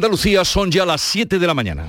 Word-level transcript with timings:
Andalucía 0.00 0.46
son 0.46 0.70
ya 0.70 0.86
las 0.86 1.02
7 1.02 1.38
de 1.38 1.46
la 1.46 1.52
mañana. 1.52 1.86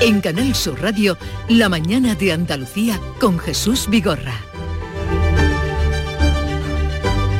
En 0.00 0.22
Canal 0.22 0.54
Sur 0.54 0.80
Radio, 0.80 1.18
La 1.50 1.68
mañana 1.68 2.14
de 2.14 2.32
Andalucía 2.32 2.98
con 3.20 3.38
Jesús 3.38 3.86
Vigorra. 3.90 4.32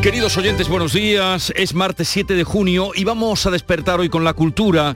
Queridos 0.02 0.36
oyentes, 0.36 0.68
buenos 0.68 0.92
días. 0.92 1.50
Es 1.56 1.72
martes 1.72 2.06
7 2.08 2.34
de 2.34 2.44
junio 2.44 2.90
y 2.94 3.04
vamos 3.04 3.46
a 3.46 3.51
despertar 3.51 3.98
hoy 3.98 4.10
con 4.10 4.22
la 4.22 4.35
cultura 4.35 4.94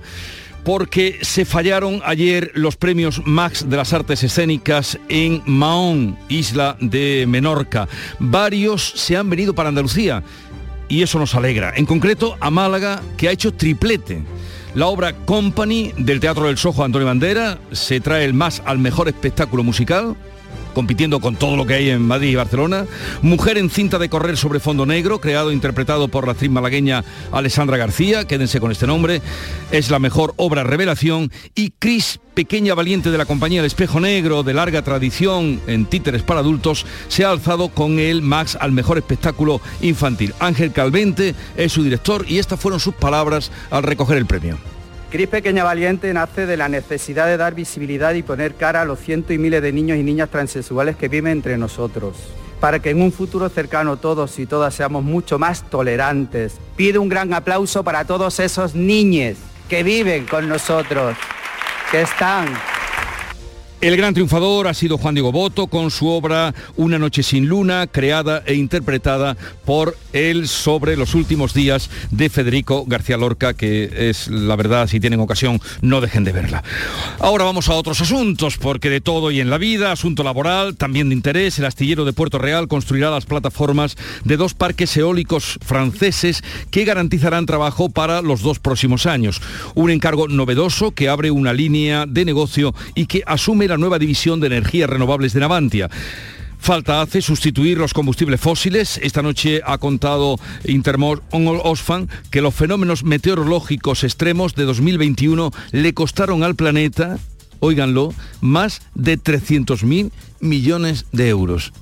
porque 0.64 1.18
se 1.21 1.45
fallaron 1.45 2.00
ayer 2.05 2.50
los 2.55 2.77
premios 2.77 3.23
Max 3.25 3.68
de 3.68 3.77
las 3.77 3.93
artes 3.93 4.23
escénicas 4.23 4.98
en 5.09 5.43
Mahón, 5.46 6.18
isla 6.29 6.77
de 6.80 7.27
Menorca. 7.29 7.86
Varios 8.18 8.93
se 8.96 9.16
han 9.16 9.29
venido 9.29 9.55
para 9.55 9.68
Andalucía 9.68 10.23
y 10.89 11.03
eso 11.03 11.19
nos 11.19 11.35
alegra. 11.35 11.73
En 11.77 11.87
concreto 11.87 12.37
a 12.41 12.50
Málaga, 12.50 13.03
que 13.17 13.29
ha 13.29 13.32
hecho 13.32 13.53
triplete. 13.53 14.22
La 14.75 14.86
obra 14.86 15.13
Company 15.13 15.93
del 15.96 16.21
Teatro 16.21 16.46
del 16.46 16.58
Sojo 16.58 16.85
Antonio 16.85 17.07
Bandera 17.07 17.58
se 17.71 18.00
trae 18.00 18.25
el 18.25 18.35
más 18.35 18.61
al 18.64 18.79
mejor 18.79 19.08
espectáculo 19.08 19.63
musical 19.63 20.17
compitiendo 20.75 21.21
con 21.21 21.37
todo 21.37 21.57
lo 21.57 21.67
que 21.67 21.75
hay 21.75 21.91
en 21.91 22.03
Madrid 22.03 22.31
y 22.31 22.35
Barcelona. 22.35 22.87
Mujer 23.23 23.57
en 23.57 23.71
cinta 23.71 23.99
de 23.99 24.09
correr 24.09 24.37
sobre 24.37 24.61
fondo 24.61 24.85
negro, 24.85 25.21
creado 25.21 25.50
e 25.50 25.55
interpretado 25.55 26.09
por 26.09 26.27
la 26.27 26.33
actriz 26.33 26.50
malagueña 26.50 27.05
Alessandra 27.33 27.77
García, 27.77 28.27
quédense 28.27 28.61
con 28.61 28.71
este 28.71 28.87
nombre, 28.87 29.23
es 29.71 29.91
la 29.91 29.99
mejor 29.99 30.35
obra 30.37 30.64
revelación. 30.64 31.31
Y 31.55 31.71
Cris, 31.71 32.20
pequeña 32.34 32.75
valiente 32.75 33.11
de 33.11 33.19
la 33.19 33.25
compañía 33.25 33.61
El 33.61 33.67
Espejo 33.67 34.00
Negro, 34.00 34.42
de 34.42 34.55
larga 34.55 34.83
tradición 34.83 35.61
en 35.67 35.87
títeres 35.87 36.23
para 36.23 36.41
adultos, 36.41 36.84
se 37.09 37.25
ha 37.25 37.31
alzado 37.31 37.69
con 37.69 37.98
el 37.98 38.20
Max 38.22 38.59
al 38.61 38.72
mejor 38.72 38.98
espectáculo 38.98 39.61
infantil. 39.81 40.34
Ángel 40.41 40.72
Calvente 40.72 41.34
es 41.56 41.72
su 41.72 41.83
director 41.83 42.27
y 42.28 42.39
estas 42.39 42.61
fueron 42.61 42.81
sus 42.81 42.95
palabras 42.95 43.50
al 43.70 43.84
recoger 43.84 44.19
el 44.19 44.27
premio. 44.27 44.73
Cris 45.14 45.28
Pequeña 45.28 45.62
Valiente 45.62 46.12
nace 46.12 46.44
de 46.44 46.56
la 46.56 46.69
necesidad 46.69 47.27
de 47.27 47.36
dar 47.36 47.55
visibilidad 47.55 48.14
y 48.14 48.25
poner 48.25 48.56
cara 48.56 48.80
a 48.80 48.84
los 48.84 48.98
cientos 48.98 49.30
y 49.30 49.38
miles 49.38 49.62
de 49.62 49.70
niños 49.70 49.97
y 49.97 50.02
niñas 50.02 50.28
transexuales 50.28 50.97
que 50.97 51.06
viven 51.06 51.30
entre 51.30 51.56
nosotros, 51.56 52.16
para 52.58 52.80
que 52.80 52.91
en 52.91 53.00
un 53.00 53.12
futuro 53.12 53.48
cercano 53.48 53.97
todos 53.97 54.36
y 54.41 54.47
todas 54.47 54.75
seamos 54.75 55.05
mucho 55.05 55.38
más 55.38 55.70
tolerantes. 55.70 56.56
Pido 56.75 57.00
un 57.00 57.08
gran 57.08 57.33
aplauso 57.33 57.84
para 57.84 58.05
todos 58.05 58.41
esos 58.41 58.75
niños 58.75 59.36
que 59.69 59.84
viven 59.84 60.27
con 60.27 60.48
nosotros, 60.48 61.16
que 61.92 62.03
están 62.03 62.48
el 63.86 63.98
gran 63.98 64.14
triunfador 64.14 64.66
ha 64.66 64.72
sido 64.72 64.96
Juan 64.96 65.14
Diego 65.14 65.30
Boto 65.30 65.66
con 65.66 65.90
su 65.90 66.08
obra 66.08 66.54
Una 66.77 66.98
noche 66.98 67.22
sin 67.22 67.48
luna, 67.48 67.86
creada 67.86 68.42
e 68.46 68.54
interpretada 68.54 69.36
por 69.66 69.94
él 70.14 70.48
sobre 70.48 70.96
los 70.96 71.14
últimos 71.14 71.52
días 71.52 71.91
de 72.10 72.30
Federico 72.30 72.86
García 72.86 73.18
Lorca, 73.18 73.52
que 73.52 74.08
es 74.08 74.28
la 74.28 74.56
verdad, 74.56 74.86
si 74.86 75.00
tienen 75.00 75.20
ocasión, 75.20 75.60
no 75.82 76.00
dejen 76.00 76.24
de 76.24 76.32
verla. 76.32 76.64
Ahora 77.18 77.44
vamos 77.44 77.68
a 77.68 77.74
otros 77.74 78.00
asuntos, 78.00 78.56
porque 78.56 78.88
de 78.88 79.02
todo 79.02 79.30
y 79.30 79.41
en 79.41 79.50
la 79.50 79.58
vida, 79.58 79.92
asunto 79.92 80.22
laboral, 80.22 80.76
también 80.76 81.10
de 81.10 81.14
interés, 81.14 81.58
el 81.58 81.66
astillero 81.66 82.06
de 82.06 82.14
Puerto 82.14 82.38
Real 82.38 82.69
construirá 82.69 83.10
las 83.10 83.26
plataformas 83.26 83.96
de 84.24 84.38
dos 84.38 84.54
parques 84.54 84.96
eólicos 84.96 85.58
franceses 85.62 86.42
que 86.70 86.86
garantizarán 86.86 87.44
trabajo 87.44 87.91
para 87.91 88.22
los 88.22 88.41
dos 88.41 88.60
próximos 88.60 89.04
años. 89.04 89.42
Un 89.74 89.91
encargo 89.91 90.26
novedoso 90.26 90.92
que 90.92 91.10
abre 91.10 91.30
una 91.30 91.52
línea 91.52 92.06
de 92.06 92.24
negocio 92.24 92.74
y 92.94 93.06
que 93.06 93.22
asume 93.26 93.69
la 93.69 93.73
nueva 93.78 93.98
división 93.98 94.41
de 94.41 94.48
energías 94.48 94.91
renovables 94.91 95.33
de 95.33 95.41
Navantia. 95.41 95.91
Falta 96.58 97.03
hace 97.03 97.20
sustituir 97.20 97.77
los 97.77 97.92
combustibles 97.92 98.41
fósiles. 98.41 98.98
Esta 99.03 99.20
noche 99.20 99.61
ha 99.66 99.77
contado 99.77 100.39
Intermor 100.64 101.22
Osfan 101.31 102.08
que 102.31 102.41
los 102.41 102.55
fenómenos 102.55 103.05
meteorológicos 103.05 104.03
extremos 104.03 104.55
de 104.55 104.64
2021 104.64 105.50
le 105.72 105.92
costaron 105.92 106.42
al 106.42 106.55
planeta, 106.55 107.19
óiganlo, 107.61 108.14
más 108.41 108.81
de 108.94 109.19
300.000 109.19 110.10
millones 110.41 111.04
de 111.12 111.28
euros 111.28 111.72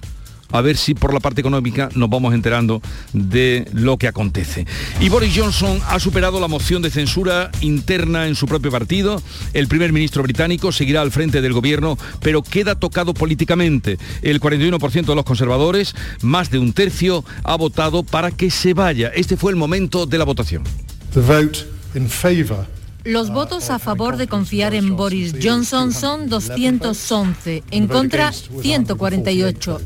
a 0.53 0.61
ver 0.61 0.77
si 0.77 0.95
por 0.95 1.13
la 1.13 1.21
parte 1.21 1.41
económica 1.41 1.89
nos 1.95 2.09
vamos 2.09 2.35
enterando 2.35 2.81
de 3.13 3.67
lo 3.73 3.97
que 3.97 4.09
acontece. 4.09 4.67
Y 5.01 5.09
Boris 5.09 5.33
Johnson 5.37 5.81
ha 5.89 5.99
superado 5.99 6.39
la 6.41 6.49
moción 6.49 6.83
de 6.83 6.91
censura 6.91 7.51
interna 7.61 8.29
en 8.29 8.35
su 8.35 8.47
propio 8.47 8.71
partido. 8.71 9.21
El 9.53 9.69
primer 9.69 9.93
ministro 9.93 10.23
británico 10.23 10.73
seguirá 10.73 11.01
al 11.01 11.11
frente 11.11 11.41
del 11.41 11.53
gobierno, 11.53 11.99
pero 12.21 12.43
queda 12.43 12.75
tocado 12.75 13.15
políticamente. 13.15 13.99
El 14.23 14.41
41% 14.41 15.07
de 15.07 15.15
los 15.15 15.25
conservadores, 15.25 15.95
más 16.23 16.51
de 16.51 16.59
un 16.59 16.73
tercio, 16.73 17.25
ha 17.45 17.57
votado 17.57 18.03
para 18.03 18.31
que 18.31 18.51
se 18.51 18.75
vaya. 18.75 19.11
Este 19.15 19.37
fue 19.37 19.53
el 19.53 19.57
momento 19.57 20.07
de 20.07 20.19
la 20.19 20.25
votación. 20.25 20.63
Los 23.05 23.31
votos 23.31 23.71
a 23.71 23.79
favor 23.79 24.17
de 24.17 24.29
confiar 24.29 24.75
en 24.75 24.97
Boris 24.97 25.35
Johnson 25.43 25.93
son 25.93 26.29
211, 26.29 27.65
en 27.71 27.89
contra 27.89 28.33
148. 28.33 29.81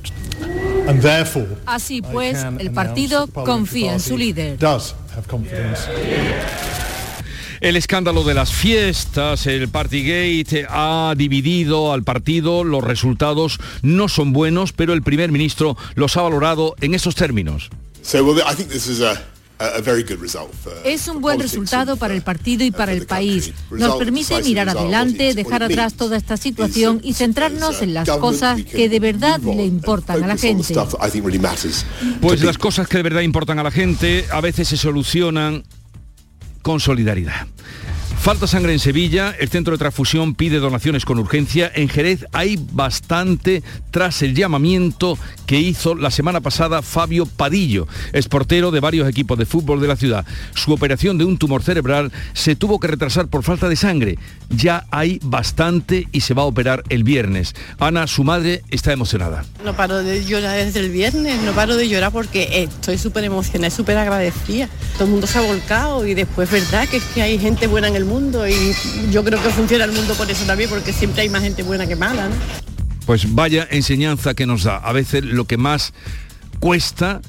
Así 1.64 2.02
pues, 2.02 2.44
el 2.58 2.70
partido 2.72 3.26
confía 3.28 3.94
en 3.94 4.00
su 4.00 4.18
líder. 4.18 4.58
El 7.60 7.76
escándalo 7.76 8.22
de 8.22 8.34
las 8.34 8.52
fiestas, 8.52 9.46
el 9.46 9.68
Partygate 9.68 10.66
ha 10.68 11.14
dividido 11.16 11.94
al 11.94 12.02
partido, 12.02 12.64
los 12.64 12.84
resultados 12.84 13.58
no 13.80 14.08
son 14.08 14.34
buenos, 14.34 14.72
pero 14.72 14.92
el 14.92 15.02
primer 15.02 15.32
ministro 15.32 15.74
los 15.94 16.18
ha 16.18 16.22
valorado 16.22 16.74
en 16.82 16.94
esos 16.94 17.14
términos. 17.14 17.70
Es 20.84 21.08
un 21.08 21.20
buen 21.20 21.40
resultado 21.40 21.96
para 21.96 22.14
el 22.14 22.22
partido 22.22 22.64
y 22.64 22.70
para 22.70 22.92
el 22.92 23.06
país. 23.06 23.52
Nos 23.70 23.96
permite 23.96 24.42
mirar 24.42 24.68
adelante, 24.68 25.34
dejar 25.34 25.62
atrás 25.62 25.94
toda 25.94 26.16
esta 26.16 26.36
situación 26.36 27.00
y 27.02 27.14
centrarnos 27.14 27.80
en 27.82 27.94
las 27.94 28.08
cosas 28.08 28.62
que 28.62 28.88
de 28.88 29.00
verdad 29.00 29.40
le 29.40 29.64
importan 29.64 30.22
a 30.24 30.26
la 30.26 30.36
gente. 30.36 30.74
Pues 32.20 32.42
las 32.42 32.58
cosas 32.58 32.86
que 32.88 32.98
de 32.98 33.02
verdad 33.02 33.22
importan 33.22 33.58
a 33.58 33.62
la 33.62 33.70
gente 33.70 34.26
a 34.30 34.40
veces 34.40 34.68
se 34.68 34.76
solucionan 34.76 35.64
con 36.62 36.80
solidaridad. 36.80 37.46
Falta 38.26 38.46
sangre 38.48 38.72
en 38.72 38.80
Sevilla, 38.80 39.34
el 39.38 39.48
centro 39.48 39.72
de 39.72 39.78
transfusión 39.78 40.34
pide 40.34 40.58
donaciones 40.58 41.04
con 41.04 41.18
urgencia. 41.18 41.70
En 41.74 41.88
Jerez 41.88 42.26
hay 42.32 42.58
bastante 42.72 43.62
tras 43.90 44.20
el 44.22 44.34
llamamiento 44.34 45.16
que 45.46 45.60
hizo 45.60 45.94
la 45.94 46.10
semana 46.10 46.40
pasada 46.40 46.82
Fabio 46.82 47.26
Padillo, 47.26 47.86
portero 48.28 48.70
de 48.70 48.80
varios 48.80 49.08
equipos 49.08 49.38
de 49.38 49.46
fútbol 49.46 49.80
de 49.80 49.88
la 49.88 49.96
ciudad. 49.96 50.26
Su 50.54 50.72
operación 50.72 51.18
de 51.18 51.24
un 51.24 51.38
tumor 51.38 51.62
cerebral 51.62 52.12
se 52.34 52.56
tuvo 52.56 52.80
que 52.80 52.88
retrasar 52.88 53.28
por 53.28 53.42
falta 53.42 53.68
de 53.68 53.76
sangre. 53.76 54.18
Ya 54.50 54.86
hay 54.90 55.20
bastante 55.22 56.08
y 56.12 56.20
se 56.20 56.34
va 56.34 56.42
a 56.42 56.46
operar 56.46 56.82
el 56.88 57.04
viernes. 57.04 57.54
Ana, 57.78 58.06
su 58.06 58.24
madre, 58.24 58.62
está 58.70 58.92
emocionada. 58.92 59.44
No 59.64 59.74
paro 59.74 60.02
de 60.02 60.24
llorar 60.24 60.64
desde 60.64 60.80
el 60.80 60.90
viernes, 60.90 61.40
no 61.42 61.52
paro 61.52 61.76
de 61.76 61.88
llorar 61.88 62.12
porque 62.12 62.62
estoy 62.62 62.98
súper 62.98 63.24
emocionada, 63.24 63.70
súper 63.70 63.96
agradecida. 63.98 64.68
Todo 64.94 65.04
el 65.04 65.10
mundo 65.10 65.26
se 65.26 65.38
ha 65.38 65.42
volcado 65.42 66.06
y 66.06 66.14
después 66.14 66.50
verdad 66.50 66.88
que 66.88 66.98
es 66.98 67.04
que 67.04 67.22
hay 67.22 67.38
gente 67.38 67.66
buena 67.66 67.88
en 67.88 67.95
el 67.96 68.04
mundo 68.04 68.46
y 68.46 68.74
yo 69.10 69.24
creo 69.24 69.42
que 69.42 69.50
funciona 69.50 69.84
el 69.84 69.92
mundo 69.92 70.14
por 70.14 70.30
eso 70.30 70.44
también, 70.44 70.70
porque 70.70 70.92
siempre 70.92 71.22
hay 71.22 71.28
más 71.28 71.42
gente 71.42 71.62
buena 71.62 71.86
que 71.86 71.96
mala. 71.96 72.28
Pues 73.06 73.34
vaya 73.34 73.66
enseñanza 73.70 74.34
que 74.34 74.46
nos 74.46 74.64
da. 74.64 74.76
A 74.76 74.92
veces 74.92 75.24
lo 75.24 75.46
que 75.46 75.56
más 75.56 75.92
cuesta, 76.60 77.20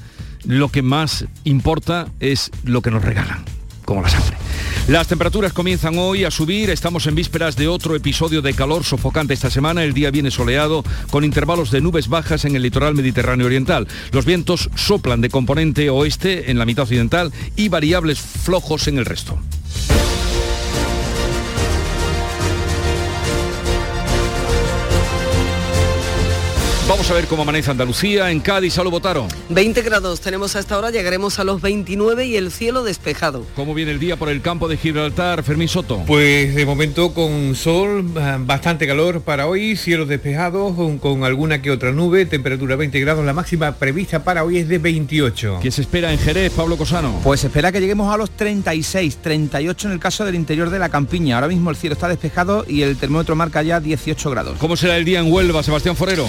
lo 0.44 0.70
que 0.70 0.82
más 0.82 1.24
importa 1.44 2.08
es 2.20 2.50
lo 2.64 2.82
que 2.82 2.90
nos 2.90 3.02
regalan, 3.04 3.44
como 3.84 4.02
la 4.02 4.08
sangre. 4.08 4.36
Las 4.88 5.06
temperaturas 5.06 5.52
comienzan 5.52 5.98
hoy 5.98 6.24
a 6.24 6.30
subir, 6.30 6.70
estamos 6.70 7.06
en 7.06 7.14
vísperas 7.14 7.56
de 7.56 7.68
otro 7.68 7.94
episodio 7.94 8.40
de 8.40 8.54
calor 8.54 8.84
sofocante 8.84 9.34
esta 9.34 9.50
semana, 9.50 9.84
el 9.84 9.92
día 9.92 10.10
viene 10.10 10.30
soleado 10.30 10.82
con 11.10 11.24
intervalos 11.24 11.70
de 11.70 11.82
nubes 11.82 12.08
bajas 12.08 12.46
en 12.46 12.56
el 12.56 12.62
litoral 12.62 12.94
mediterráneo 12.94 13.46
oriental. 13.46 13.86
Los 14.12 14.24
vientos 14.24 14.70
soplan 14.76 15.20
de 15.20 15.28
componente 15.28 15.90
oeste 15.90 16.50
en 16.50 16.58
la 16.58 16.64
mitad 16.64 16.84
occidental 16.84 17.32
y 17.54 17.68
variables 17.68 18.18
flojos 18.18 18.88
en 18.88 18.96
el 18.96 19.04
resto. 19.04 19.38
Vamos 26.88 27.10
a 27.10 27.12
ver 27.12 27.26
cómo 27.26 27.42
amanece 27.42 27.70
Andalucía. 27.70 28.30
En 28.30 28.40
Cádiz, 28.40 28.78
¿a 28.78 28.82
lo 28.82 28.90
votaron? 28.90 29.28
20 29.50 29.82
grados 29.82 30.22
tenemos 30.22 30.56
a 30.56 30.60
esta 30.60 30.78
hora, 30.78 30.90
llegaremos 30.90 31.38
a 31.38 31.44
los 31.44 31.60
29 31.60 32.24
y 32.24 32.36
el 32.36 32.50
cielo 32.50 32.82
despejado. 32.82 33.44
¿Cómo 33.54 33.74
viene 33.74 33.90
el 33.90 33.98
día 33.98 34.16
por 34.16 34.30
el 34.30 34.40
campo 34.40 34.68
de 34.68 34.78
Gibraltar, 34.78 35.42
Fermín 35.42 35.68
Soto? 35.68 36.02
Pues 36.06 36.54
de 36.54 36.64
momento 36.64 37.12
con 37.12 37.54
sol, 37.54 38.10
ah, 38.16 38.38
bastante 38.40 38.86
calor 38.86 39.20
para 39.20 39.46
hoy, 39.46 39.76
cielos 39.76 40.08
despejados, 40.08 40.74
con, 40.98 41.24
alguna 41.24 41.60
que 41.60 41.70
otra 41.70 41.92
nube, 41.92 42.24
temperatura 42.24 42.74
20 42.74 42.98
grados, 43.00 43.22
la 43.26 43.34
máxima 43.34 43.72
prevista 43.72 44.24
para 44.24 44.42
hoy 44.42 44.56
es 44.56 44.68
de 44.68 44.78
28. 44.78 45.58
¿Qué 45.60 45.70
se 45.70 45.82
espera 45.82 46.10
en 46.10 46.18
Jerez, 46.18 46.54
Pablo 46.54 46.78
Cosano? 46.78 47.20
Pues 47.22 47.44
espera 47.44 47.70
que 47.70 47.80
lleguemos 47.80 48.12
a 48.12 48.16
los 48.16 48.30
36, 48.30 49.18
38 49.20 49.88
en 49.88 49.92
el 49.92 50.00
caso 50.00 50.24
del 50.24 50.36
interior 50.36 50.70
de 50.70 50.78
la 50.78 50.88
campiña. 50.88 51.34
Ahora 51.34 51.48
mismo 51.48 51.68
el 51.68 51.76
cielo 51.76 51.92
está 51.92 52.08
despejado 52.08 52.64
y 52.66 52.80
el 52.80 52.96
termómetro 52.96 53.36
marca 53.36 53.62
ya 53.62 53.78
18 53.78 54.30
grados. 54.30 54.56
¿Cómo 54.58 54.74
será 54.74 54.96
el 54.96 55.04
día 55.04 55.20
en 55.20 55.30
Huelva, 55.30 55.62
Sebastián 55.62 55.94
Forero? 55.94 56.26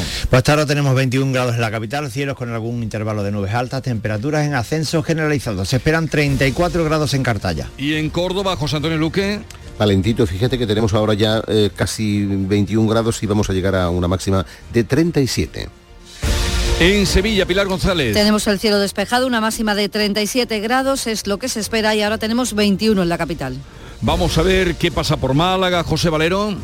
Hasta 0.50 0.62
ahora 0.62 0.66
tenemos 0.66 0.96
21 0.96 1.32
grados 1.32 1.54
en 1.54 1.62
la 1.62 1.70
capital, 1.70 2.10
cielos 2.10 2.36
con 2.36 2.52
algún 2.52 2.82
intervalo 2.82 3.22
de 3.22 3.30
nubes 3.30 3.54
altas, 3.54 3.84
temperaturas 3.84 4.48
en 4.48 4.56
ascenso 4.56 5.04
generalizado. 5.04 5.64
Se 5.64 5.76
esperan 5.76 6.08
34 6.08 6.84
grados 6.86 7.14
en 7.14 7.22
Cartaya. 7.22 7.70
¿Y 7.78 7.94
en 7.94 8.10
Córdoba, 8.10 8.56
José 8.56 8.78
Antonio 8.78 8.98
Luque? 8.98 9.42
Valentito, 9.78 10.26
fíjate 10.26 10.58
que 10.58 10.66
tenemos 10.66 10.96
ahora 10.96 11.14
ya 11.14 11.44
eh, 11.48 11.70
casi 11.76 12.26
21 12.26 12.90
grados 12.90 13.22
y 13.22 13.28
vamos 13.28 13.48
a 13.52 13.54
llegar 13.54 13.76
a 13.76 13.92
una 13.92 14.08
máxima 14.08 14.44
de 14.74 14.84
37. 14.84 15.70
En 16.80 17.06
Sevilla, 17.06 17.46
Pilar 17.46 17.68
González. 17.68 18.16
Tenemos 18.16 18.48
el 18.48 18.58
cielo 18.58 18.80
despejado, 18.80 19.28
una 19.28 19.42
máxima 19.42 19.76
de 19.76 19.88
37 19.88 20.62
grados, 20.62 21.06
es 21.06 21.28
lo 21.28 21.38
que 21.38 21.48
se 21.48 21.60
espera 21.60 21.94
y 21.94 22.02
ahora 22.02 22.18
tenemos 22.18 22.56
21 22.56 23.04
en 23.04 23.08
la 23.08 23.20
capital. 23.20 23.56
Vamos 24.02 24.36
a 24.40 24.42
ver 24.42 24.78
qué 24.78 24.92
pasa 24.92 25.16
por 25.16 25.36
Málaga, 25.36 25.84
José 25.84 26.10
Valero. 26.10 26.56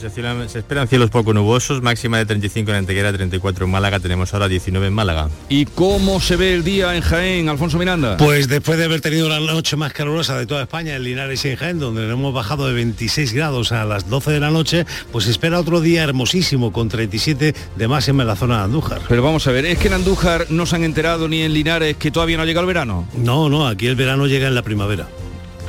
Pues 0.00 0.52
se 0.52 0.58
esperan 0.60 0.86
cielos 0.86 1.10
poco 1.10 1.34
nubosos, 1.34 1.82
máxima 1.82 2.18
de 2.18 2.26
35 2.26 2.70
en 2.70 2.76
Antequera, 2.76 3.12
34 3.12 3.64
en 3.64 3.70
Málaga, 3.70 3.98
tenemos 3.98 4.32
ahora 4.32 4.46
19 4.46 4.86
en 4.86 4.92
Málaga. 4.92 5.28
¿Y 5.48 5.64
cómo 5.64 6.20
se 6.20 6.36
ve 6.36 6.54
el 6.54 6.62
día 6.62 6.94
en 6.94 7.02
Jaén, 7.02 7.48
Alfonso 7.48 7.78
Miranda? 7.78 8.16
Pues 8.16 8.46
después 8.46 8.78
de 8.78 8.84
haber 8.84 9.00
tenido 9.00 9.28
la 9.28 9.40
noche 9.40 9.74
más 9.74 9.92
calurosa 9.92 10.38
de 10.38 10.46
toda 10.46 10.62
España, 10.62 10.94
en 10.94 11.02
Linares 11.02 11.44
y 11.44 11.48
en 11.48 11.56
Jaén, 11.56 11.78
donde 11.80 12.08
hemos 12.08 12.32
bajado 12.32 12.68
de 12.68 12.74
26 12.74 13.32
grados 13.32 13.72
a 13.72 13.84
las 13.84 14.08
12 14.08 14.30
de 14.30 14.38
la 14.38 14.50
noche, 14.50 14.86
pues 15.10 15.24
se 15.24 15.32
espera 15.32 15.58
otro 15.58 15.80
día 15.80 16.04
hermosísimo, 16.04 16.72
con 16.72 16.88
37 16.88 17.54
de 17.76 17.88
máxima 17.88 18.22
en 18.22 18.28
la 18.28 18.36
zona 18.36 18.58
de 18.58 18.64
Andújar. 18.64 19.00
Pero 19.08 19.20
vamos 19.20 19.48
a 19.48 19.50
ver, 19.50 19.66
¿es 19.66 19.78
que 19.78 19.88
en 19.88 19.94
Andújar 19.94 20.46
no 20.50 20.64
se 20.64 20.76
han 20.76 20.84
enterado 20.84 21.26
ni 21.26 21.42
en 21.42 21.52
Linares 21.52 21.96
que 21.96 22.12
todavía 22.12 22.36
no 22.36 22.44
llega 22.44 22.60
el 22.60 22.66
verano? 22.66 23.08
No, 23.16 23.48
no, 23.48 23.66
aquí 23.66 23.88
el 23.88 23.96
verano 23.96 24.28
llega 24.28 24.46
en 24.46 24.54
la 24.54 24.62
primavera. 24.62 25.08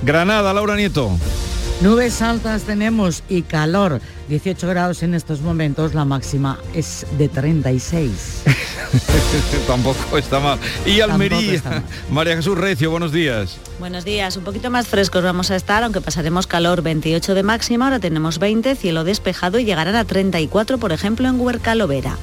Granada, 0.04 0.54
Laura 0.54 0.75
Nieto. 0.75 1.18
Nubes 1.81 2.22
altas 2.22 2.64
tenemos 2.64 3.24
y 3.30 3.44
calor. 3.44 4.02
18 4.28 4.68
grados 4.68 5.02
en 5.02 5.14
estos 5.14 5.40
momentos, 5.40 5.94
la 5.94 6.04
máxima 6.04 6.60
es 6.74 7.06
de 7.18 7.30
36. 7.30 8.44
Tampoco 9.68 10.18
está 10.18 10.42
mal. 10.42 10.60
Y 10.86 11.00
Almería, 11.00 11.62
María 12.12 12.36
Jesús 12.36 12.58
Recio, 12.58 12.92
buenos 12.92 13.14
días. 13.14 13.58
Buenos 13.80 14.04
días, 14.04 14.36
un 14.36 14.44
poquito 14.44 14.70
más 14.70 14.88
frescos 14.88 15.24
vamos 15.24 15.52
a 15.52 15.56
estar, 15.56 15.81
aunque 15.86 16.02
pasaremos 16.02 16.48
calor 16.48 16.81
28 16.81 17.34
de 17.34 17.44
máxima, 17.44 17.86
ahora 17.86 18.02
tenemos 18.02 18.40
20, 18.40 18.75
cielo 18.75 19.06
despejado 19.06 19.58
y 19.58 19.64
llegarán 19.64 19.96
a 19.96 20.04
34, 20.04 20.80
por 20.80 20.92
ejemplo, 20.92 21.30
en 21.30 21.40
Huercalovera. 21.40 22.18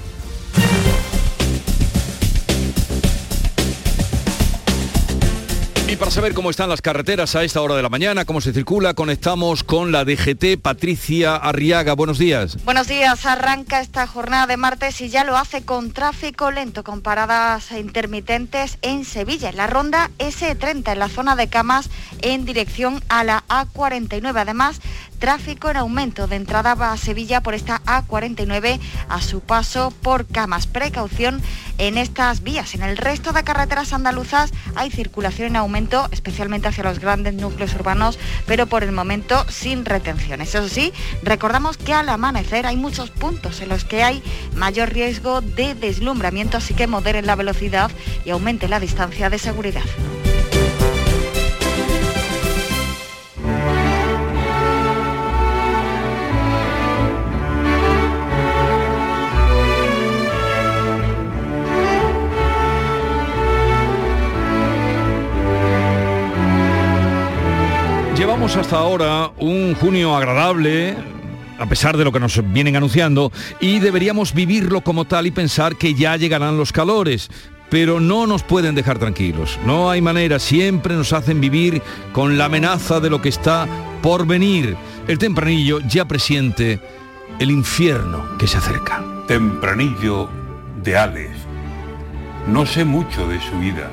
Para 5.99 6.11
saber 6.11 6.35
cómo 6.35 6.51
están 6.51 6.69
las 6.69 6.83
carreteras 6.83 7.35
a 7.37 7.43
esta 7.43 7.63
hora 7.63 7.75
de 7.75 7.83
la 7.83 7.89
mañana, 7.89 8.27
cómo 8.27 8.43
se 8.43 8.53
circula, 8.53 8.93
conectamos 8.93 9.65
con 9.65 9.93
la 9.93 10.05
DGT. 10.05 10.61
Patricia 10.61 11.37
Arriaga, 11.37 11.95
buenos 11.95 12.19
días. 12.19 12.63
Buenos 12.67 12.87
días, 12.87 13.25
arranca 13.25 13.81
esta 13.81 14.07
jornada 14.07 14.47
de 14.47 14.59
martes 14.59 15.01
y 15.01 15.09
ya 15.09 15.25
lo 15.25 15.39
hace 15.39 15.65
con 15.65 15.93
tráfico 15.93 16.51
lento, 16.51 16.85
con 16.85 17.01
paradas 17.01 17.73
intermitentes 17.73 18.77
en 18.83 19.07
Sevilla, 19.07 19.49
en 19.49 19.57
la 19.57 19.69
ronda 19.69 20.11
S30, 20.19 20.93
en 20.93 20.99
la 20.99 21.09
zona 21.09 21.35
de 21.35 21.49
Camas, 21.49 21.89
en 22.21 22.45
dirección 22.45 23.03
a 23.09 23.25
la 23.25 23.45
A49. 23.49 24.39
Además, 24.39 24.83
tráfico 25.17 25.71
en 25.71 25.77
aumento 25.77 26.27
de 26.27 26.37
entrada 26.37 26.73
a 26.73 26.97
Sevilla 26.97 27.43
por 27.43 27.55
esta 27.55 27.83
A49 27.85 28.79
a 29.09 29.21
su 29.21 29.41
paso 29.41 29.93
por 30.03 30.27
Camas. 30.27 30.67
Precaución 30.67 31.43
en 31.79 31.99
estas 31.99 32.43
vías. 32.43 32.75
En 32.75 32.83
el 32.83 32.97
resto 32.97 33.33
de 33.33 33.45
carreteras 33.45 33.93
andaluzas 33.93 34.53
hay 34.75 34.91
circulación 34.91 35.49
en 35.49 35.57
aumento, 35.57 36.09
especialmente 36.11 36.69
hacia 36.69 36.85
los 36.85 36.99
grandes 36.99 37.35
núcleos 37.35 37.75
urbanos, 37.75 38.19
pero 38.47 38.67
por 38.67 38.83
el 38.83 38.93
momento 38.93 39.45
sin 39.49 39.85
retenciones. 39.85 40.55
Eso 40.55 40.69
sí, 40.69 40.93
recordamos 41.23 41.77
que 41.77 41.93
al 41.93 42.09
amanecer 42.09 42.67
hay 42.67 42.77
muchos 42.77 43.11
puntos 43.11 43.61
en 43.61 43.69
los 43.69 43.85
que 43.85 44.03
hay 44.03 44.23
mayor 44.55 44.93
riesgo 44.93 45.41
de 45.41 45.75
deslumbramiento, 45.75 46.57
así 46.57 46.75
que 46.75 46.87
moderen 46.87 47.27
la 47.27 47.37
velocidad 47.37 47.91
y 48.25 48.31
aumente 48.31 48.69
la 48.69 48.81
distancia 48.81 49.31
de 49.31 49.39
seguridad. 49.39 49.85
Llevamos 68.27 68.57
hasta 68.57 68.79
ahora 68.79 69.31
un 69.39 69.77
junio 69.77 70.17
agradable, 70.17 70.97
a 71.61 71.67
pesar 71.67 71.97
de 71.97 72.03
lo 72.03 72.11
que 72.11 72.19
nos 72.19 72.43
vienen 72.53 72.75
anunciando, 72.75 73.31
y 73.61 73.79
deberíamos 73.79 74.35
vivirlo 74.35 74.81
como 74.81 75.05
tal 75.05 75.29
y 75.29 75.31
pensar 75.31 75.77
que 75.77 75.95
ya 75.95 76.17
llegarán 76.17 76.57
los 76.57 76.73
calores. 76.73 77.31
Pero 77.71 78.01
no 78.01 78.27
nos 78.27 78.43
pueden 78.43 78.75
dejar 78.75 78.99
tranquilos. 78.99 79.61
No 79.65 79.91
hay 79.91 80.03
manera, 80.03 80.41
siempre 80.41 80.97
nos 80.97 81.13
hacen 81.13 81.41
vivir 81.41 81.81
con 82.11 82.37
la 82.37 82.47
amenaza 82.47 82.99
de 82.99 83.11
lo 83.11 83.23
que 83.23 83.29
está 83.29 83.69
por 84.03 84.27
venir. 84.27 84.77
El 85.07 85.19
tempranillo 85.19 85.79
ya 85.87 86.09
presiente 86.09 86.81
el 87.39 87.53
infierno 87.53 88.37
que 88.39 88.49
se 88.49 88.59
acerca. 88.59 89.05
Tempranillo 89.29 90.29
de 90.83 90.97
Alex. 90.97 91.31
No 92.49 92.67
sé 92.67 92.85
mucho 92.85 93.29
de 93.29 93.41
su 93.41 93.57
vida, 93.61 93.89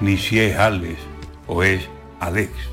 ni 0.00 0.16
si 0.16 0.40
es 0.40 0.56
Alex 0.56 0.98
o 1.46 1.62
es 1.62 1.88
Alex 2.18 2.71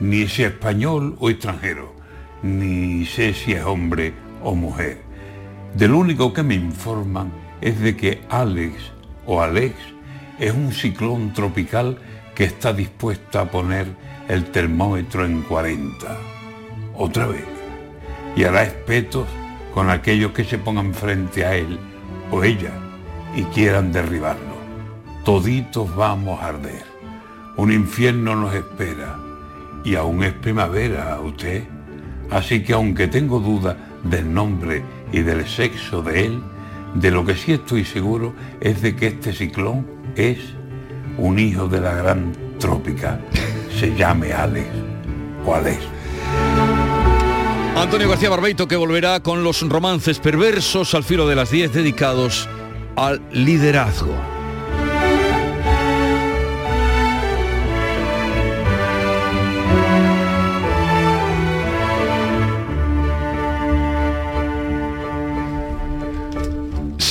ni 0.00 0.26
si 0.26 0.42
es 0.42 0.52
español 0.52 1.14
o 1.20 1.28
extranjero, 1.28 1.94
ni 2.42 3.04
sé 3.04 3.34
si 3.34 3.52
es 3.52 3.64
hombre 3.64 4.14
o 4.42 4.54
mujer. 4.54 5.02
De 5.74 5.86
lo 5.86 5.98
único 5.98 6.32
que 6.32 6.42
me 6.42 6.54
informan 6.54 7.30
es 7.60 7.78
de 7.80 7.96
que 7.96 8.22
Alex 8.30 8.74
o 9.26 9.42
Alex 9.42 9.76
es 10.38 10.52
un 10.52 10.72
ciclón 10.72 11.32
tropical 11.34 11.98
que 12.34 12.44
está 12.44 12.72
dispuesto 12.72 13.38
a 13.38 13.44
poner 13.44 13.86
el 14.28 14.46
termómetro 14.46 15.26
en 15.26 15.42
40. 15.42 16.06
Otra 16.96 17.26
vez. 17.26 17.44
Y 18.36 18.44
hará 18.44 18.62
espetos 18.62 19.28
con 19.74 19.90
aquellos 19.90 20.32
que 20.32 20.44
se 20.44 20.58
pongan 20.58 20.94
frente 20.94 21.44
a 21.44 21.54
él 21.54 21.78
o 22.30 22.42
ella 22.42 22.72
y 23.36 23.42
quieran 23.44 23.92
derribarlo. 23.92 24.58
Toditos 25.24 25.94
vamos 25.94 26.40
a 26.40 26.46
arder. 26.46 26.84
Un 27.56 27.72
infierno 27.72 28.34
nos 28.34 28.54
espera 28.54 29.29
y 29.84 29.94
aún 29.94 30.22
es 30.22 30.32
primavera 30.34 31.14
a 31.14 31.20
usted. 31.20 31.64
Así 32.30 32.62
que 32.62 32.72
aunque 32.72 33.08
tengo 33.08 33.40
duda 33.40 33.76
del 34.04 34.32
nombre 34.32 34.82
y 35.12 35.20
del 35.20 35.46
sexo 35.46 36.02
de 36.02 36.26
él, 36.26 36.42
de 36.94 37.10
lo 37.10 37.24
que 37.24 37.34
sí 37.34 37.52
estoy 37.52 37.84
seguro 37.84 38.34
es 38.60 38.82
de 38.82 38.96
que 38.96 39.08
este 39.08 39.32
ciclón 39.32 39.86
es 40.16 40.38
un 41.18 41.38
hijo 41.38 41.68
de 41.68 41.80
la 41.80 41.94
gran 41.94 42.32
trópica. 42.58 43.20
Se 43.78 43.94
llame 43.94 44.32
Alex 44.32 44.68
o 45.44 45.54
Alex. 45.54 45.78
Antonio 47.76 48.08
García 48.08 48.30
Barbeito 48.30 48.68
que 48.68 48.76
volverá 48.76 49.20
con 49.20 49.42
los 49.42 49.66
romances 49.68 50.18
perversos 50.18 50.94
al 50.94 51.04
filo 51.04 51.26
de 51.26 51.36
las 51.36 51.50
10 51.50 51.72
dedicados 51.72 52.48
al 52.96 53.22
liderazgo. 53.32 54.39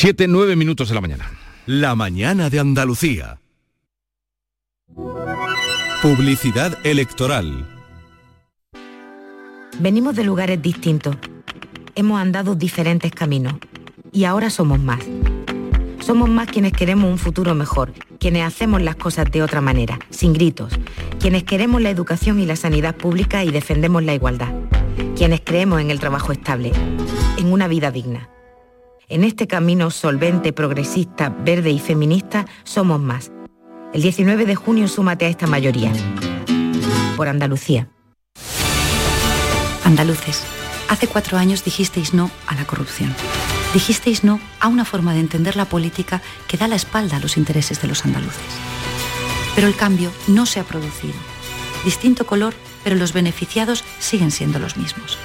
Siete, 0.01 0.29
nueve 0.29 0.55
minutos 0.55 0.87
de 0.87 0.95
la 0.95 1.01
mañana. 1.01 1.29
La 1.65 1.93
mañana 1.93 2.49
de 2.49 2.57
Andalucía. 2.57 3.41
Publicidad 6.01 6.77
electoral. 6.85 7.67
Venimos 9.77 10.15
de 10.15 10.23
lugares 10.23 10.61
distintos. 10.61 11.17
Hemos 11.95 12.17
andado 12.21 12.55
diferentes 12.55 13.11
caminos. 13.11 13.55
Y 14.13 14.23
ahora 14.23 14.49
somos 14.49 14.79
más. 14.79 15.01
Somos 15.99 16.29
más 16.29 16.47
quienes 16.47 16.71
queremos 16.71 17.11
un 17.11 17.17
futuro 17.17 17.53
mejor, 17.53 17.91
quienes 18.21 18.45
hacemos 18.45 18.81
las 18.81 18.95
cosas 18.95 19.29
de 19.29 19.43
otra 19.43 19.59
manera, 19.59 19.99
sin 20.11 20.31
gritos, 20.31 20.79
quienes 21.19 21.43
queremos 21.43 21.81
la 21.81 21.89
educación 21.89 22.39
y 22.39 22.45
la 22.45 22.55
sanidad 22.55 22.95
pública 22.95 23.43
y 23.43 23.51
defendemos 23.51 24.01
la 24.05 24.13
igualdad, 24.13 24.53
quienes 25.17 25.41
creemos 25.41 25.81
en 25.81 25.91
el 25.91 25.99
trabajo 25.99 26.31
estable, 26.31 26.71
en 27.37 27.51
una 27.51 27.67
vida 27.67 27.91
digna. 27.91 28.29
En 29.11 29.23
este 29.23 29.47
camino 29.47 29.89
solvente, 29.89 30.53
progresista, 30.53 31.29
verde 31.29 31.71
y 31.71 31.79
feminista 31.79 32.45
somos 32.63 32.99
más. 32.99 33.31
El 33.91 34.03
19 34.03 34.45
de 34.45 34.53
junio 34.53 34.87
súmate 34.87 35.25
a 35.25 35.29
esta 35.29 35.47
mayoría. 35.47 35.91
Por 37.17 37.27
Andalucía. 37.27 37.89
Andaluces, 39.83 40.43
hace 40.89 41.07
cuatro 41.07 41.39
años 41.39 41.63
dijisteis 41.63 42.13
no 42.13 42.29
a 42.45 42.53
la 42.53 42.65
corrupción. 42.65 43.15
Dijisteis 43.73 44.23
no 44.23 44.39
a 44.59 44.67
una 44.67 44.85
forma 44.85 45.15
de 45.15 45.21
entender 45.21 45.55
la 45.55 45.65
política 45.65 46.21
que 46.47 46.57
da 46.57 46.67
la 46.67 46.75
espalda 46.75 47.17
a 47.17 47.19
los 47.19 47.35
intereses 47.35 47.81
de 47.81 47.87
los 47.87 48.05
andaluces. 48.05 48.53
Pero 49.55 49.65
el 49.65 49.75
cambio 49.75 50.11
no 50.27 50.45
se 50.45 50.59
ha 50.59 50.63
producido. 50.63 51.15
Distinto 51.83 52.27
color, 52.27 52.53
pero 52.83 52.95
los 52.95 53.13
beneficiados 53.13 53.83
siguen 53.97 54.29
siendo 54.29 54.59
los 54.59 54.77
mismos. 54.77 55.17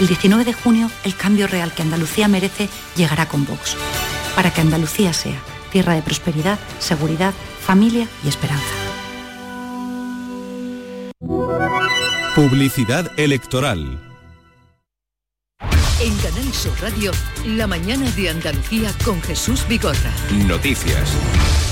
El 0.00 0.08
19 0.08 0.44
de 0.44 0.52
junio, 0.52 0.90
el 1.04 1.14
cambio 1.14 1.46
real 1.46 1.72
que 1.72 1.82
Andalucía 1.82 2.26
merece 2.28 2.68
llegará 2.96 3.28
con 3.28 3.46
Vox. 3.46 3.76
para 4.34 4.52
que 4.52 4.60
Andalucía 4.60 5.12
sea 5.12 5.40
tierra 5.70 5.94
de 5.94 6.02
prosperidad, 6.02 6.58
seguridad, 6.80 7.32
familia 7.60 8.08
y 8.24 8.28
esperanza. 8.28 8.64
Publicidad 12.34 13.12
electoral. 13.16 14.03
En 16.04 16.14
Canal 16.18 16.52
Sur 16.52 16.72
Radio, 16.82 17.12
la 17.46 17.66
mañana 17.66 18.10
de 18.10 18.28
Andalucía 18.28 18.92
con 19.06 19.22
Jesús 19.22 19.66
Vigorra. 19.66 20.12
Noticias. 20.46 21.16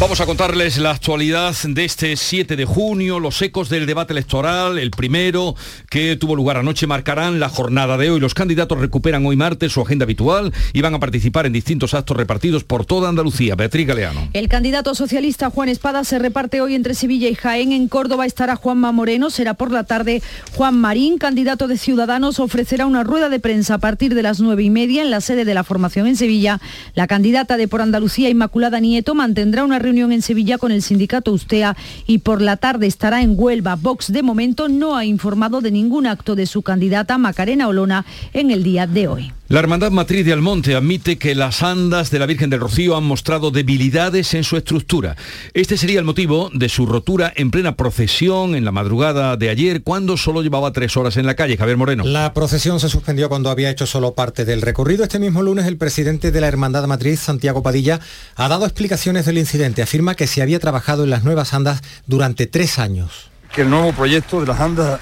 Vamos 0.01 0.23
a 0.23 0.27
contarles 0.27 0.79
la 0.79 0.91
actualidad 0.91 1.55
de 1.63 1.85
este 1.85 2.17
7 2.17 2.57
de 2.57 2.65
junio, 2.65 3.21
los 3.21 3.41
ecos 3.43 3.69
del 3.69 3.85
debate 3.85 4.15
electoral, 4.15 4.79
el 4.79 4.91
primero 4.91 5.55
que 5.91 6.17
tuvo 6.17 6.35
lugar 6.35 6.57
anoche, 6.57 6.87
marcarán 6.87 7.39
la 7.41 7.51
jornada 7.51 7.99
de 7.99 8.11
hoy. 8.11 8.19
Los 8.19 8.33
candidatos 8.35 8.79
recuperan 8.79 9.25
hoy 9.27 9.37
martes 9.37 9.71
su 9.71 9.83
agenda 9.83 10.05
habitual 10.05 10.53
y 10.73 10.81
van 10.81 10.95
a 10.95 10.99
participar 10.99 11.45
en 11.45 11.53
distintos 11.53 11.93
actos 11.93 12.17
repartidos 12.17 12.65
por 12.65 12.87
toda 12.87 13.11
Andalucía. 13.11 13.55
Beatriz 13.55 13.87
Galeano. 13.87 14.29
El 14.33 14.49
candidato 14.49 14.95
socialista 14.95 15.51
Juan 15.51 15.69
Espada 15.69 16.05
se 16.05 16.19
reparte 16.19 16.63
hoy 16.63 16.75
entre 16.75 16.95
Sevilla 16.95 17.29
y 17.29 17.35
Jaén. 17.35 17.71
En 17.71 17.87
Córdoba 17.87 18.25
estará 18.25 18.57
Juanma 18.57 18.93
Moreno, 18.93 19.29
será 19.31 19.55
por 19.55 19.71
la 19.71 19.85
tarde 19.85 20.23
Juan 20.57 20.81
Marín, 20.81 21.19
candidato 21.19 21.69
de 21.69 21.77
Ciudadanos, 21.77 22.41
ofrecerá 22.41 22.87
una 22.87 23.05
rueda 23.05 23.29
de 23.29 23.39
prensa 23.39 23.75
a 23.75 23.79
partir 23.79 24.15
de 24.15 24.22
las 24.23 24.41
nueve 24.41 24.63
y 24.63 24.71
media 24.71 25.03
en 25.03 25.11
la 25.11 25.21
sede 25.21 25.45
de 25.45 25.55
la 25.55 25.65
formación 25.65 26.07
en 26.07 26.17
Sevilla. 26.17 26.61
La 26.95 27.07
candidata 27.07 27.57
de 27.57 27.69
Por 27.69 27.83
Andalucía, 27.83 28.29
Inmaculada 28.29 28.81
Nieto, 28.81 29.15
mantendrá 29.15 29.65
una 29.65 29.79
reunión 29.79 30.13
en 30.13 30.23
Sevilla 30.23 30.59
con 30.59 30.73
el 30.73 30.83
sindicato 30.83 31.33
Ustea 31.33 31.77
y 32.07 32.19
por 32.19 32.43
la 32.43 32.57
tarde 32.57 32.87
estará 32.87 33.23
en 33.23 33.35
Huelva. 33.37 33.77
Vox 33.77 34.13
de 34.13 34.23
momento 34.23 34.69
no 34.69 34.97
ha 34.97 35.05
informado 35.05 35.61
de 35.61 35.71
ningún 35.71 36.07
acto 36.07 36.35
de 36.35 36.47
su 36.47 36.63
candidata 36.63 37.19
Macarena 37.19 37.69
Olona 37.69 38.05
en 38.33 38.51
el 38.51 38.63
día 38.63 38.87
de 38.87 39.09
hoy. 39.09 39.33
La 39.49 39.59
Hermandad 39.59 39.91
Matriz 39.91 40.25
de 40.25 40.33
Almonte 40.33 40.75
admite 40.75 41.19
que 41.19 41.35
las 41.35 41.63
andas 41.63 42.11
de 42.11 42.19
la 42.19 42.25
Virgen 42.25 42.49
del 42.49 42.61
Rocío 42.61 42.97
han 42.97 43.05
mostrado 43.05 43.51
debilidades 43.51 44.33
en 44.33 44.45
su 44.45 44.57
estructura. 44.57 45.15
Este 45.53 45.77
sería 45.77 45.99
el 45.99 46.07
motivo 46.07 46.51
de 46.55 46.71
su 46.71 46.87
rotura 46.87 47.31
en 47.37 47.51
plena 47.51 47.77
procesión 47.77 48.55
en 48.55 48.65
la 48.65 48.73
madrugada 48.73 49.37
de 49.37 49.51
ayer, 49.51 49.83
cuando 49.83 50.17
solo 50.17 50.43
llevaba 50.43 50.73
tres 50.73 50.97
horas 50.97 51.19
en 51.19 51.27
la 51.27 51.35
calle. 51.35 51.59
Javier 51.59 51.77
Moreno. 51.77 52.05
La 52.05 52.33
procesión 52.33 52.81
se 52.81 52.89
suspendió 52.89 53.29
cuando 53.29 53.51
había 53.51 53.69
hecho 53.69 53.85
solo 53.85 54.12
parte 54.15 54.45
del 54.45 54.63
recorrido. 54.63 55.05
Este 55.05 55.19
mismo 55.19 55.43
lunes 55.43 55.67
el 55.67 55.77
presidente 55.77 56.31
de 56.31 56.41
la 56.41 56.49
Hermandad 56.49 56.87
Matriz, 56.87 57.21
Santiago 57.21 57.63
Padilla, 57.63 58.01
ha 58.37 58.49
dado 58.49 58.65
explicaciones 58.65 59.27
del 59.27 59.39
incidente. 59.39 59.83
Afirma 59.83 60.15
que 60.15 60.27
se 60.27 60.43
había 60.43 60.61
trabajado 60.61 61.05
en 61.05 61.11
las 61.11 61.25
nuevas 61.25 61.55
andas 61.55 61.83
durante 62.07 62.47
tres 62.47 62.79
años. 62.79 63.31
Que 63.55 63.63
el 63.63 63.71
nuevo 63.71 63.93
proyecto 63.93 64.41
de 64.41 64.47
las 64.47 64.61
andas 64.61 65.01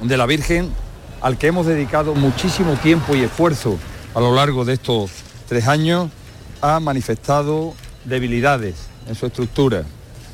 de 0.00 0.16
la 0.16 0.26
Virgen 0.26 0.70
al 1.20 1.36
que 1.36 1.48
hemos 1.48 1.66
dedicado 1.66 2.14
muchísimo 2.14 2.74
tiempo 2.76 3.16
y 3.16 3.22
esfuerzo 3.22 3.78
a 4.14 4.20
lo 4.20 4.34
largo 4.34 4.64
de 4.64 4.74
estos 4.74 5.10
tres 5.48 5.66
años, 5.66 6.10
ha 6.60 6.80
manifestado 6.80 7.74
debilidades 8.04 8.74
en 9.08 9.14
su 9.14 9.26
estructura. 9.26 9.84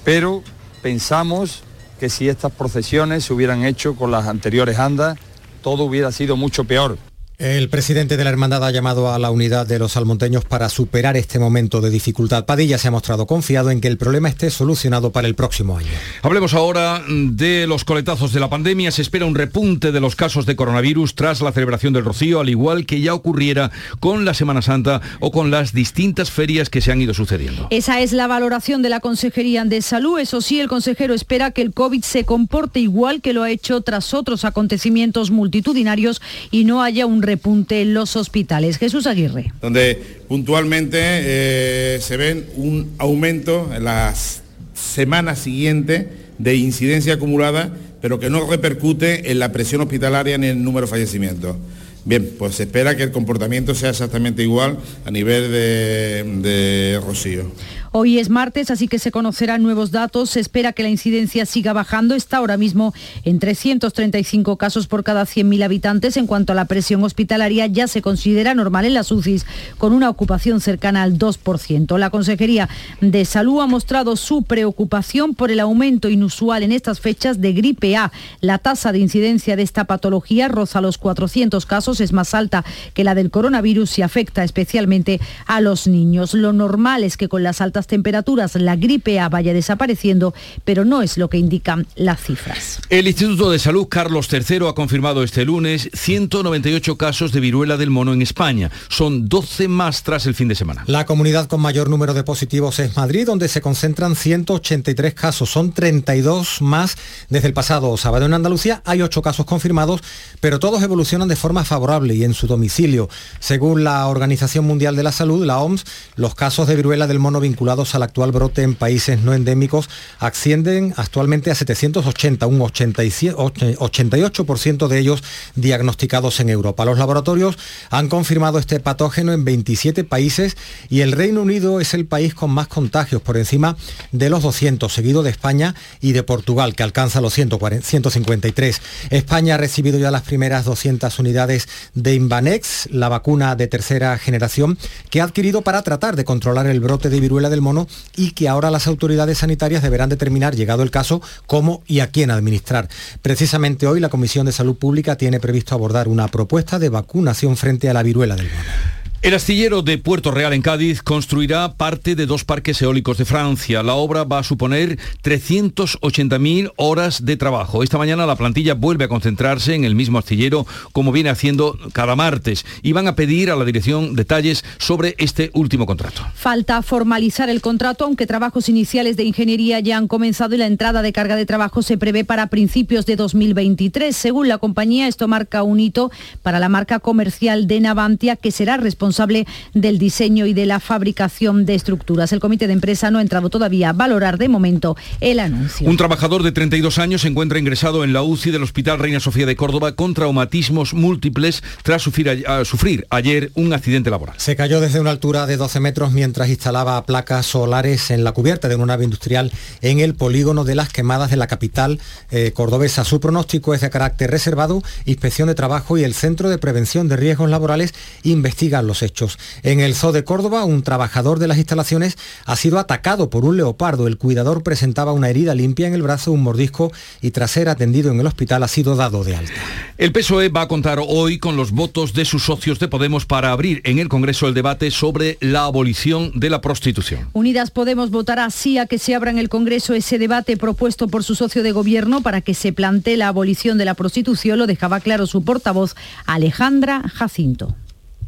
Pero 0.04 0.42
pensamos 0.82 1.62
que 1.98 2.10
si 2.10 2.28
estas 2.28 2.52
procesiones 2.52 3.24
se 3.24 3.32
hubieran 3.32 3.64
hecho 3.64 3.94
con 3.94 4.10
las 4.10 4.26
anteriores 4.26 4.78
andas, 4.78 5.18
todo 5.62 5.84
hubiera 5.84 6.12
sido 6.12 6.36
mucho 6.36 6.64
peor. 6.64 6.98
El 7.36 7.68
presidente 7.68 8.16
de 8.16 8.22
la 8.22 8.30
hermandad 8.30 8.64
ha 8.64 8.70
llamado 8.70 9.12
a 9.12 9.18
la 9.18 9.32
unidad 9.32 9.66
de 9.66 9.80
los 9.80 9.92
salmonteños 9.92 10.44
para 10.44 10.68
superar 10.68 11.16
este 11.16 11.40
momento 11.40 11.80
de 11.80 11.90
dificultad. 11.90 12.46
Padilla 12.46 12.78
se 12.78 12.86
ha 12.86 12.92
mostrado 12.92 13.26
confiado 13.26 13.72
en 13.72 13.80
que 13.80 13.88
el 13.88 13.98
problema 13.98 14.28
esté 14.28 14.50
solucionado 14.50 15.10
para 15.10 15.26
el 15.26 15.34
próximo 15.34 15.76
año. 15.76 15.88
Hablemos 16.22 16.54
ahora 16.54 17.02
de 17.08 17.66
los 17.66 17.84
coletazos 17.84 18.32
de 18.32 18.38
la 18.38 18.48
pandemia. 18.48 18.92
Se 18.92 19.02
espera 19.02 19.26
un 19.26 19.34
repunte 19.34 19.90
de 19.90 19.98
los 19.98 20.14
casos 20.14 20.46
de 20.46 20.54
coronavirus 20.54 21.16
tras 21.16 21.40
la 21.40 21.50
celebración 21.50 21.92
del 21.92 22.04
Rocío, 22.04 22.38
al 22.38 22.50
igual 22.50 22.86
que 22.86 23.00
ya 23.00 23.14
ocurriera 23.14 23.72
con 23.98 24.24
la 24.24 24.32
Semana 24.32 24.62
Santa 24.62 25.00
o 25.18 25.32
con 25.32 25.50
las 25.50 25.72
distintas 25.72 26.30
ferias 26.30 26.70
que 26.70 26.80
se 26.80 26.92
han 26.92 27.02
ido 27.02 27.14
sucediendo. 27.14 27.66
Esa 27.70 27.98
es 28.00 28.12
la 28.12 28.28
valoración 28.28 28.80
de 28.80 28.90
la 28.90 29.00
Consejería 29.00 29.64
de 29.64 29.82
Salud. 29.82 30.20
Eso 30.20 30.40
sí, 30.40 30.60
el 30.60 30.68
consejero 30.68 31.14
espera 31.14 31.50
que 31.50 31.62
el 31.62 31.72
COVID 31.72 32.02
se 32.04 32.22
comporte 32.22 32.78
igual 32.78 33.20
que 33.20 33.32
lo 33.32 33.42
ha 33.42 33.50
hecho 33.50 33.80
tras 33.80 34.14
otros 34.14 34.44
acontecimientos 34.44 35.32
multitudinarios 35.32 36.22
y 36.52 36.64
no 36.64 36.80
haya 36.80 37.06
un 37.06 37.23
repunte 37.24 37.82
en 37.82 37.94
los 37.94 38.16
hospitales. 38.16 38.78
Jesús 38.78 39.06
Aguirre. 39.06 39.52
Donde 39.60 40.00
puntualmente 40.28 40.98
eh, 41.00 41.98
se 42.00 42.16
ven 42.16 42.46
un 42.56 42.92
aumento 42.98 43.70
en 43.74 43.84
las 43.84 44.42
semanas 44.74 45.38
siguientes 45.40 46.06
de 46.38 46.56
incidencia 46.56 47.14
acumulada, 47.14 47.72
pero 48.00 48.18
que 48.18 48.30
no 48.30 48.48
repercute 48.48 49.30
en 49.30 49.38
la 49.38 49.52
presión 49.52 49.80
hospitalaria 49.80 50.38
ni 50.38 50.46
en 50.46 50.58
el 50.58 50.64
número 50.64 50.86
de 50.86 50.90
fallecimientos. 50.90 51.56
Bien, 52.04 52.30
pues 52.38 52.56
se 52.56 52.64
espera 52.64 52.96
que 52.96 53.02
el 53.02 53.12
comportamiento 53.12 53.74
sea 53.74 53.90
exactamente 53.90 54.42
igual 54.42 54.76
a 55.06 55.10
nivel 55.10 55.50
de, 55.50 56.22
de 56.42 57.00
Rocío. 57.00 57.50
Hoy 57.96 58.18
es 58.18 58.28
martes, 58.28 58.72
así 58.72 58.88
que 58.88 58.98
se 58.98 59.12
conocerán 59.12 59.62
nuevos 59.62 59.92
datos. 59.92 60.30
Se 60.30 60.40
espera 60.40 60.72
que 60.72 60.82
la 60.82 60.88
incidencia 60.88 61.46
siga 61.46 61.72
bajando. 61.72 62.16
Está 62.16 62.38
ahora 62.38 62.56
mismo 62.56 62.92
en 63.24 63.38
335 63.38 64.56
casos 64.56 64.88
por 64.88 65.04
cada 65.04 65.22
100.000 65.22 65.62
habitantes. 65.62 66.16
En 66.16 66.26
cuanto 66.26 66.50
a 66.50 66.56
la 66.56 66.64
presión 66.64 67.04
hospitalaria, 67.04 67.68
ya 67.68 67.86
se 67.86 68.02
considera 68.02 68.52
normal 68.52 68.84
en 68.84 68.94
las 68.94 69.12
UCIs, 69.12 69.46
con 69.78 69.92
una 69.92 70.10
ocupación 70.10 70.60
cercana 70.60 71.04
al 71.04 71.18
2%. 71.20 71.96
La 71.96 72.10
Consejería 72.10 72.68
de 73.00 73.24
Salud 73.24 73.60
ha 73.60 73.68
mostrado 73.68 74.16
su 74.16 74.42
preocupación 74.42 75.36
por 75.36 75.52
el 75.52 75.60
aumento 75.60 76.08
inusual 76.08 76.64
en 76.64 76.72
estas 76.72 76.98
fechas 76.98 77.40
de 77.40 77.52
gripe 77.52 77.94
A. 77.94 78.10
La 78.40 78.58
tasa 78.58 78.90
de 78.90 78.98
incidencia 78.98 79.54
de 79.54 79.62
esta 79.62 79.84
patología 79.84 80.48
roza 80.48 80.80
los 80.80 80.98
400 80.98 81.64
casos, 81.64 82.00
es 82.00 82.12
más 82.12 82.34
alta 82.34 82.64
que 82.92 83.04
la 83.04 83.14
del 83.14 83.30
coronavirus 83.30 84.00
y 84.00 84.02
afecta 84.02 84.42
especialmente 84.42 85.20
a 85.46 85.60
los 85.60 85.86
niños. 85.86 86.34
Lo 86.34 86.52
normal 86.52 87.04
es 87.04 87.16
que 87.16 87.28
con 87.28 87.44
las 87.44 87.60
altas 87.60 87.83
temperaturas 87.86 88.54
la 88.54 88.76
gripe 88.76 89.20
A 89.20 89.28
vaya 89.28 89.52
desapareciendo, 89.52 90.34
pero 90.64 90.84
no 90.84 91.02
es 91.02 91.18
lo 91.18 91.28
que 91.28 91.38
indican 91.38 91.86
las 91.96 92.20
cifras. 92.20 92.80
El 92.88 93.06
Instituto 93.06 93.50
de 93.50 93.58
Salud 93.58 93.86
Carlos 93.88 94.28
III 94.32 94.68
ha 94.68 94.74
confirmado 94.74 95.22
este 95.22 95.44
lunes 95.44 95.88
198 95.92 96.96
casos 96.96 97.32
de 97.32 97.40
viruela 97.40 97.76
del 97.76 97.90
mono 97.90 98.12
en 98.12 98.22
España. 98.22 98.70
Son 98.88 99.28
12 99.28 99.68
más 99.68 100.02
tras 100.02 100.26
el 100.26 100.34
fin 100.34 100.48
de 100.48 100.54
semana. 100.54 100.84
La 100.86 101.06
comunidad 101.06 101.48
con 101.48 101.60
mayor 101.60 101.90
número 101.90 102.14
de 102.14 102.24
positivos 102.24 102.78
es 102.78 102.96
Madrid, 102.96 103.26
donde 103.26 103.48
se 103.48 103.60
concentran 103.60 104.16
183 104.16 105.14
casos. 105.14 105.50
Son 105.50 105.72
32 105.72 106.62
más 106.62 106.96
desde 107.28 107.48
el 107.48 107.54
pasado 107.54 107.96
sábado. 107.96 108.26
En 108.26 108.34
Andalucía 108.34 108.82
hay 108.84 109.02
8 109.02 109.22
casos 109.22 109.46
confirmados, 109.46 110.00
pero 110.40 110.58
todos 110.58 110.82
evolucionan 110.82 111.28
de 111.28 111.36
forma 111.36 111.64
favorable 111.64 112.14
y 112.14 112.24
en 112.24 112.34
su 112.34 112.46
domicilio. 112.46 113.08
Según 113.40 113.84
la 113.84 114.06
Organización 114.06 114.64
Mundial 114.64 114.96
de 114.96 115.02
la 115.02 115.12
Salud, 115.12 115.44
la 115.44 115.58
OMS, 115.58 115.84
los 116.16 116.34
casos 116.34 116.68
de 116.68 116.76
viruela 116.76 117.06
del 117.06 117.18
mono 117.18 117.40
vinculados 117.40 117.73
al 117.74 118.04
actual 118.04 118.30
brote 118.30 118.62
en 118.62 118.76
países 118.76 119.20
no 119.20 119.34
endémicos 119.34 119.90
ascienden 120.20 120.94
actualmente 120.96 121.50
a 121.50 121.56
780, 121.56 122.46
un 122.46 122.60
88% 122.60 124.86
de 124.86 124.98
ellos 124.98 125.24
diagnosticados 125.56 126.38
en 126.38 126.50
Europa. 126.50 126.84
Los 126.84 126.98
laboratorios 126.98 127.58
han 127.90 128.08
confirmado 128.08 128.60
este 128.60 128.78
patógeno 128.78 129.32
en 129.32 129.44
27 129.44 130.04
países 130.04 130.56
y 130.88 131.00
el 131.00 131.10
Reino 131.12 131.42
Unido 131.42 131.80
es 131.80 131.94
el 131.94 132.06
país 132.06 132.32
con 132.32 132.52
más 132.52 132.68
contagios, 132.68 133.20
por 133.20 133.36
encima 133.36 133.76
de 134.12 134.30
los 134.30 134.44
200, 134.44 134.92
seguido 134.92 135.24
de 135.24 135.30
España 135.30 135.74
y 136.00 136.12
de 136.12 136.22
Portugal, 136.22 136.76
que 136.76 136.84
alcanza 136.84 137.20
los 137.20 137.34
153. 137.34 138.82
España 139.10 139.56
ha 139.56 139.58
recibido 139.58 139.98
ya 139.98 140.12
las 140.12 140.22
primeras 140.22 140.64
200 140.64 141.18
unidades 141.18 141.68
de 141.94 142.14
Invanex, 142.14 142.88
la 142.92 143.08
vacuna 143.08 143.56
de 143.56 143.66
tercera 143.66 144.16
generación, 144.18 144.78
que 145.10 145.20
ha 145.20 145.24
adquirido 145.24 145.62
para 145.62 145.82
tratar 145.82 146.14
de 146.14 146.24
controlar 146.24 146.68
el 146.68 146.78
brote 146.78 147.08
de 147.08 147.18
viruela 147.18 147.50
del 147.50 147.63
mono 147.64 147.88
y 148.16 148.30
que 148.30 148.48
ahora 148.48 148.70
las 148.70 148.86
autoridades 148.86 149.38
sanitarias 149.38 149.82
deberán 149.82 150.08
determinar, 150.08 150.54
llegado 150.54 150.84
el 150.84 150.92
caso, 150.92 151.20
cómo 151.46 151.82
y 151.88 151.98
a 152.00 152.12
quién 152.12 152.30
administrar. 152.30 152.88
Precisamente 153.22 153.88
hoy 153.88 153.98
la 153.98 154.08
Comisión 154.08 154.46
de 154.46 154.52
Salud 154.52 154.76
Pública 154.76 155.16
tiene 155.16 155.40
previsto 155.40 155.74
abordar 155.74 156.06
una 156.06 156.28
propuesta 156.28 156.78
de 156.78 156.90
vacunación 156.90 157.56
frente 157.56 157.88
a 157.88 157.94
la 157.94 158.04
viruela 158.04 158.36
del 158.36 158.46
mono. 158.46 159.03
El 159.24 159.32
astillero 159.32 159.80
de 159.80 159.96
Puerto 159.96 160.32
Real 160.32 160.52
en 160.52 160.60
Cádiz 160.60 161.00
construirá 161.02 161.78
parte 161.78 162.14
de 162.14 162.26
dos 162.26 162.44
parques 162.44 162.82
eólicos 162.82 163.16
de 163.16 163.24
Francia. 163.24 163.82
La 163.82 163.94
obra 163.94 164.24
va 164.24 164.40
a 164.40 164.42
suponer 164.42 164.98
380.000 165.22 166.74
horas 166.76 167.24
de 167.24 167.38
trabajo. 167.38 167.82
Esta 167.82 167.96
mañana 167.96 168.26
la 168.26 168.36
plantilla 168.36 168.74
vuelve 168.74 169.06
a 169.06 169.08
concentrarse 169.08 169.74
en 169.74 169.84
el 169.84 169.94
mismo 169.94 170.18
astillero 170.18 170.66
como 170.92 171.10
viene 171.10 171.30
haciendo 171.30 171.78
cada 171.94 172.16
martes 172.16 172.66
y 172.82 172.92
van 172.92 173.08
a 173.08 173.14
pedir 173.16 173.50
a 173.50 173.56
la 173.56 173.64
dirección 173.64 174.14
detalles 174.14 174.62
sobre 174.76 175.14
este 175.16 175.50
último 175.54 175.86
contrato. 175.86 176.20
Falta 176.34 176.82
formalizar 176.82 177.48
el 177.48 177.62
contrato, 177.62 178.04
aunque 178.04 178.26
trabajos 178.26 178.68
iniciales 178.68 179.16
de 179.16 179.24
ingeniería 179.24 179.80
ya 179.80 179.96
han 179.96 180.06
comenzado 180.06 180.54
y 180.54 180.58
la 180.58 180.66
entrada 180.66 181.00
de 181.00 181.14
carga 181.14 181.34
de 181.34 181.46
trabajo 181.46 181.80
se 181.80 181.96
prevé 181.96 182.26
para 182.26 182.48
principios 182.48 183.06
de 183.06 183.16
2023. 183.16 184.14
Según 184.14 184.48
la 184.48 184.58
compañía, 184.58 185.08
esto 185.08 185.28
marca 185.28 185.62
un 185.62 185.80
hito 185.80 186.10
para 186.42 186.58
la 186.58 186.68
marca 186.68 186.98
comercial 186.98 187.66
de 187.66 187.80
Navantia 187.80 188.36
que 188.36 188.50
será 188.50 188.76
responsable 188.76 189.13
responsable 189.14 189.46
del 189.74 189.98
diseño 189.98 190.46
y 190.46 190.54
de 190.54 190.66
la 190.66 190.80
fabricación 190.80 191.66
de 191.66 191.76
estructuras. 191.76 192.32
El 192.32 192.40
comité 192.40 192.66
de 192.66 192.72
empresa 192.72 193.10
no 193.10 193.18
ha 193.18 193.22
entrado 193.22 193.48
todavía 193.48 193.90
a 193.90 193.92
valorar 193.92 194.38
de 194.38 194.48
momento 194.48 194.96
el 195.20 195.38
anuncio. 195.38 195.88
Un 195.88 195.96
trabajador 195.96 196.42
de 196.42 196.50
32 196.50 196.98
años 196.98 197.22
se 197.22 197.28
encuentra 197.28 197.58
ingresado 197.58 198.02
en 198.02 198.12
la 198.12 198.22
UCI 198.22 198.50
del 198.50 198.64
Hospital 198.64 198.98
Reina 198.98 199.20
Sofía 199.20 199.46
de 199.46 199.54
Córdoba 199.54 199.92
con 199.92 200.14
traumatismos 200.14 200.94
múltiples 200.94 201.62
tras 201.84 202.02
sufrir, 202.02 202.44
sufrir 202.64 203.06
ayer 203.10 203.52
un 203.54 203.72
accidente 203.72 204.10
laboral. 204.10 204.34
Se 204.38 204.56
cayó 204.56 204.80
desde 204.80 204.98
una 204.98 205.10
altura 205.10 205.46
de 205.46 205.56
12 205.56 205.78
metros 205.78 206.12
mientras 206.12 206.48
instalaba 206.48 207.04
placas 207.06 207.46
solares 207.46 208.10
en 208.10 208.24
la 208.24 208.32
cubierta 208.32 208.68
de 208.68 208.74
una 208.74 208.86
nave 208.86 209.04
industrial 209.04 209.52
en 209.80 210.00
el 210.00 210.14
polígono 210.14 210.64
de 210.64 210.74
las 210.74 210.88
quemadas 210.88 211.30
de 211.30 211.36
la 211.36 211.46
capital 211.46 212.00
eh, 212.32 212.50
cordobesa. 212.52 213.04
Su 213.04 213.20
pronóstico 213.20 213.74
es 213.74 213.80
de 213.80 213.90
carácter 213.90 214.30
reservado. 214.30 214.82
Inspección 215.04 215.46
de 215.46 215.54
Trabajo 215.54 215.98
y 215.98 216.04
el 216.04 216.14
Centro 216.14 216.50
de 216.50 216.58
Prevención 216.58 217.08
de 217.08 217.16
Riesgos 217.16 217.48
Laborales 217.48 217.94
investigan 218.24 218.86
los 218.86 219.03
hechos. 219.04 219.38
En 219.62 219.78
el 219.78 219.94
Zoo 219.94 220.10
de 220.10 220.24
Córdoba, 220.24 220.64
un 220.64 220.82
trabajador 220.82 221.38
de 221.38 221.46
las 221.46 221.58
instalaciones 221.58 222.16
ha 222.44 222.56
sido 222.56 222.78
atacado 222.80 223.30
por 223.30 223.44
un 223.44 223.56
leopardo. 223.56 224.08
El 224.08 224.18
cuidador 224.18 224.64
presentaba 224.64 225.12
una 225.12 225.30
herida 225.30 225.54
limpia 225.54 225.86
en 225.86 225.94
el 225.94 226.02
brazo, 226.02 226.32
un 226.32 226.42
mordisco 226.42 226.92
y 227.22 227.30
tras 227.30 227.52
ser 227.52 227.68
atendido 227.68 228.10
en 228.10 228.18
el 228.18 228.26
hospital 228.26 228.62
ha 228.62 228.68
sido 228.68 228.96
dado 228.96 229.22
de 229.22 229.36
alta. 229.36 229.52
El 229.98 230.10
PSOE 230.10 230.48
va 230.48 230.62
a 230.62 230.68
contar 230.68 230.98
hoy 231.00 231.38
con 231.38 231.56
los 231.56 231.70
votos 231.70 232.14
de 232.14 232.24
sus 232.24 232.44
socios 232.44 232.78
de 232.80 232.88
Podemos 232.88 233.26
para 233.26 233.52
abrir 233.52 233.80
en 233.84 233.98
el 233.98 234.08
Congreso 234.08 234.48
el 234.48 234.54
debate 234.54 234.90
sobre 234.90 235.38
la 235.40 235.64
abolición 235.64 236.32
de 236.34 236.50
la 236.50 236.60
prostitución. 236.60 237.28
Unidas 237.32 237.70
Podemos 237.70 238.10
votará 238.10 238.50
sí 238.50 238.78
a 238.78 238.86
que 238.86 238.98
se 238.98 239.14
abra 239.14 239.30
en 239.30 239.38
el 239.38 239.48
Congreso 239.48 239.94
ese 239.94 240.18
debate 240.18 240.56
propuesto 240.56 241.08
por 241.08 241.22
su 241.22 241.34
socio 241.34 241.62
de 241.62 241.72
gobierno 241.72 242.22
para 242.22 242.40
que 242.40 242.54
se 242.54 242.72
plantee 242.72 243.16
la 243.16 243.28
abolición 243.28 243.78
de 243.78 243.84
la 243.84 243.94
prostitución, 243.94 244.58
lo 244.58 244.66
dejaba 244.66 245.00
claro 245.00 245.26
su 245.26 245.44
portavoz 245.44 245.94
Alejandra 246.26 247.02
Jacinto. 247.14 247.76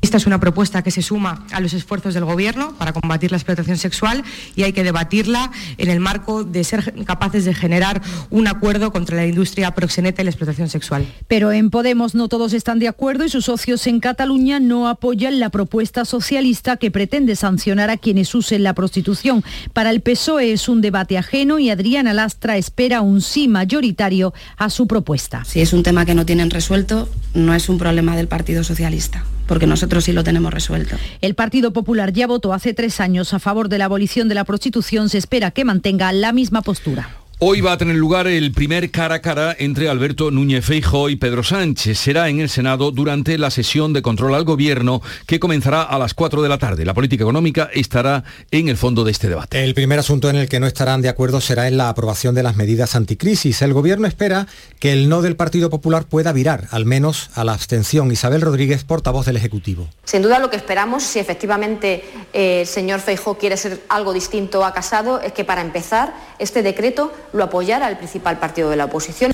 Esta 0.06 0.18
es 0.18 0.26
una 0.28 0.38
propuesta 0.38 0.82
que 0.82 0.92
se 0.92 1.02
suma 1.02 1.44
a 1.50 1.58
los 1.58 1.72
esfuerzos 1.72 2.14
del 2.14 2.24
Gobierno 2.24 2.72
para 2.78 2.92
combatir 2.92 3.32
la 3.32 3.38
explotación 3.38 3.76
sexual 3.76 4.22
y 4.54 4.62
hay 4.62 4.72
que 4.72 4.84
debatirla 4.84 5.50
en 5.78 5.90
el 5.90 5.98
marco 5.98 6.44
de 6.44 6.62
ser 6.62 6.94
capaces 7.04 7.44
de 7.44 7.52
generar 7.52 8.00
un 8.30 8.46
acuerdo 8.46 8.92
contra 8.92 9.16
la 9.16 9.26
industria 9.26 9.74
proxeneta 9.74 10.22
y 10.22 10.26
la 10.26 10.30
explotación 10.30 10.68
sexual. 10.68 11.04
Pero 11.26 11.50
en 11.50 11.70
Podemos 11.70 12.14
no 12.14 12.28
todos 12.28 12.52
están 12.52 12.78
de 12.78 12.86
acuerdo 12.86 13.24
y 13.24 13.30
sus 13.30 13.46
socios 13.46 13.84
en 13.88 13.98
Cataluña 13.98 14.60
no 14.60 14.86
apoyan 14.88 15.40
la 15.40 15.50
propuesta 15.50 16.04
socialista 16.04 16.76
que 16.76 16.92
pretende 16.92 17.34
sancionar 17.34 17.90
a 17.90 17.96
quienes 17.96 18.32
usen 18.32 18.62
la 18.62 18.74
prostitución. 18.74 19.42
Para 19.72 19.90
el 19.90 20.02
PSOE 20.02 20.52
es 20.52 20.68
un 20.68 20.82
debate 20.82 21.18
ajeno 21.18 21.58
y 21.58 21.70
Adriana 21.70 22.14
Lastra 22.14 22.56
espera 22.56 23.00
un 23.00 23.20
sí 23.22 23.48
mayoritario 23.48 24.32
a 24.56 24.70
su 24.70 24.86
propuesta. 24.86 25.44
Si 25.44 25.60
es 25.60 25.72
un 25.72 25.82
tema 25.82 26.06
que 26.06 26.14
no 26.14 26.24
tienen 26.24 26.50
resuelto, 26.50 27.08
no 27.34 27.56
es 27.56 27.68
un 27.68 27.78
problema 27.78 28.14
del 28.14 28.28
Partido 28.28 28.62
Socialista 28.62 29.24
porque 29.46 29.66
nosotros 29.66 30.04
sí 30.04 30.12
lo 30.12 30.24
tenemos 30.24 30.52
resuelto. 30.52 30.96
El 31.20 31.34
Partido 31.34 31.72
Popular 31.72 32.12
ya 32.12 32.26
votó 32.26 32.52
hace 32.52 32.74
tres 32.74 33.00
años 33.00 33.34
a 33.34 33.38
favor 33.38 33.68
de 33.68 33.78
la 33.78 33.86
abolición 33.86 34.28
de 34.28 34.34
la 34.34 34.44
prostitución. 34.44 35.08
Se 35.08 35.18
espera 35.18 35.50
que 35.50 35.64
mantenga 35.64 36.12
la 36.12 36.32
misma 36.32 36.62
postura. 36.62 37.25
Hoy 37.38 37.60
va 37.60 37.72
a 37.72 37.76
tener 37.76 37.96
lugar 37.96 38.26
el 38.28 38.50
primer 38.50 38.90
cara 38.90 39.16
a 39.16 39.20
cara 39.20 39.54
entre 39.58 39.90
Alberto 39.90 40.30
Núñez 40.30 40.64
Feijóo 40.64 41.10
y 41.10 41.16
Pedro 41.16 41.42
Sánchez. 41.42 41.98
Será 41.98 42.30
en 42.30 42.40
el 42.40 42.48
Senado 42.48 42.92
durante 42.92 43.36
la 43.36 43.50
sesión 43.50 43.92
de 43.92 44.00
control 44.00 44.34
al 44.34 44.44
gobierno 44.44 45.02
que 45.26 45.38
comenzará 45.38 45.82
a 45.82 45.98
las 45.98 46.14
4 46.14 46.40
de 46.40 46.48
la 46.48 46.56
tarde. 46.56 46.86
La 46.86 46.94
política 46.94 47.24
económica 47.24 47.68
estará 47.74 48.24
en 48.50 48.70
el 48.70 48.78
fondo 48.78 49.04
de 49.04 49.12
este 49.12 49.28
debate. 49.28 49.62
El 49.62 49.74
primer 49.74 49.98
asunto 49.98 50.30
en 50.30 50.36
el 50.36 50.48
que 50.48 50.60
no 50.60 50.66
estarán 50.66 51.02
de 51.02 51.10
acuerdo 51.10 51.42
será 51.42 51.68
en 51.68 51.76
la 51.76 51.90
aprobación 51.90 52.34
de 52.34 52.42
las 52.42 52.56
medidas 52.56 52.96
anticrisis. 52.96 53.60
El 53.60 53.74
gobierno 53.74 54.06
espera 54.06 54.46
que 54.80 54.94
el 54.94 55.10
no 55.10 55.20
del 55.20 55.36
Partido 55.36 55.68
Popular 55.68 56.06
pueda 56.06 56.32
virar, 56.32 56.68
al 56.70 56.86
menos 56.86 57.28
a 57.34 57.44
la 57.44 57.52
abstención. 57.52 58.10
Isabel 58.10 58.40
Rodríguez, 58.40 58.84
portavoz 58.84 59.26
del 59.26 59.36
Ejecutivo. 59.36 59.90
Sin 60.04 60.22
duda 60.22 60.38
lo 60.38 60.48
que 60.48 60.56
esperamos, 60.56 61.02
si 61.02 61.18
efectivamente 61.18 62.02
eh, 62.32 62.62
el 62.62 62.66
señor 62.66 63.00
Feijóo 63.00 63.36
quiere 63.36 63.58
ser 63.58 63.82
algo 63.90 64.14
distinto 64.14 64.64
a 64.64 64.72
Casado, 64.72 65.20
es 65.20 65.34
que 65.34 65.44
para 65.44 65.60
empezar 65.60 66.14
este 66.38 66.62
decreto 66.62 67.12
lo 67.36 67.44
apoyara 67.44 67.88
el 67.88 67.96
principal 67.96 68.38
partido 68.38 68.70
de 68.70 68.76
la 68.76 68.86
oposición. 68.86 69.32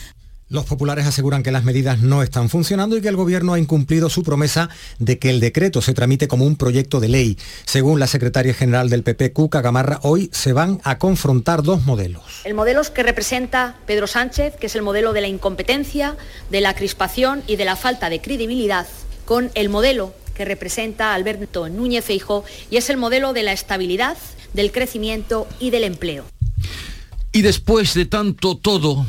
Los 0.53 0.67
populares 0.67 1.07
aseguran 1.07 1.43
que 1.43 1.51
las 1.51 1.65
medidas 1.65 2.01
no 2.01 2.23
están 2.23 2.51
funcionando 2.51 2.95
y 2.95 3.01
que 3.01 3.09
el 3.09 3.17
gobierno 3.17 3.55
ha 3.55 3.59
incumplido 3.59 4.11
su 4.11 4.23
promesa 4.23 4.69
de 4.99 5.19
que 5.19 5.31
el 5.31 5.41
decreto 5.41 5.81
se 5.81 5.95
tramite 5.95 6.29
como 6.29 6.45
un 6.45 6.57
proyecto 6.57 7.01
de 7.01 7.09
ley. 7.09 7.39
Según 7.65 7.99
la 7.99 8.07
secretaria 8.07 8.53
general 8.53 8.91
del 8.91 9.03
PP, 9.03 9.33
Cuca 9.33 9.63
Gamarra, 9.63 10.01
hoy 10.03 10.29
se 10.31 10.53
van 10.53 10.79
a 10.85 10.99
confrontar 10.99 11.63
dos 11.63 11.87
modelos. 11.87 12.43
El 12.45 12.53
modelo 12.53 12.83
que 12.93 13.03
representa 13.03 13.77
Pedro 13.87 14.07
Sánchez, 14.07 14.57
que 14.57 14.67
es 14.67 14.77
el 14.77 14.83
modelo 14.83 15.15
de 15.15 15.23
la 15.23 15.29
incompetencia, 15.29 16.19
de 16.51 16.61
la 16.61 16.75
crispación 16.75 17.43
y 17.47 17.57
de 17.57 17.65
la 17.65 17.77
falta 17.77 18.11
de 18.11 18.21
credibilidad, 18.21 18.87
con 19.25 19.51
el 19.55 19.71
modelo 19.71 20.12
que 20.35 20.45
representa 20.45 21.15
Alberto 21.15 21.71
Núñez 21.71 22.05
Feijo 22.05 22.45
y 22.71 22.77
es 22.77 22.91
el 22.91 22.99
modelo 22.99 23.33
de 23.33 23.43
la 23.43 23.55
estabilidad, 23.55 24.19
del 24.53 24.71
crecimiento 24.71 25.49
y 25.61 25.71
del 25.71 25.85
empleo. 25.85 26.25
Y 27.33 27.42
después 27.42 27.95
de 27.95 28.07
tanto 28.07 28.57
todo, 28.57 29.07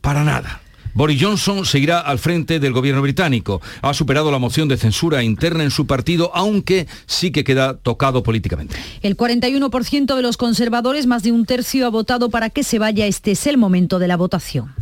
para 0.00 0.24
nada. 0.24 0.62
Boris 0.96 1.22
Johnson 1.22 1.66
seguirá 1.66 2.00
al 2.00 2.18
frente 2.18 2.58
del 2.58 2.72
gobierno 2.72 3.02
británico. 3.02 3.60
Ha 3.82 3.92
superado 3.92 4.30
la 4.30 4.38
moción 4.38 4.66
de 4.66 4.78
censura 4.78 5.22
interna 5.22 5.62
en 5.62 5.70
su 5.70 5.86
partido, 5.86 6.30
aunque 6.34 6.86
sí 7.04 7.30
que 7.30 7.44
queda 7.44 7.76
tocado 7.76 8.22
políticamente. 8.22 8.76
El 9.02 9.14
41% 9.14 10.16
de 10.16 10.22
los 10.22 10.38
conservadores, 10.38 11.06
más 11.06 11.22
de 11.22 11.32
un 11.32 11.44
tercio, 11.44 11.86
ha 11.86 11.90
votado 11.90 12.30
para 12.30 12.48
que 12.48 12.64
se 12.64 12.78
vaya. 12.78 13.04
Este 13.06 13.32
es 13.32 13.46
el 13.46 13.58
momento 13.58 13.98
de 13.98 14.08
la 14.08 14.16
votación. 14.16 14.74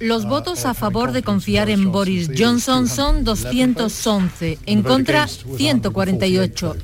Los 0.00 0.26
votos 0.26 0.66
a 0.66 0.74
favor 0.74 1.12
de 1.12 1.22
confiar 1.22 1.70
en 1.70 1.90
Boris 1.90 2.30
Johnson 2.36 2.88
son 2.88 3.24
211, 3.24 4.58
en 4.66 4.82
contra 4.82 5.26
148. 5.28 6.76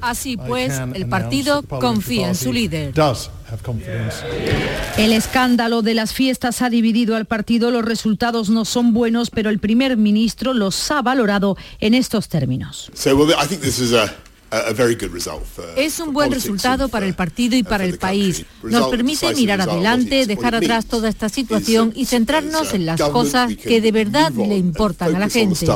Así 0.00 0.36
pues, 0.36 0.80
el 0.94 1.08
partido 1.08 1.62
confía 1.62 2.28
en 2.28 2.34
su 2.34 2.52
líder. 2.52 2.92
El 4.96 5.12
escándalo 5.12 5.82
de 5.82 5.94
las 5.94 6.12
fiestas 6.12 6.62
ha 6.62 6.70
dividido 6.70 7.16
al 7.16 7.24
partido, 7.24 7.70
los 7.70 7.84
resultados 7.84 8.48
no 8.48 8.64
son 8.64 8.92
buenos, 8.92 9.30
pero 9.30 9.50
el 9.50 9.58
primer 9.58 9.96
ministro 9.96 10.54
los 10.54 10.90
ha 10.90 11.02
valorado 11.02 11.56
en 11.80 11.94
estos 11.94 12.28
términos. 12.28 12.90
Es 15.76 16.00
un 16.00 16.12
buen 16.12 16.30
resultado 16.30 16.88
para 16.88 17.06
el 17.06 17.14
partido 17.14 17.56
y 17.56 17.62
para 17.62 17.84
el 17.84 17.98
país. 17.98 18.44
Nos 18.62 18.88
permite 18.88 19.34
mirar 19.34 19.60
adelante, 19.60 20.26
dejar 20.26 20.54
atrás 20.54 20.86
toda 20.86 21.08
esta 21.08 21.28
situación 21.28 21.92
y 21.94 22.06
centrarnos 22.06 22.72
en 22.74 22.86
las 22.86 23.00
cosas 23.00 23.54
que 23.56 23.80
de 23.80 23.92
verdad 23.92 24.32
le 24.32 24.56
importan 24.56 25.14
a 25.16 25.18
la 25.18 25.28
gente. 25.28 25.66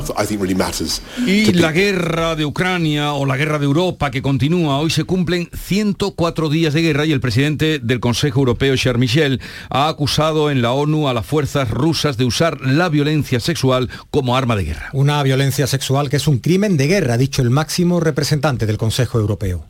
Y 1.27 1.53
la 1.53 1.73
guerra 1.73 2.37
de 2.37 2.45
Ucrania 2.45 3.13
o 3.13 3.27
la 3.27 3.37
guerra 3.37 3.59
de 3.59 3.65
Europa 3.65 4.11
que 4.11 4.23
continúa, 4.23 4.79
hoy 4.79 4.91
se 4.91 5.05
cumplen 5.05 5.51
104 5.53 6.49
días 6.49 6.75
de 6.75 6.83
guerra 6.83 7.07
y 7.07 7.13
el 7.13 7.21
presidente 7.21 7.79
del 7.79 8.01
Consejo 8.01 8.41
Europeo, 8.41 8.77
Charles 8.77 9.01
Michel, 9.01 9.41
ha 9.71 9.89
acusado 9.89 10.51
en 10.51 10.63
la 10.63 10.73
ONU 10.73 11.09
a 11.09 11.15
las 11.15 11.27
fuerzas 11.27 11.71
rusas 11.71 12.17
de 12.17 12.25
usar 12.25 12.61
la 12.61 12.89
violencia 12.89 13.41
sexual 13.41 13.89
como 14.11 14.37
arma 14.37 14.57
de 14.57 14.65
guerra. 14.65 14.91
Una 14.93 15.23
violencia 15.23 15.67
sexual 15.67 16.11
que 16.11 16.17
es 16.17 16.29
un 16.29 16.39
crimen 16.39 16.77
de 16.77 16.87
guerra, 16.87 17.15
ha 17.15 17.19
dicho 17.19 17.43
el 17.43 17.51
máximo 17.51 18.01
representante 18.01 18.68
del 18.69 18.77
Consejo 18.77 19.19
Europeo. 19.19 19.65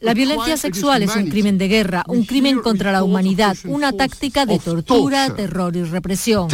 La 0.00 0.14
violencia 0.14 0.56
sexual 0.56 1.02
es 1.04 1.14
un 1.14 1.30
crimen 1.30 1.58
de 1.58 1.68
guerra, 1.68 2.02
un 2.08 2.24
crimen 2.24 2.58
contra 2.60 2.90
la 2.90 3.04
humanidad, 3.04 3.56
una 3.64 3.92
táctica 3.92 4.46
de 4.46 4.58
tortura, 4.58 5.32
terror 5.32 5.76
y 5.76 5.84
represión. 5.84 6.48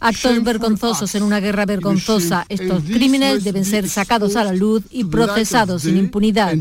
Actos 0.00 0.42
vergonzosos 0.42 1.14
en 1.14 1.22
una 1.22 1.40
guerra 1.40 1.66
vergonzosa. 1.66 2.46
Estos 2.48 2.82
crímenes 2.84 3.44
deben 3.44 3.66
ser 3.66 3.88
sacados 3.90 4.36
a 4.36 4.44
la 4.44 4.54
luz 4.54 4.82
y 4.90 5.04
procesados 5.04 5.82
sin 5.82 5.98
impunidad. 5.98 6.54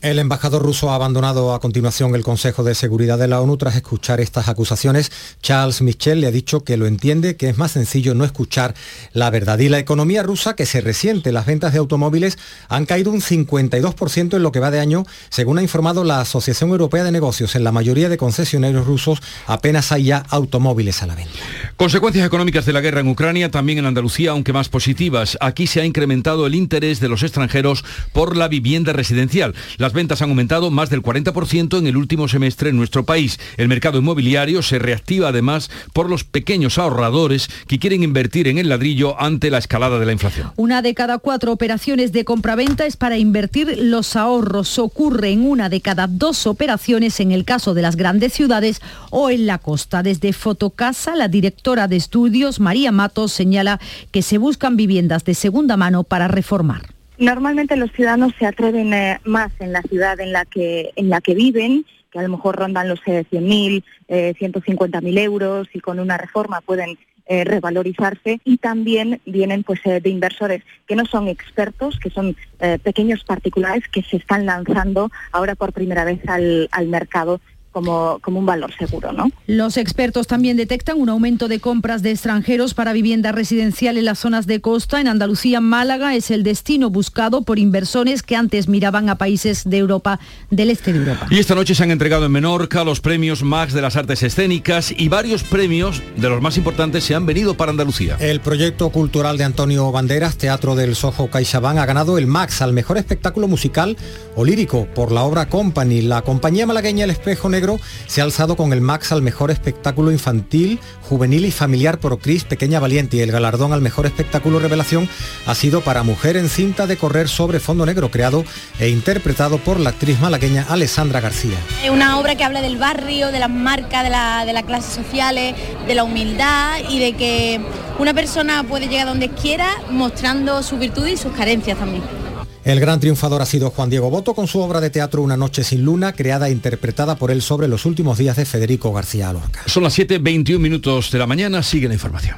El 0.00 0.18
embajador 0.18 0.62
ruso 0.62 0.90
ha 0.90 0.94
abandonado 0.94 1.54
a 1.54 1.60
continuación 1.60 2.14
el 2.14 2.24
Consejo 2.24 2.64
de 2.64 2.74
Seguridad 2.74 3.18
de 3.18 3.28
la 3.28 3.40
ONU 3.40 3.56
tras 3.56 3.76
escuchar 3.76 4.20
estas 4.20 4.48
acusaciones. 4.48 5.12
Charles 5.42 5.80
Michel 5.82 6.20
le 6.20 6.26
ha 6.26 6.30
dicho 6.30 6.64
que 6.64 6.76
lo 6.76 6.86
entiende, 6.86 7.36
que 7.36 7.48
es 7.48 7.58
más 7.58 7.72
sencillo 7.72 8.14
no 8.14 8.24
escuchar 8.24 8.74
la 9.12 9.30
verdad. 9.30 9.58
Y 9.60 9.68
la 9.68 9.78
economía 9.78 10.22
rusa, 10.22 10.56
que 10.56 10.66
se 10.66 10.80
resiente, 10.80 11.30
las 11.30 11.46
ventas 11.46 11.72
de 11.72 11.78
automóviles 11.78 12.38
han 12.68 12.86
caído 12.86 13.12
un 13.12 13.20
52% 13.20 14.36
en 14.36 14.42
lo 14.42 14.52
que 14.52 14.60
va 14.60 14.70
de 14.70 14.80
año, 14.80 15.06
según 15.28 15.58
ha 15.58 15.62
informado 15.62 16.02
la 16.02 16.20
Asociación 16.20 16.70
Europea 16.70 17.04
de 17.04 17.12
Negocios. 17.12 17.54
En 17.54 17.64
la 17.64 17.72
mayoría 17.72 18.08
de 18.08 18.16
concesionarios 18.16 18.86
rusos 18.86 19.20
apenas 19.46 19.92
hay 19.92 20.04
ya 20.04 20.24
automóviles 20.30 21.02
a 21.02 21.06
la 21.06 21.14
venta. 21.14 21.38
Consecuencias 21.76 22.26
económicas 22.26 22.66
de 22.66 22.72
la 22.72 22.80
guerra 22.80 23.00
en 23.00 23.08
Ucrania, 23.08 23.50
también 23.50 23.78
en 23.78 23.86
Andalucía, 23.86 24.32
aunque 24.32 24.52
más 24.52 24.68
positivas. 24.68 25.38
Aquí 25.40 25.66
se 25.66 25.80
ha 25.80 25.84
incrementado 25.84 26.46
el 26.46 26.54
interés 26.54 26.98
de 26.98 27.08
los 27.08 27.22
extranjeros 27.22 27.84
por 28.12 28.36
la 28.36 28.47
vivienda 28.48 28.92
residencial. 28.92 29.54
Las 29.76 29.92
ventas 29.92 30.22
han 30.22 30.30
aumentado 30.30 30.70
más 30.70 30.90
del 30.90 31.02
40% 31.02 31.78
en 31.78 31.86
el 31.86 31.96
último 31.96 32.28
semestre 32.28 32.70
en 32.70 32.76
nuestro 32.76 33.04
país. 33.04 33.38
El 33.56 33.68
mercado 33.68 33.98
inmobiliario 33.98 34.62
se 34.62 34.78
reactiva 34.78 35.28
además 35.28 35.70
por 35.92 36.10
los 36.10 36.24
pequeños 36.24 36.78
ahorradores 36.78 37.48
que 37.66 37.78
quieren 37.78 38.02
invertir 38.02 38.48
en 38.48 38.58
el 38.58 38.68
ladrillo 38.68 39.20
ante 39.20 39.50
la 39.50 39.58
escalada 39.58 39.98
de 39.98 40.06
la 40.06 40.12
inflación. 40.12 40.52
Una 40.56 40.82
de 40.82 40.94
cada 40.94 41.18
cuatro 41.18 41.52
operaciones 41.52 42.12
de 42.12 42.24
compraventa 42.24 42.86
es 42.86 42.96
para 42.96 43.18
invertir 43.18 43.78
los 43.78 44.16
ahorros. 44.16 44.78
Ocurre 44.78 45.30
en 45.30 45.46
una 45.46 45.68
de 45.68 45.80
cada 45.80 46.06
dos 46.06 46.46
operaciones 46.46 47.20
en 47.20 47.32
el 47.32 47.44
caso 47.44 47.74
de 47.74 47.82
las 47.82 47.96
grandes 47.96 48.32
ciudades 48.32 48.80
o 49.10 49.30
en 49.30 49.46
la 49.46 49.58
costa. 49.58 50.02
Desde 50.02 50.32
Fotocasa, 50.32 51.16
la 51.16 51.28
directora 51.28 51.88
de 51.88 51.96
estudios, 51.96 52.60
María 52.60 52.92
Matos, 52.92 53.32
señala 53.32 53.80
que 54.10 54.22
se 54.22 54.38
buscan 54.38 54.76
viviendas 54.76 55.24
de 55.24 55.34
segunda 55.34 55.76
mano 55.76 56.04
para 56.04 56.28
reformar. 56.28 56.97
Normalmente 57.18 57.76
los 57.76 57.90
ciudadanos 57.92 58.32
se 58.38 58.46
atreven 58.46 58.94
eh, 58.94 59.20
más 59.24 59.50
en 59.58 59.72
la 59.72 59.82
ciudad 59.82 60.20
en 60.20 60.32
la 60.32 60.44
que, 60.44 60.92
en 60.96 61.10
la 61.10 61.20
que 61.20 61.34
viven 61.34 61.84
que 62.10 62.18
a 62.18 62.22
lo 62.22 62.28
mejor 62.28 62.56
rondan 62.56 62.88
los 62.88 63.00
100.000, 63.02 63.82
eh, 64.08 64.34
150.000 64.38 65.18
euros 65.18 65.68
y 65.72 65.80
con 65.80 65.98
una 66.00 66.16
reforma 66.16 66.60
pueden 66.60 66.98
eh, 67.26 67.44
revalorizarse. 67.44 68.40
Y 68.44 68.56
también 68.58 69.20
vienen 69.26 69.62
pues 69.62 69.80
eh, 69.84 70.00
de 70.00 70.10
inversores 70.10 70.62
que 70.86 70.96
no 70.96 71.04
son 71.04 71.28
expertos, 71.28 71.98
que 71.98 72.10
son 72.10 72.36
pequeños 72.82 73.22
particulares 73.22 73.84
que 73.86 74.02
se 74.02 74.16
están 74.16 74.44
lanzando 74.44 75.12
ahora 75.30 75.54
por 75.54 75.72
primera 75.72 76.04
vez 76.04 76.20
al, 76.28 76.68
al 76.72 76.88
mercado 76.88 77.40
como, 77.72 78.18
como, 78.22 78.38
un 78.38 78.46
valor 78.46 78.72
seguro. 78.78 79.12
¿no? 79.12 79.30
Los 79.46 79.76
expertos 79.76 80.26
también 80.26 80.56
detectan 80.56 81.00
un 81.00 81.08
aumento 81.08 81.48
de 81.48 81.60
compras 81.60 82.02
de 82.02 82.10
extranjeros 82.10 82.74
para 82.74 82.92
vivienda 82.92 83.32
residencial 83.32 83.98
en 83.98 84.04
las 84.04 84.18
zonas 84.18 84.46
de 84.46 84.60
costa. 84.60 85.00
En 85.00 85.08
Andalucía, 85.08 85.60
Málaga 85.60 86.14
es 86.14 86.30
el 86.30 86.42
destino 86.42 86.90
buscado 86.90 87.42
por 87.42 87.58
inversores 87.58 88.22
que 88.22 88.36
antes 88.36 88.68
miraban 88.68 89.08
a 89.08 89.16
países 89.16 89.68
de 89.68 89.78
Europa, 89.78 90.18
del 90.50 90.70
este 90.70 90.92
de 90.92 91.00
Europa. 91.00 91.26
Y 91.30 91.38
esta 91.38 91.54
noche 91.54 91.74
se 91.74 91.82
han 91.82 91.90
entregado 91.90 92.26
en 92.26 92.32
Menorca 92.32 92.84
los 92.84 93.00
premios 93.00 93.42
Max 93.42 93.72
de 93.72 93.82
las 93.82 93.96
artes 93.96 94.22
escénicas 94.22 94.92
y 94.96 95.08
varios 95.08 95.42
premios 95.42 96.02
de 96.16 96.28
los 96.28 96.40
más 96.40 96.56
importantes 96.56 97.04
se 97.04 97.14
han 97.14 97.26
venido 97.26 97.56
para 97.56 97.70
Andalucía. 97.70 98.16
El 98.20 98.40
proyecto 98.40 98.90
cultural 98.90 99.38
de 99.38 99.44
Antonio 99.44 99.90
Banderas, 99.92 100.36
Teatro 100.36 100.74
del 100.74 100.94
Sojo 100.94 101.28
CaixaBank, 101.28 101.78
ha 101.78 101.86
ganado 101.86 102.18
el 102.18 102.26
Max 102.26 102.62
al 102.62 102.72
mejor 102.72 102.98
espectáculo 102.98 103.48
musical 103.48 103.96
o 104.36 104.44
lírico 104.44 104.86
por 104.94 105.12
la 105.12 105.22
obra 105.22 105.48
Company. 105.48 106.02
La 106.02 106.22
compañía 106.22 106.66
malagueña 106.66 107.04
El 107.04 107.10
Espejo 107.10 107.48
Negro 107.48 107.57
se 108.06 108.20
ha 108.20 108.24
alzado 108.24 108.56
con 108.56 108.72
el 108.72 108.80
Max 108.80 109.10
al 109.10 109.22
mejor 109.22 109.50
espectáculo 109.50 110.12
infantil, 110.12 110.78
juvenil 111.02 111.44
y 111.44 111.50
familiar 111.50 111.98
por 111.98 112.18
Cris 112.18 112.44
Pequeña 112.44 112.78
Valiente 112.78 113.16
y 113.16 113.20
el 113.20 113.32
galardón 113.32 113.72
al 113.72 113.80
mejor 113.80 114.06
espectáculo 114.06 114.60
revelación 114.60 115.08
ha 115.46 115.54
sido 115.54 115.80
para 115.80 116.02
Mujer 116.04 116.36
en 116.36 116.48
cinta 116.48 116.86
de 116.86 116.96
correr 116.96 117.28
sobre 117.28 117.58
fondo 117.58 117.84
negro, 117.84 118.10
creado 118.10 118.44
e 118.78 118.88
interpretado 118.88 119.58
por 119.58 119.80
la 119.80 119.90
actriz 119.90 120.20
malagueña 120.20 120.66
Alessandra 120.68 121.20
García. 121.20 121.58
Es 121.82 121.90
una 121.90 122.18
obra 122.18 122.36
que 122.36 122.44
habla 122.44 122.62
del 122.62 122.78
barrio, 122.78 123.32
de 123.32 123.40
las 123.40 123.50
marcas, 123.50 124.04
de, 124.04 124.10
la, 124.10 124.44
de 124.44 124.52
las 124.52 124.62
clases 124.64 124.94
sociales, 124.94 125.54
de 125.86 125.94
la 125.94 126.04
humildad 126.04 126.78
y 126.88 127.00
de 127.00 127.14
que 127.14 127.60
una 127.98 128.14
persona 128.14 128.62
puede 128.62 128.86
llegar 128.86 129.08
donde 129.08 129.30
quiera 129.30 129.68
mostrando 129.90 130.62
su 130.62 130.78
virtud 130.78 131.06
y 131.06 131.16
sus 131.16 131.32
carencias 131.32 131.78
también. 131.78 132.27
El 132.68 132.80
gran 132.80 133.00
triunfador 133.00 133.40
ha 133.40 133.46
sido 133.46 133.70
Juan 133.70 133.88
Diego 133.88 134.10
Boto 134.10 134.34
con 134.34 134.46
su 134.46 134.60
obra 134.60 134.82
de 134.82 134.90
teatro 134.90 135.22
Una 135.22 135.38
noche 135.38 135.64
sin 135.64 135.86
luna, 135.86 136.12
creada 136.12 136.48
e 136.48 136.52
interpretada 136.52 137.14
por 137.16 137.30
él 137.30 137.40
sobre 137.40 137.66
los 137.66 137.86
últimos 137.86 138.18
días 138.18 138.36
de 138.36 138.44
Federico 138.44 138.92
García 138.92 139.32
Lorca. 139.32 139.62
Son 139.64 139.84
las 139.84 139.98
7.21 139.98 140.58
minutos 140.58 141.10
de 141.10 141.18
la 141.18 141.26
mañana, 141.26 141.62
sigue 141.62 141.88
la 141.88 141.94
información. 141.94 142.36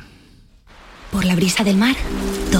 Por 1.11 1.25
la 1.25 1.35
brisa 1.35 1.65
del 1.65 1.79
mar, 1.79 1.97
todo. 2.53 2.60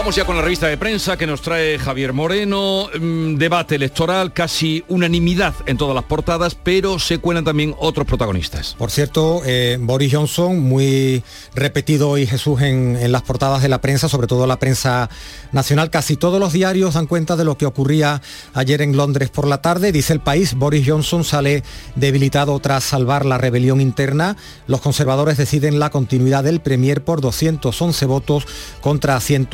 Vamos 0.00 0.16
ya 0.16 0.24
con 0.24 0.34
la 0.34 0.40
revista 0.40 0.66
de 0.66 0.78
prensa 0.78 1.18
que 1.18 1.26
nos 1.26 1.42
trae 1.42 1.78
Javier 1.78 2.14
Moreno. 2.14 2.88
Mm, 2.98 3.34
debate 3.34 3.74
electoral, 3.74 4.32
casi 4.32 4.82
unanimidad 4.88 5.54
en 5.66 5.76
todas 5.76 5.94
las 5.94 6.04
portadas, 6.04 6.54
pero 6.54 6.98
se 6.98 7.18
cuelan 7.18 7.44
también 7.44 7.74
otros 7.78 8.06
protagonistas. 8.06 8.74
Por 8.78 8.90
cierto, 8.90 9.42
eh, 9.44 9.76
Boris 9.78 10.14
Johnson, 10.14 10.58
muy 10.58 11.22
repetido 11.54 12.08
hoy 12.08 12.26
Jesús 12.26 12.62
en, 12.62 12.96
en, 12.96 13.12
las 13.12 13.20
portadas 13.20 13.60
de 13.60 13.68
la 13.68 13.82
prensa, 13.82 14.08
sobre 14.08 14.26
todo 14.26 14.46
la 14.46 14.58
prensa 14.58 15.10
nacional. 15.52 15.90
Casi 15.90 16.16
todos 16.16 16.40
los 16.40 16.54
diarios 16.54 16.94
dan 16.94 17.06
cuenta 17.06 17.36
de 17.36 17.44
lo 17.44 17.58
que 17.58 17.66
ocurría 17.66 18.22
ayer 18.54 18.80
en 18.80 18.96
Londres 18.96 19.28
por 19.28 19.46
la 19.46 19.60
tarde. 19.60 19.92
Dice 19.92 20.14
el 20.14 20.20
país, 20.20 20.54
Boris 20.54 20.88
Johnson 20.88 21.24
sale 21.24 21.62
debilitado 21.94 22.58
tras 22.60 22.84
salvar 22.84 23.26
la 23.26 23.36
rebelión 23.36 23.82
interna. 23.82 24.38
Los 24.66 24.80
conservadores 24.80 25.36
deciden 25.36 25.78
la 25.78 25.90
continuidad 25.90 26.42
del 26.42 26.60
Premier 26.60 27.04
por 27.04 27.20
211 27.20 28.06
votos 28.06 28.46
contra 28.80 29.20
100 29.20 29.44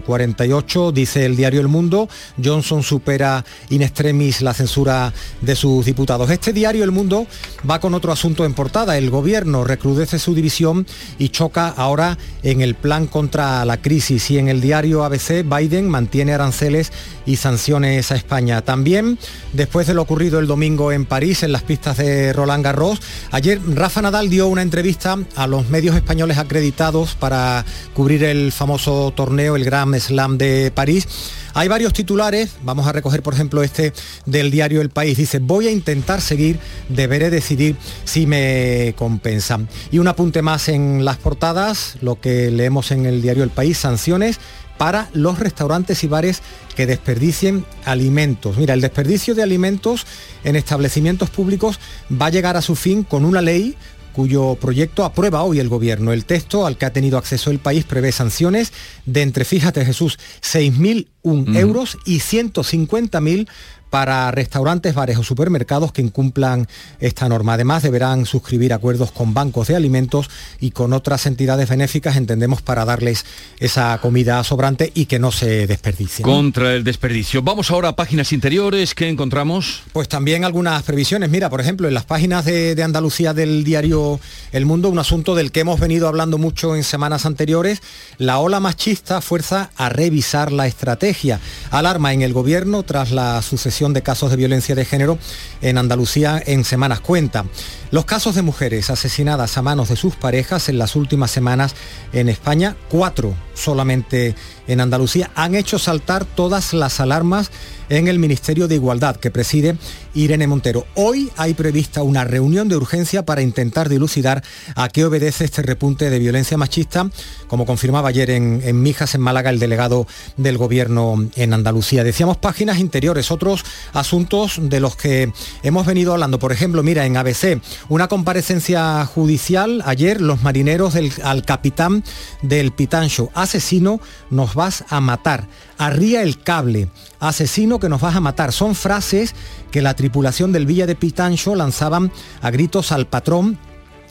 48, 0.00 0.92
dice 0.92 1.26
el 1.26 1.36
diario 1.36 1.60
El 1.60 1.68
Mundo. 1.68 2.08
Johnson 2.42 2.82
supera 2.82 3.44
in 3.70 3.82
extremis 3.82 4.42
la 4.42 4.54
censura 4.54 5.12
de 5.40 5.56
sus 5.56 5.84
diputados. 5.84 6.30
Este 6.30 6.52
diario 6.52 6.84
El 6.84 6.90
Mundo 6.90 7.26
va 7.68 7.80
con 7.80 7.94
otro 7.94 8.12
asunto 8.12 8.44
en 8.44 8.54
portada. 8.54 8.96
El 8.96 9.10
gobierno 9.10 9.64
recrudece 9.64 10.18
su 10.18 10.34
división 10.34 10.86
y 11.18 11.28
choca 11.28 11.68
ahora 11.68 12.18
en 12.42 12.60
el 12.60 12.74
plan 12.74 13.06
contra 13.06 13.64
la 13.64 13.80
crisis. 13.80 14.30
Y 14.30 14.38
en 14.38 14.48
el 14.48 14.60
diario 14.60 15.04
ABC, 15.04 15.44
Biden 15.44 15.88
mantiene 15.88 16.34
aranceles 16.34 16.92
y 17.26 17.36
sanciones 17.36 18.12
a 18.12 18.16
España. 18.16 18.62
También, 18.62 19.18
después 19.52 19.86
de 19.86 19.94
lo 19.94 20.02
ocurrido 20.02 20.38
el 20.38 20.46
domingo 20.46 20.92
en 20.92 21.06
París, 21.06 21.42
en 21.42 21.52
las 21.52 21.62
pistas 21.62 21.96
de 21.96 22.32
Roland 22.32 22.64
Garros, 22.64 23.00
ayer 23.30 23.60
Rafa 23.66 24.02
Nadal 24.02 24.30
dio 24.30 24.48
una 24.48 24.62
entrevista 24.62 25.18
a 25.36 25.46
los 25.46 25.68
medios 25.68 25.96
españoles 25.96 26.38
acreditados 26.38 27.14
para 27.14 27.64
cubrir 27.94 28.24
el 28.24 28.52
famoso 28.52 29.12
torneo, 29.14 29.56
el 29.56 29.64
Grand 29.74 29.98
Slam 29.98 30.38
de 30.38 30.70
París. 30.72 31.08
Hay 31.52 31.66
varios 31.66 31.92
titulares, 31.92 32.52
vamos 32.62 32.86
a 32.86 32.92
recoger 32.92 33.24
por 33.24 33.34
ejemplo 33.34 33.64
este 33.64 33.92
del 34.24 34.52
diario 34.52 34.80
El 34.80 34.90
País. 34.90 35.18
Dice, 35.18 35.40
voy 35.40 35.66
a 35.66 35.72
intentar 35.72 36.20
seguir, 36.20 36.60
deberé 36.88 37.28
decidir 37.28 37.74
si 38.04 38.24
me 38.24 38.94
compensan. 38.96 39.68
Y 39.90 39.98
un 39.98 40.06
apunte 40.06 40.42
más 40.42 40.68
en 40.68 41.04
las 41.04 41.16
portadas, 41.16 41.96
lo 42.02 42.20
que 42.20 42.52
leemos 42.52 42.92
en 42.92 43.04
el 43.04 43.20
diario 43.20 43.42
El 43.42 43.50
País, 43.50 43.76
sanciones 43.76 44.38
para 44.78 45.08
los 45.12 45.40
restaurantes 45.40 46.04
y 46.04 46.06
bares 46.06 46.40
que 46.76 46.86
desperdicien 46.86 47.64
alimentos. 47.84 48.56
Mira, 48.56 48.74
el 48.74 48.80
desperdicio 48.80 49.34
de 49.34 49.42
alimentos 49.42 50.06
en 50.44 50.54
establecimientos 50.54 51.30
públicos 51.30 51.80
va 52.10 52.26
a 52.26 52.30
llegar 52.30 52.56
a 52.56 52.62
su 52.62 52.76
fin 52.76 53.02
con 53.02 53.24
una 53.24 53.42
ley 53.42 53.76
cuyo 54.14 54.56
proyecto 54.60 55.04
aprueba 55.04 55.42
hoy 55.42 55.58
el 55.58 55.68
gobierno. 55.68 56.12
El 56.12 56.24
texto 56.24 56.64
al 56.64 56.78
que 56.78 56.86
ha 56.86 56.92
tenido 56.92 57.18
acceso 57.18 57.50
el 57.50 57.58
país 57.58 57.84
prevé 57.84 58.12
sanciones 58.12 58.72
de 59.04 59.22
entre, 59.22 59.44
fíjate 59.44 59.84
Jesús, 59.84 60.18
6.001 60.40 61.06
mm. 61.22 61.56
euros 61.56 61.98
y 62.06 62.20
150.000 62.20 63.48
para 63.94 64.28
restaurantes, 64.32 64.92
bares 64.92 65.18
o 65.18 65.22
supermercados 65.22 65.92
que 65.92 66.02
incumplan 66.02 66.66
esta 66.98 67.28
norma. 67.28 67.54
Además, 67.54 67.84
deberán 67.84 68.26
suscribir 68.26 68.72
acuerdos 68.72 69.12
con 69.12 69.34
bancos 69.34 69.68
de 69.68 69.76
alimentos 69.76 70.28
y 70.58 70.72
con 70.72 70.92
otras 70.92 71.26
entidades 71.26 71.68
benéficas, 71.68 72.16
entendemos, 72.16 72.60
para 72.60 72.84
darles 72.84 73.24
esa 73.60 73.96
comida 73.98 74.42
sobrante 74.42 74.90
y 74.96 75.06
que 75.06 75.20
no 75.20 75.30
se 75.30 75.68
desperdicie. 75.68 76.24
Contra 76.24 76.74
el 76.74 76.82
desperdicio. 76.82 77.40
Vamos 77.42 77.70
ahora 77.70 77.90
a 77.90 77.94
páginas 77.94 78.32
interiores. 78.32 78.96
¿Qué 78.96 79.08
encontramos? 79.08 79.84
Pues 79.92 80.08
también 80.08 80.44
algunas 80.44 80.82
previsiones. 80.82 81.30
Mira, 81.30 81.48
por 81.48 81.60
ejemplo, 81.60 81.86
en 81.86 81.94
las 81.94 82.04
páginas 82.04 82.44
de, 82.44 82.74
de 82.74 82.82
Andalucía 82.82 83.32
del 83.32 83.62
diario 83.62 84.18
El 84.50 84.66
Mundo, 84.66 84.88
un 84.88 84.98
asunto 84.98 85.36
del 85.36 85.52
que 85.52 85.60
hemos 85.60 85.78
venido 85.78 86.08
hablando 86.08 86.36
mucho 86.36 86.74
en 86.74 86.82
semanas 86.82 87.26
anteriores, 87.26 87.80
la 88.18 88.40
ola 88.40 88.58
machista 88.58 89.20
fuerza 89.20 89.70
a 89.76 89.88
revisar 89.88 90.50
la 90.50 90.66
estrategia. 90.66 91.38
Alarma 91.70 92.12
en 92.12 92.22
el 92.22 92.32
gobierno 92.32 92.82
tras 92.82 93.12
la 93.12 93.40
sucesión 93.40 93.83
de 93.92 94.02
casos 94.02 94.30
de 94.30 94.36
violencia 94.36 94.74
de 94.74 94.84
género 94.84 95.18
en 95.60 95.78
Andalucía 95.78 96.42
en 96.44 96.64
semanas 96.64 97.00
cuenta. 97.00 97.44
Los 97.90 98.04
casos 98.04 98.34
de 98.34 98.42
mujeres 98.42 98.90
asesinadas 98.90 99.58
a 99.58 99.62
manos 99.62 99.88
de 99.88 99.96
sus 99.96 100.16
parejas 100.16 100.68
en 100.68 100.78
las 100.78 100.96
últimas 100.96 101.30
semanas 101.30 101.74
en 102.12 102.28
España, 102.28 102.76
cuatro 102.88 103.34
solamente 103.54 104.34
en 104.66 104.80
Andalucía, 104.80 105.30
han 105.34 105.54
hecho 105.54 105.78
saltar 105.78 106.24
todas 106.24 106.72
las 106.72 107.00
alarmas 107.00 107.50
en 107.88 108.08
el 108.08 108.18
Ministerio 108.18 108.68
de 108.68 108.76
Igualdad 108.76 109.16
que 109.16 109.30
preside 109.30 109.76
Irene 110.14 110.46
Montero. 110.46 110.86
Hoy 110.94 111.30
hay 111.36 111.54
prevista 111.54 112.02
una 112.02 112.24
reunión 112.24 112.68
de 112.68 112.76
urgencia 112.76 113.24
para 113.24 113.42
intentar 113.42 113.88
dilucidar 113.88 114.42
a 114.74 114.88
qué 114.88 115.04
obedece 115.04 115.44
este 115.44 115.62
repunte 115.62 116.10
de 116.10 116.18
violencia 116.18 116.56
machista, 116.56 117.10
como 117.48 117.66
confirmaba 117.66 118.08
ayer 118.08 118.30
en, 118.30 118.82
Mijas, 118.82 119.14
en 119.14 119.20
Málaga, 119.20 119.50
el 119.50 119.58
delegado 119.58 120.06
del 120.36 120.58
Gobierno 120.58 121.28
en 121.36 121.52
Andalucía. 121.52 122.04
Decíamos 122.04 122.36
páginas 122.36 122.78
interiores, 122.78 123.30
otros 123.30 123.64
asuntos 123.92 124.58
de 124.62 124.80
los 124.80 124.96
que 124.96 125.32
hemos 125.62 125.86
venido 125.86 126.12
hablando. 126.12 126.38
Por 126.38 126.52
ejemplo, 126.52 126.82
mira, 126.82 127.06
en 127.06 127.16
ABC, 127.16 127.60
una 127.88 128.08
comparecencia 128.08 129.04
judicial 129.06 129.82
ayer, 129.84 130.20
los 130.20 130.42
marineros 130.42 130.94
del, 130.94 131.12
al 131.22 131.44
capitán 131.44 132.04
del 132.42 132.72
Pitancho, 132.72 133.30
asesino, 133.34 134.00
nos 134.30 134.53
vas 134.54 134.84
a 134.88 135.00
matar. 135.00 135.48
Arría 135.78 136.22
el 136.22 136.40
cable, 136.40 136.88
asesino 137.20 137.78
que 137.78 137.88
nos 137.88 138.00
vas 138.00 138.16
a 138.16 138.20
matar. 138.20 138.52
Son 138.52 138.74
frases 138.74 139.34
que 139.70 139.82
la 139.82 139.94
tripulación 139.94 140.52
del 140.52 140.66
Villa 140.66 140.86
de 140.86 140.96
Pitancho 140.96 141.54
lanzaban 141.54 142.12
a 142.40 142.50
gritos 142.50 142.92
al 142.92 143.06
patrón 143.06 143.58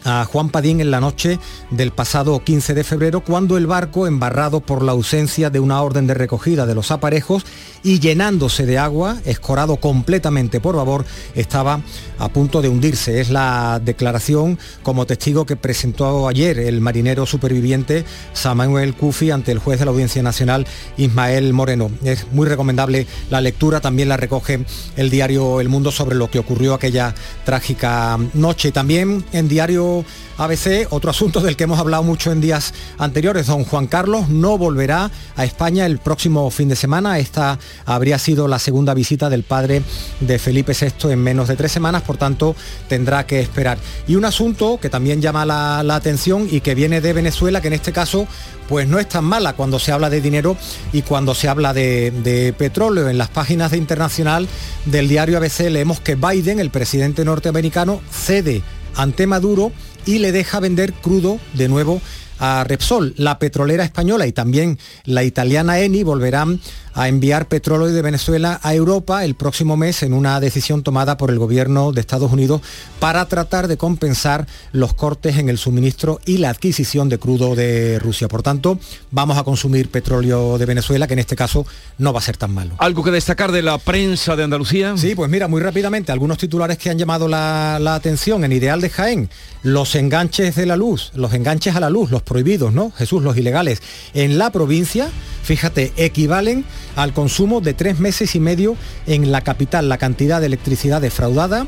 a 0.05 0.25
Juan 0.25 0.49
Padín 0.49 0.81
en 0.81 0.91
la 0.91 0.99
noche 0.99 1.39
del 1.69 1.91
pasado 1.91 2.43
15 2.43 2.73
de 2.73 2.83
febrero, 2.83 3.21
cuando 3.21 3.57
el 3.57 3.67
barco, 3.67 4.07
embarrado 4.07 4.59
por 4.59 4.83
la 4.83 4.91
ausencia 4.91 5.49
de 5.49 5.59
una 5.59 5.81
orden 5.81 6.07
de 6.07 6.13
recogida 6.13 6.65
de 6.65 6.75
los 6.75 6.91
aparejos 6.91 7.45
y 7.83 7.99
llenándose 7.99 8.65
de 8.65 8.77
agua, 8.77 9.17
escorado 9.25 9.77
completamente 9.77 10.59
por 10.59 10.75
babor, 10.75 11.05
estaba 11.35 11.81
a 12.23 12.29
punto 12.29 12.61
de 12.61 12.69
hundirse. 12.69 13.19
Es 13.19 13.29
la 13.29 13.81
declaración 13.83 14.57
como 14.81 15.05
testigo 15.05 15.45
que 15.45 15.55
presentó 15.55 16.27
ayer 16.27 16.57
el 16.57 16.79
marinero 16.79 17.25
superviviente 17.25 18.05
Samuel 18.33 18.95
Kufi 18.95 19.31
ante 19.31 19.51
el 19.51 19.59
juez 19.59 19.79
de 19.79 19.85
la 19.85 19.91
Audiencia 19.91 20.23
Nacional 20.23 20.65
Ismael 20.97 21.53
Moreno. 21.53 21.91
Es 22.03 22.25
muy 22.31 22.47
recomendable 22.47 23.07
la 23.29 23.41
lectura, 23.41 23.81
también 23.81 24.09
la 24.09 24.17
recoge 24.17 24.65
el 24.95 25.09
diario 25.09 25.59
El 25.59 25.69
Mundo 25.69 25.91
sobre 25.91 26.15
lo 26.15 26.31
que 26.31 26.39
ocurrió 26.39 26.73
aquella 26.73 27.13
trágica 27.45 28.17
noche. 28.33 28.71
También 28.71 29.25
en 29.33 29.49
diario 29.49 30.05
ABC, 30.37 30.87
otro 30.89 31.11
asunto 31.11 31.39
del 31.41 31.55
que 31.55 31.65
hemos 31.65 31.79
hablado 31.79 32.03
mucho 32.03 32.31
en 32.31 32.41
días 32.41 32.73
anteriores. 32.97 33.47
Don 33.47 33.63
Juan 33.65 33.87
Carlos 33.87 34.29
no 34.29 34.57
volverá 34.57 35.11
a 35.35 35.45
España 35.45 35.85
el 35.85 35.99
próximo 35.99 36.49
fin 36.49 36.69
de 36.69 36.75
semana. 36.75 37.19
Esta 37.19 37.59
habría 37.85 38.17
sido 38.17 38.47
la 38.47 38.59
segunda 38.59 38.93
visita 38.93 39.29
del 39.29 39.43
padre 39.43 39.83
de 40.19 40.39
Felipe 40.39 40.73
VI 40.79 41.11
en 41.11 41.19
menos 41.19 41.47
de 41.47 41.55
tres 41.55 41.71
semanas, 41.71 42.01
por 42.01 42.17
tanto 42.17 42.55
tendrá 42.87 43.25
que 43.25 43.39
esperar. 43.39 43.77
Y 44.07 44.15
un 44.15 44.25
asunto 44.25 44.79
que 44.81 44.89
también 44.89 45.21
llama 45.21 45.45
la, 45.45 45.79
atención 45.93 46.47
y 46.49 46.61
que 46.61 46.73
viene 46.73 47.01
de 47.01 47.13
Venezuela, 47.13 47.61
que 47.61 47.67
en 47.67 47.73
este 47.73 47.91
caso 47.91 48.27
pues 48.67 48.87
no 48.87 48.97
es 48.97 49.07
tan 49.07 49.25
mala 49.25 49.53
cuando 49.53 49.77
se 49.77 49.91
habla 49.91 50.09
de 50.09 50.21
dinero 50.21 50.57
y 50.91 51.03
cuando 51.03 51.35
se 51.35 51.47
habla 51.47 51.73
de, 51.73 52.11
de, 52.23 52.53
petróleo. 52.53 53.09
En 53.09 53.17
las 53.17 53.29
páginas 53.29 53.71
de 53.71 53.77
internacional 53.77 54.47
del 54.85 55.07
diario 55.07 55.37
ABC 55.37 55.69
leemos 55.69 55.99
que 55.99 56.15
Biden, 56.15 56.59
el 56.59 56.71
presidente 56.71 57.23
norteamericano, 57.25 58.01
cede 58.09 58.63
ante 58.95 59.27
Maduro 59.27 59.71
y 60.05 60.19
le 60.19 60.31
deja 60.31 60.59
vender 60.59 60.93
crudo 60.93 61.39
de 61.53 61.67
nuevo 61.67 62.01
a 62.39 62.63
Repsol. 62.63 63.13
La 63.17 63.39
petrolera 63.39 63.83
española 63.83 64.27
y 64.27 64.31
también 64.31 64.77
la 65.05 65.23
italiana 65.23 65.79
Eni 65.79 66.03
volverán 66.03 66.59
a 66.93 67.07
enviar 67.07 67.47
petróleo 67.47 67.87
de 67.87 68.01
Venezuela 68.01 68.59
a 68.63 68.73
Europa 68.73 69.23
el 69.25 69.35
próximo 69.35 69.77
mes 69.77 70.03
en 70.03 70.13
una 70.13 70.39
decisión 70.39 70.83
tomada 70.83 71.17
por 71.17 71.29
el 71.29 71.39
gobierno 71.39 71.91
de 71.91 72.01
Estados 72.01 72.31
Unidos 72.31 72.61
para 72.99 73.25
tratar 73.25 73.67
de 73.67 73.77
compensar 73.77 74.47
los 74.71 74.93
cortes 74.93 75.37
en 75.37 75.49
el 75.49 75.57
suministro 75.57 76.19
y 76.25 76.37
la 76.37 76.49
adquisición 76.49 77.09
de 77.09 77.19
crudo 77.19 77.55
de 77.55 77.99
Rusia. 77.99 78.27
Por 78.27 78.43
tanto, 78.43 78.79
vamos 79.11 79.37
a 79.37 79.43
consumir 79.43 79.89
petróleo 79.89 80.57
de 80.57 80.65
Venezuela, 80.65 81.07
que 81.07 81.13
en 81.13 81.19
este 81.19 81.35
caso 81.35 81.65
no 81.97 82.13
va 82.13 82.19
a 82.19 82.23
ser 82.23 82.37
tan 82.37 82.53
malo. 82.53 82.75
¿Algo 82.77 83.03
que 83.03 83.11
destacar 83.11 83.51
de 83.51 83.61
la 83.61 83.77
prensa 83.77 84.35
de 84.35 84.43
Andalucía? 84.43 84.95
Sí, 84.97 85.15
pues 85.15 85.29
mira, 85.29 85.47
muy 85.47 85.61
rápidamente, 85.61 86.11
algunos 86.11 86.37
titulares 86.37 86.77
que 86.77 86.89
han 86.89 86.97
llamado 86.97 87.27
la, 87.27 87.79
la 87.81 87.95
atención. 87.95 88.43
En 88.43 88.51
Ideal 88.51 88.81
de 88.81 88.89
Jaén, 88.89 89.29
los 89.63 89.95
enganches 89.95 90.55
de 90.55 90.65
la 90.65 90.75
luz, 90.75 91.11
los 91.15 91.33
enganches 91.33 91.75
a 91.75 91.79
la 91.79 91.89
luz, 91.89 92.11
los 92.11 92.21
prohibidos, 92.21 92.73
¿no? 92.73 92.91
Jesús, 92.91 93.23
los 93.23 93.37
ilegales. 93.37 93.81
En 94.13 94.37
la 94.37 94.51
provincia, 94.51 95.09
fíjate, 95.43 95.93
equivalen 95.97 96.65
al 96.95 97.13
consumo 97.13 97.61
de 97.61 97.73
tres 97.73 97.99
meses 97.99 98.35
y 98.35 98.39
medio 98.39 98.75
en 99.07 99.31
la 99.31 99.41
capital. 99.41 99.89
La 99.89 99.97
cantidad 99.97 100.39
de 100.39 100.47
electricidad 100.47 101.01
defraudada 101.01 101.67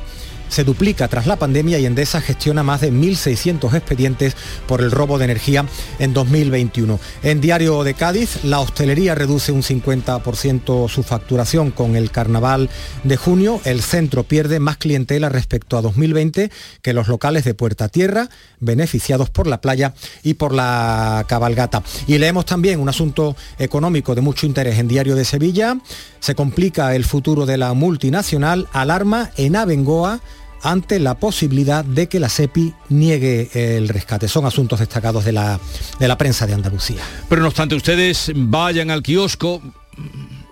se 0.50 0.64
duplica 0.64 1.08
tras 1.08 1.28
la 1.28 1.36
pandemia 1.36 1.80
y 1.80 1.86
Endesa 1.86 2.22
gestiona 2.22 2.64
más 2.64 2.82
de 2.82 2.92
1.600 2.92 3.74
expedientes 3.74 4.36
por 4.68 4.82
el 4.82 4.92
robo 4.92 5.18
de 5.18 5.26
energía 5.26 5.66
en 6.00 6.14
2021. 6.14 7.00
En 7.24 7.42
Diario 7.42 7.84
de 7.84 7.94
Cádiz, 7.94 8.44
la 8.44 8.60
hostelería 8.60 9.16
reduce 9.16 9.52
un 9.52 9.62
50% 9.62 10.90
su 10.90 11.04
facturación 11.04 11.72
con 11.72 11.96
el 11.96 12.12
carnaval 12.12 12.70
de 13.04 13.18
junio. 13.18 13.62
El 13.66 13.82
centro 13.82 14.24
pierde 14.24 14.60
más 14.60 14.78
clientela 14.78 15.30
respecto 15.30 15.78
a 15.78 15.82
2020 15.82 16.52
que 16.82 16.94
los 16.94 17.08
locales 17.08 17.44
de 17.44 17.54
Puerta 17.54 17.90
Tierra, 17.90 18.30
beneficiados 18.60 19.30
por 19.30 19.48
la 19.48 19.62
playa 19.62 19.94
y 20.24 20.36
por 20.36 20.54
la 20.54 21.26
cabalgata. 21.28 21.84
Y 22.08 22.18
leemos 22.18 22.46
también 22.46 22.80
un 22.80 22.90
asunto 22.90 23.36
económico 23.60 24.16
de 24.16 24.22
mucho 24.22 24.46
interés 24.46 24.80
en 24.80 24.88
Diario 24.88 25.16
de 25.16 25.26
Sevilla. 25.26 25.78
Se 26.26 26.34
complica 26.34 26.96
el 26.96 27.06
futuro 27.06 27.46
de 27.46 27.56
la 27.56 27.72
multinacional, 27.74 28.68
alarma 28.74 29.30
en 29.38 29.56
Abengoa 29.56 30.22
ante 30.64 30.98
la 30.98 31.20
posibilidad 31.20 31.86
de 31.86 32.10
que 32.10 32.20
la 32.20 32.30
SEPI 32.30 32.74
niegue 32.90 33.52
el 33.54 33.88
rescate. 33.90 34.28
Son 34.28 34.44
asuntos 34.48 34.80
destacados 34.80 35.24
de 35.24 35.34
la, 35.34 35.60
de 36.00 36.08
la 36.08 36.18
prensa 36.18 36.48
de 36.48 36.56
Andalucía. 36.56 37.04
Pero 37.30 37.44
no 37.44 37.50
obstante, 37.50 37.76
ustedes 37.76 38.32
vayan 38.34 38.90
al 38.90 39.04
kiosco 39.04 39.62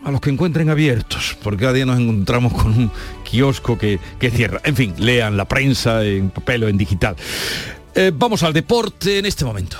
a 0.03 0.12
los 0.12 0.21
que 0.21 0.29
encuentren 0.29 0.69
abiertos, 0.69 1.36
porque 1.41 1.62
cada 1.62 1.73
día 1.73 1.88
nos 1.88 1.99
encontramos 1.99 2.53
con 2.53 2.67
un 2.67 2.91
kiosco 3.23 3.75
que, 3.75 3.99
que 4.19 4.29
cierra. 4.29 4.62
En 4.65 4.75
fin, 4.75 4.93
lean 4.99 5.38
la 5.38 5.45
prensa 5.45 6.05
en 6.05 6.29
papel 6.29 6.65
o 6.65 6.67
en 6.67 6.77
digital. 6.77 7.15
Eh, 7.95 8.12
vamos 8.13 8.43
al 8.43 8.53
deporte 8.53 9.17
en 9.17 9.25
este 9.25 9.43
momento. 9.43 9.79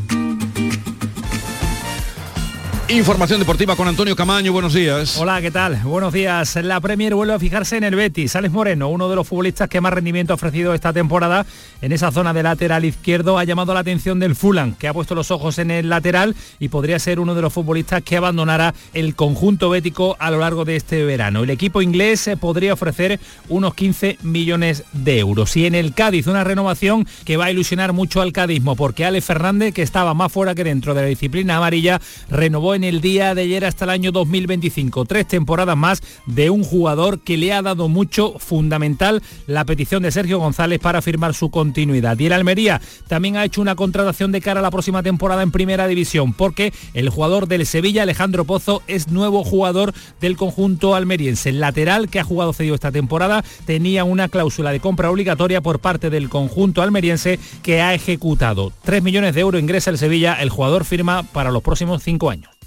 Información 2.91 3.39
deportiva 3.39 3.77
con 3.77 3.87
Antonio 3.87 4.17
Camaño, 4.17 4.51
buenos 4.51 4.73
días. 4.73 5.17
Hola, 5.17 5.41
¿qué 5.41 5.49
tal? 5.49 5.77
Buenos 5.77 6.11
días. 6.11 6.57
La 6.57 6.81
Premier 6.81 7.15
vuelve 7.15 7.33
a 7.33 7.39
fijarse 7.39 7.77
en 7.77 7.85
el 7.85 7.95
Betis. 7.95 8.35
Alex 8.35 8.53
Moreno, 8.53 8.89
uno 8.89 9.07
de 9.07 9.15
los 9.15 9.25
futbolistas 9.25 9.69
que 9.69 9.79
más 9.79 9.93
rendimiento 9.93 10.33
ha 10.33 10.35
ofrecido 10.35 10.73
esta 10.73 10.91
temporada 10.91 11.45
en 11.81 11.93
esa 11.93 12.11
zona 12.11 12.33
de 12.33 12.43
lateral 12.43 12.83
izquierdo, 12.83 13.37
ha 13.37 13.45
llamado 13.45 13.73
la 13.73 13.79
atención 13.79 14.19
del 14.19 14.35
Fulham, 14.35 14.75
que 14.75 14.89
ha 14.89 14.93
puesto 14.93 15.15
los 15.15 15.31
ojos 15.31 15.57
en 15.57 15.71
el 15.71 15.87
lateral 15.87 16.35
y 16.59 16.67
podría 16.67 16.99
ser 16.99 17.21
uno 17.21 17.33
de 17.33 17.41
los 17.41 17.53
futbolistas 17.53 18.03
que 18.03 18.17
abandonará 18.17 18.73
el 18.93 19.15
conjunto 19.15 19.69
bético 19.69 20.17
a 20.19 20.29
lo 20.29 20.39
largo 20.39 20.65
de 20.65 20.75
este 20.75 21.05
verano. 21.05 21.43
El 21.43 21.49
equipo 21.49 21.81
inglés 21.81 22.29
podría 22.41 22.73
ofrecer 22.73 23.21
unos 23.47 23.73
15 23.73 24.17
millones 24.21 24.83
de 24.91 25.17
euros. 25.17 25.55
Y 25.55 25.65
en 25.65 25.75
el 25.75 25.93
Cádiz, 25.93 26.27
una 26.27 26.43
renovación 26.43 27.07
que 27.23 27.37
va 27.37 27.45
a 27.45 27.51
ilusionar 27.51 27.93
mucho 27.93 28.21
al 28.21 28.33
cadismo, 28.33 28.75
porque 28.75 29.05
Alex 29.05 29.25
Fernández, 29.25 29.73
que 29.73 29.81
estaba 29.81 30.13
más 30.13 30.29
fuera 30.29 30.55
que 30.55 30.65
dentro 30.65 30.93
de 30.93 31.03
la 31.03 31.07
disciplina 31.07 31.55
amarilla, 31.55 32.01
renovó 32.29 32.75
en 32.75 32.80
el 32.83 33.01
día 33.01 33.35
de 33.35 33.43
ayer 33.43 33.65
hasta 33.65 33.85
el 33.85 33.91
año 33.91 34.11
2025. 34.11 35.05
Tres 35.05 35.27
temporadas 35.27 35.77
más 35.77 36.01
de 36.25 36.49
un 36.49 36.63
jugador 36.63 37.19
que 37.19 37.37
le 37.37 37.53
ha 37.53 37.61
dado 37.61 37.89
mucho 37.89 38.37
fundamental 38.39 39.21
la 39.47 39.65
petición 39.65 40.03
de 40.03 40.11
Sergio 40.11 40.39
González 40.39 40.79
para 40.79 41.01
firmar 41.01 41.33
su 41.33 41.49
continuidad. 41.49 42.17
Y 42.19 42.25
el 42.27 42.33
Almería 42.33 42.81
también 43.07 43.37
ha 43.37 43.45
hecho 43.45 43.61
una 43.61 43.75
contratación 43.75 44.31
de 44.31 44.41
cara 44.41 44.59
a 44.59 44.63
la 44.63 44.71
próxima 44.71 45.03
temporada 45.03 45.43
en 45.43 45.51
primera 45.51 45.87
división, 45.87 46.33
porque 46.33 46.73
el 46.93 47.09
jugador 47.09 47.47
del 47.47 47.65
Sevilla, 47.65 48.03
Alejandro 48.03 48.45
Pozo, 48.45 48.81
es 48.87 49.09
nuevo 49.09 49.43
jugador 49.43 49.93
del 50.19 50.37
conjunto 50.37 50.95
almeriense. 50.95 51.49
El 51.49 51.59
lateral 51.59 52.09
que 52.09 52.19
ha 52.19 52.23
jugado 52.23 52.53
cedido 52.53 52.75
esta 52.75 52.91
temporada 52.91 53.43
tenía 53.65 54.03
una 54.03 54.29
cláusula 54.29 54.71
de 54.71 54.79
compra 54.79 55.09
obligatoria 55.09 55.61
por 55.61 55.79
parte 55.79 56.09
del 56.09 56.29
conjunto 56.29 56.81
almeriense 56.81 57.39
que 57.63 57.81
ha 57.81 57.93
ejecutado. 57.93 58.71
3 58.83 59.03
millones 59.03 59.35
de 59.35 59.41
euros 59.41 59.61
ingresa 59.61 59.89
el 59.89 59.97
Sevilla, 59.97 60.35
el 60.41 60.49
jugador 60.49 60.85
firma 60.85 61.23
para 61.23 61.51
los 61.51 61.63
próximos 61.63 62.03
cinco 62.03 62.29
años. 62.29 62.49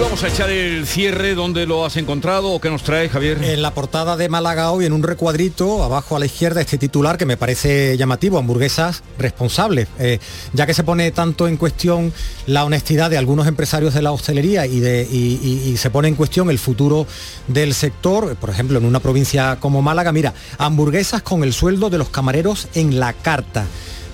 Vamos 0.00 0.22
a 0.22 0.28
echar 0.28 0.48
el 0.48 0.86
cierre, 0.86 1.34
¿dónde 1.34 1.66
lo 1.66 1.84
has 1.84 1.96
encontrado 1.96 2.52
o 2.52 2.60
qué 2.60 2.70
nos 2.70 2.84
trae, 2.84 3.08
Javier? 3.08 3.42
En 3.42 3.62
la 3.62 3.74
portada 3.74 4.16
de 4.16 4.28
Málaga 4.28 4.70
hoy, 4.70 4.86
en 4.86 4.92
un 4.92 5.02
recuadrito, 5.02 5.82
abajo 5.82 6.14
a 6.14 6.20
la 6.20 6.26
izquierda, 6.26 6.60
este 6.60 6.78
titular 6.78 7.18
que 7.18 7.26
me 7.26 7.36
parece 7.36 7.96
llamativo, 7.96 8.38
hamburguesas 8.38 9.02
responsables, 9.18 9.88
eh, 9.98 10.20
ya 10.52 10.66
que 10.66 10.74
se 10.74 10.84
pone 10.84 11.10
tanto 11.10 11.48
en 11.48 11.56
cuestión 11.56 12.12
la 12.46 12.64
honestidad 12.64 13.10
de 13.10 13.18
algunos 13.18 13.48
empresarios 13.48 13.92
de 13.92 14.02
la 14.02 14.12
hostelería 14.12 14.66
y, 14.66 14.78
de, 14.78 15.02
y 15.02 15.76
se 15.76 15.90
pone 15.90 16.06
en 16.06 16.14
cuestión 16.14 16.48
el 16.48 16.60
futuro 16.60 17.04
del 17.48 17.74
sector, 17.74 18.36
por 18.36 18.50
ejemplo, 18.50 18.78
en 18.78 18.84
una 18.84 19.00
provincia 19.00 19.58
como 19.58 19.82
Málaga, 19.82 20.12
mira, 20.12 20.32
hamburguesas 20.58 21.22
con 21.22 21.42
el 21.42 21.52
sueldo 21.52 21.90
de 21.90 21.98
los 21.98 22.08
camareros 22.08 22.68
en 22.74 23.00
la 23.00 23.14
carta 23.14 23.66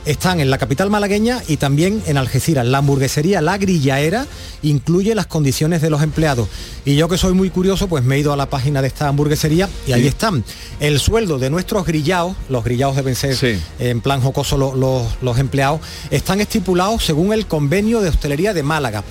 están 0.05 0.41
en 0.41 0.51
la 0.51 0.59
capital 0.59 0.91
malagueña 0.91 1.43
y 1.49 1.57
también 1.57 2.03
en 2.07 2.17
Algeciras. 2.17 2.67
La 2.67 2.79
hamburguesería 2.79 3.41
La 3.41 3.59
Grillaera 3.59 4.27
incluye 4.63 5.15
las 5.15 5.27
condiciones 5.27 5.83
de 5.83 5.91
los 5.91 6.03
empleados. 6.03 6.49
Y 6.85 6.97
yo 6.97 7.09
que 7.09 7.19
soy 7.19 7.33
muy 7.33 7.51
curioso, 7.51 7.89
pues 7.89 8.05
me 8.05 8.17
he 8.17 8.19
ido 8.21 8.33
a 8.33 8.37
la 8.37 8.51
página 8.51 8.83
de 8.83 8.89
esta 8.89 9.09
hamburguesería 9.09 9.69
y 9.87 9.93
ahí 9.93 10.07
están. 10.07 10.45
El 10.81 10.99
sueldo 11.01 11.39
de 11.39 11.51
nuestros 11.51 11.87
grillados, 11.87 12.37
los 12.49 12.65
grillados 12.65 12.97
deben 12.97 13.15
ser 13.15 13.37
en 13.79 14.01
plan 14.01 14.21
jocoso 14.21 14.57
los, 14.57 14.77
los, 14.77 15.07
los 15.23 15.39
empleados, 15.39 15.81
están 16.11 16.41
estipulados 16.41 17.05
según 17.05 17.33
el 17.33 17.47
convenio 17.47 18.01
de 18.01 18.09
hostelería 18.09 18.53
de 18.53 18.63
Málaga 18.63 19.05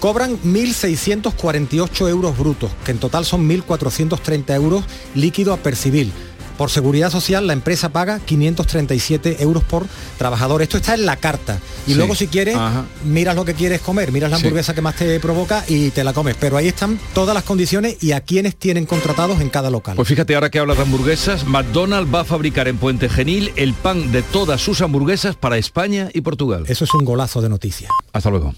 cobran 0.00 0.38
1.648 0.42 2.08
euros 2.08 2.36
brutos, 2.36 2.70
que 2.84 2.92
en 2.92 2.98
total 2.98 3.24
son 3.24 3.48
1.430 3.48 4.54
euros 4.54 4.84
líquido 5.14 5.52
a 5.52 5.56
percibir. 5.56 6.12
Por 6.56 6.70
seguridad 6.70 7.10
social 7.10 7.46
la 7.46 7.52
empresa 7.52 7.90
paga 7.90 8.18
537 8.20 9.42
euros 9.42 9.62
por 9.64 9.86
trabajador. 10.18 10.62
Esto 10.62 10.76
está 10.78 10.94
en 10.94 11.06
la 11.06 11.16
carta. 11.16 11.58
Y 11.86 11.90
Sí. 11.92 11.96
luego 11.96 12.14
si 12.14 12.26
quieres, 12.28 12.56
Ajá. 12.56 12.84
miras 13.04 13.36
lo 13.36 13.44
que 13.44 13.54
quieres 13.54 13.80
comer, 13.80 14.12
miras 14.12 14.30
la 14.30 14.38
Sí. 14.38 14.44
hamburguesa 14.44 14.74
que 14.74 14.80
más 14.82 14.96
te 14.96 15.20
provoca 15.20 15.64
y 15.68 15.90
te 15.90 16.02
la 16.04 16.12
comes. 16.12 16.36
Pero 16.38 16.56
ahí 16.56 16.68
están 16.68 16.98
todas 17.14 17.34
las 17.34 17.44
condiciones 17.44 17.96
y 18.02 18.12
a 18.12 18.20
quienes 18.20 18.56
tienen 18.56 18.86
contratados 18.86 19.40
en 19.40 19.50
cada 19.50 19.70
local. 19.70 19.96
Pues 19.96 20.08
fíjate, 20.08 20.34
ahora 20.34 20.50
que 20.50 20.58
hablas 20.58 20.76
de 20.78 20.82
hamburguesas, 20.84 21.44
McDonald's 21.46 22.12
va 22.14 22.20
a 22.20 22.24
fabricar 22.24 22.68
en 22.68 22.78
Puente 22.78 23.08
Genil 23.08 23.52
el 23.56 23.74
pan 23.74 24.12
de 24.12 24.22
todas 24.22 24.60
sus 24.60 24.80
hamburguesas 24.80 25.36
para 25.36 25.58
España 25.58 26.08
y 26.12 26.20
Portugal. 26.22 26.64
Eso 26.66 26.84
es 26.84 26.94
un 26.94 27.04
golazo 27.04 27.40
de 27.42 27.48
noticia. 27.48 27.88
Hasta 28.12 28.30
luego. 28.30 28.54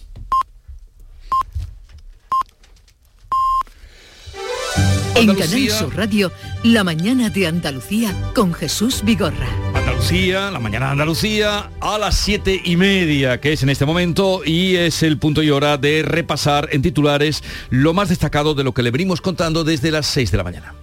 En. 5.19 5.35
Canal 5.35 5.71
Sur 5.71 5.97
Radio, 5.97 6.31
La 6.63 6.85
mañana 6.85 7.29
de 7.29 7.49
Andalucía 7.49 8.15
con 8.37 8.55
Jesús 8.55 9.03
Vigorra. 9.03 9.49
Andalucía, 9.75 10.49
la 10.53 10.61
mañana 10.61 10.87
de 10.87 10.93
Andalucía, 10.93 11.71
a 11.81 11.99
las 11.99 12.17
siete 12.17 12.61
y 12.65 12.77
media, 12.77 13.41
que 13.41 13.53
es 13.53 13.65
en 13.65 13.69
este 13.69 13.85
momento, 13.85 14.43
y 14.45 14.77
es 14.77 15.03
el 15.03 15.19
punto 15.19 15.43
y 15.43 15.51
hora 15.51 15.77
de 15.77 16.05
repasar 16.05 16.69
en 16.71 16.83
titulares 16.83 17.43
lo 17.71 17.95
más 17.95 18.11
destacado 18.11 18.55
de 18.55 18.63
lo 18.63 18.73
que 18.73 18.85
le 18.85 18.93
venimos 18.93 19.21
contando 19.21 19.65
desde 19.65 19.91
las 19.91 20.07
6 20.07 20.31
de 20.31 20.37
la 20.37 20.45
mañana. 20.45 20.75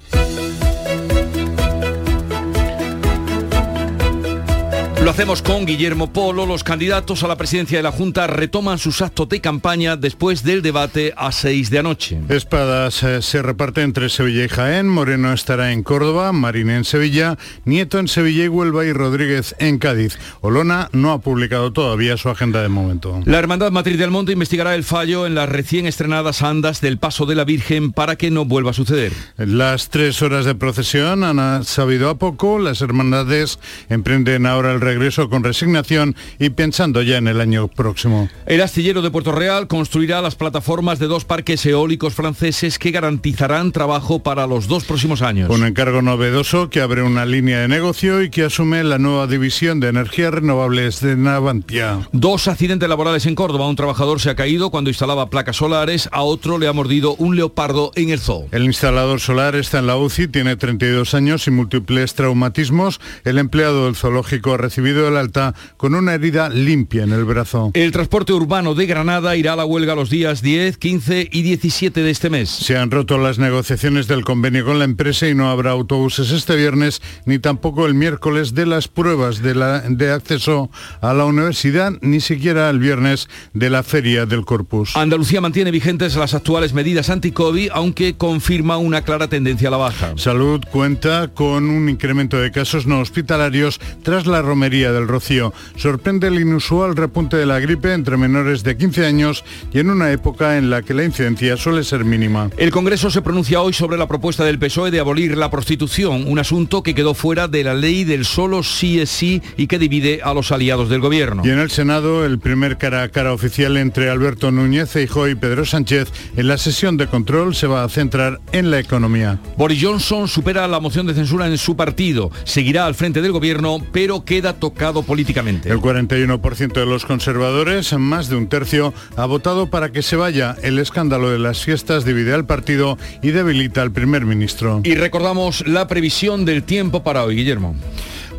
Lo 5.05 5.11
hacemos 5.11 5.43
con 5.43 5.67
Guillermo 5.67 6.11
Polo. 6.11 6.47
Los 6.47 6.63
candidatos 6.63 7.23
a 7.23 7.27
la 7.27 7.35
presidencia 7.35 7.77
de 7.77 7.83
la 7.83 7.91
Junta 7.91 8.25
retoman 8.25 8.79
sus 8.79 9.03
actos 9.03 9.29
de 9.29 9.39
campaña 9.39 9.97
después 9.97 10.41
del 10.41 10.63
debate 10.63 11.13
a 11.15 11.31
6 11.31 11.69
de 11.69 11.77
anoche. 11.77 12.19
Espadas 12.27 13.03
eh, 13.03 13.21
se 13.21 13.43
reparte 13.43 13.83
entre 13.83 14.09
Sevilla 14.09 14.45
y 14.45 14.49
Jaén, 14.49 14.89
Moreno 14.89 15.31
estará 15.31 15.73
en 15.73 15.83
Córdoba, 15.83 16.31
Marín 16.31 16.71
en 16.71 16.85
Sevilla, 16.85 17.37
Nieto 17.65 17.99
en 17.99 18.07
Sevilla 18.07 18.45
y 18.45 18.47
Huelva 18.47 18.83
y 18.83 18.93
Rodríguez 18.93 19.55
en 19.59 19.77
Cádiz. 19.77 20.17
Olona 20.41 20.89
no 20.91 21.11
ha 21.11 21.19
publicado 21.19 21.71
todavía 21.71 22.17
su 22.17 22.29
agenda 22.29 22.63
de 22.63 22.69
momento. 22.69 23.21
La 23.25 23.37
Hermandad 23.37 23.69
Matriz 23.69 23.99
del 23.99 24.09
Monte 24.09 24.31
investigará 24.31 24.73
el 24.73 24.83
fallo 24.83 25.27
en 25.27 25.35
las 25.35 25.47
recién 25.47 25.85
estrenadas 25.85 26.41
andas 26.41 26.81
del 26.81 26.97
Paso 26.97 27.27
de 27.27 27.35
la 27.35 27.43
Virgen 27.43 27.91
para 27.91 28.15
que 28.15 28.31
no 28.31 28.45
vuelva 28.45 28.71
a 28.71 28.73
suceder. 28.73 29.13
Las 29.37 29.89
tres 29.89 30.23
horas 30.23 30.45
de 30.45 30.55
procesión 30.55 31.23
han 31.23 31.63
sabido 31.63 32.09
a 32.09 32.17
poco, 32.17 32.57
las 32.57 32.81
hermandades 32.81 33.59
emprenden 33.87 34.47
ahora 34.47 34.71
el 34.71 34.81
regreso 34.81 34.94
con 35.29 35.43
resignación 35.43 36.15
y 36.39 36.49
pensando 36.49 37.01
ya 37.01 37.17
en 37.17 37.27
el 37.27 37.41
año 37.41 37.67
próximo. 37.67 38.29
El 38.45 38.61
astillero 38.61 39.01
de 39.01 39.11
Puerto 39.11 39.31
Real 39.31 39.67
construirá 39.67 40.21
las 40.21 40.35
plataformas 40.35 40.99
de 40.99 41.07
dos 41.07 41.25
parques 41.25 41.65
eólicos 41.65 42.13
franceses 42.13 42.79
que 42.79 42.91
garantizarán 42.91 43.71
trabajo 43.71 44.23
para 44.23 44.47
los 44.47 44.67
dos 44.67 44.85
próximos 44.85 45.21
años. 45.21 45.49
Un 45.49 45.65
encargo 45.65 46.01
novedoso 46.01 46.69
que 46.69 46.81
abre 46.81 47.03
una 47.03 47.25
línea 47.25 47.59
de 47.59 47.67
negocio 47.67 48.21
y 48.21 48.29
que 48.29 48.43
asume 48.43 48.83
la 48.83 48.97
nueva 48.97 49.27
división 49.27 49.79
de 49.79 49.89
energías 49.89 50.33
renovables 50.33 51.01
de 51.01 51.15
Navantia. 51.15 52.07
Dos 52.11 52.47
accidentes 52.47 52.87
laborales 52.87 53.25
en 53.25 53.35
Córdoba. 53.35 53.67
Un 53.67 53.75
trabajador 53.75 54.19
se 54.19 54.29
ha 54.29 54.35
caído 54.35 54.69
cuando 54.69 54.89
instalaba 54.89 55.29
placas 55.29 55.57
solares, 55.57 56.09
a 56.11 56.21
otro 56.21 56.57
le 56.57 56.67
ha 56.67 56.73
mordido 56.73 57.15
un 57.15 57.35
leopardo 57.35 57.91
en 57.95 58.09
el 58.09 58.19
zoo. 58.19 58.47
El 58.51 58.63
instalador 58.63 59.19
solar 59.19 59.55
está 59.55 59.79
en 59.79 59.87
la 59.87 59.97
UCI, 59.97 60.27
tiene 60.27 60.55
32 60.55 61.13
años 61.13 61.47
y 61.47 61.51
múltiples 61.51 62.13
traumatismos. 62.13 62.99
El 63.23 63.37
empleado 63.37 63.85
del 63.85 63.95
zoológico 63.95 64.53
ha 64.53 64.57
recibido 64.57 64.84
el 64.89 65.17
alta 65.17 65.53
con 65.77 65.95
una 65.95 66.13
herida 66.13 66.49
limpia 66.49 67.03
en 67.03 67.11
el 67.11 67.25
brazo. 67.25 67.71
El 67.73 67.91
transporte 67.91 68.33
urbano 68.33 68.75
de 68.75 68.85
Granada 68.85 69.35
irá 69.35 69.53
a 69.53 69.55
la 69.55 69.65
huelga 69.65 69.95
los 69.95 70.09
días 70.09 70.41
10, 70.41 70.77
15 70.77 71.29
y 71.31 71.41
17 71.41 72.01
de 72.01 72.09
este 72.11 72.29
mes. 72.29 72.49
Se 72.49 72.77
han 72.77 72.91
roto 72.91 73.17
las 73.17 73.39
negociaciones 73.39 74.07
del 74.07 74.23
convenio 74.23 74.65
con 74.65 74.77
la 74.79 74.85
empresa 74.85 75.27
y 75.27 75.33
no 75.35 75.49
habrá 75.49 75.71
autobuses 75.71 76.31
este 76.31 76.55
viernes 76.55 77.01
ni 77.25 77.39
tampoco 77.39 77.85
el 77.87 77.93
miércoles 77.95 78.53
de 78.53 78.65
las 78.65 78.87
pruebas 78.87 79.41
de, 79.41 79.55
la- 79.55 79.81
de 79.81 80.11
acceso 80.11 80.69
a 81.01 81.13
la 81.13 81.25
universidad, 81.25 81.93
ni 82.01 82.19
siquiera 82.21 82.69
el 82.69 82.79
viernes 82.79 83.27
de 83.53 83.69
la 83.69 83.81
feria 83.83 84.25
del 84.25 84.45
Corpus. 84.45 84.95
Andalucía 84.95 85.41
mantiene 85.41 85.71
vigentes 85.71 86.15
las 86.15 86.33
actuales 86.33 86.73
medidas 86.73 87.09
anti-COVID, 87.09 87.69
aunque 87.73 88.15
confirma 88.15 88.77
una 88.77 89.01
clara 89.03 89.27
tendencia 89.27 89.69
a 89.69 89.71
la 89.71 89.77
baja. 89.77 90.13
Salud 90.17 90.61
cuenta 90.71 91.29
con 91.33 91.69
un 91.69 91.89
incremento 91.89 92.37
de 92.37 92.51
casos 92.51 92.85
no 92.85 92.99
hospitalarios 92.99 93.79
tras 94.03 94.25
la 94.27 94.41
romería 94.41 94.74
del 94.81 95.07
Rocío. 95.07 95.53
Sorprende 95.75 96.27
el 96.27 96.39
inusual 96.39 96.95
repunte 96.95 97.37
de 97.37 97.45
la 97.45 97.59
gripe 97.59 97.93
entre 97.93 98.17
menores 98.17 98.63
de 98.63 98.77
15 98.77 99.05
años 99.05 99.43
y 99.73 99.79
en 99.79 99.89
una 99.89 100.11
época 100.11 100.57
en 100.57 100.69
la 100.69 100.81
que 100.81 100.93
la 100.93 101.03
incidencia 101.03 101.57
suele 101.57 101.83
ser 101.83 102.05
mínima. 102.05 102.49
El 102.57 102.71
Congreso 102.71 103.09
se 103.09 103.21
pronuncia 103.21 103.61
hoy 103.61 103.73
sobre 103.73 103.97
la 103.97 104.07
propuesta 104.07 104.43
del 104.43 104.59
PSOE 104.59 104.91
de 104.91 104.99
abolir 104.99 105.37
la 105.37 105.49
prostitución, 105.49 106.25
un 106.27 106.39
asunto 106.39 106.83
que 106.83 106.95
quedó 106.95 107.13
fuera 107.13 107.47
de 107.47 107.63
la 107.63 107.73
ley 107.73 108.03
del 108.03 108.25
solo 108.25 108.63
sí 108.63 108.99
es 108.99 109.09
sí 109.09 109.41
y 109.57 109.67
que 109.67 109.79
divide 109.79 110.21
a 110.23 110.33
los 110.33 110.51
aliados 110.51 110.89
del 110.89 111.01
gobierno. 111.01 111.43
Y 111.45 111.49
en 111.49 111.59
el 111.59 111.71
Senado, 111.71 112.25
el 112.25 112.39
primer 112.39 112.77
cara 112.77 113.03
a 113.03 113.09
cara 113.09 113.33
oficial 113.33 113.77
entre 113.77 114.09
Alberto 114.09 114.51
Núñez 114.51 114.89
Feijóo 114.89 115.27
y 115.27 115.35
Pedro 115.35 115.65
Sánchez 115.65 116.11
en 116.35 116.47
la 116.47 116.57
sesión 116.57 116.97
de 116.97 117.07
control 117.07 117.55
se 117.55 117.67
va 117.67 117.83
a 117.83 117.89
centrar 117.89 118.39
en 118.51 118.71
la 118.71 118.79
economía. 118.79 119.39
Boris 119.57 119.81
Johnson 119.81 120.27
supera 120.27 120.67
la 120.67 120.79
moción 120.79 121.07
de 121.07 121.13
censura 121.13 121.47
en 121.47 121.57
su 121.57 121.75
partido, 121.75 122.31
seguirá 122.43 122.85
al 122.85 122.95
frente 122.95 123.21
del 123.21 123.31
gobierno, 123.31 123.79
pero 123.91 124.25
queda 124.25 124.53
tocado 124.65 125.03
políticamente. 125.03 125.69
El 125.69 125.79
41% 125.79 126.73
de 126.73 126.87
los 126.87 127.05
conservadores, 127.05 127.93
más 127.93 128.29
de 128.29 128.35
un 128.35 128.47
tercio, 128.47 128.95
ha 129.15 129.27
votado 129.27 129.69
para 129.69 129.91
que 129.91 130.01
se 130.01 130.15
vaya. 130.15 130.55
El 130.63 130.79
escándalo 130.79 131.29
de 131.29 131.37
las 131.37 131.63
fiestas 131.63 132.03
divide 132.03 132.33
al 132.33 132.47
partido 132.47 132.97
y 133.21 133.29
debilita 133.29 133.83
al 133.83 133.91
primer 133.91 134.25
ministro. 134.25 134.81
Y 134.83 134.95
recordamos 134.95 135.67
la 135.67 135.87
previsión 135.87 136.45
del 136.45 136.63
tiempo 136.63 137.03
para 137.03 137.23
hoy, 137.23 137.35
Guillermo. 137.35 137.75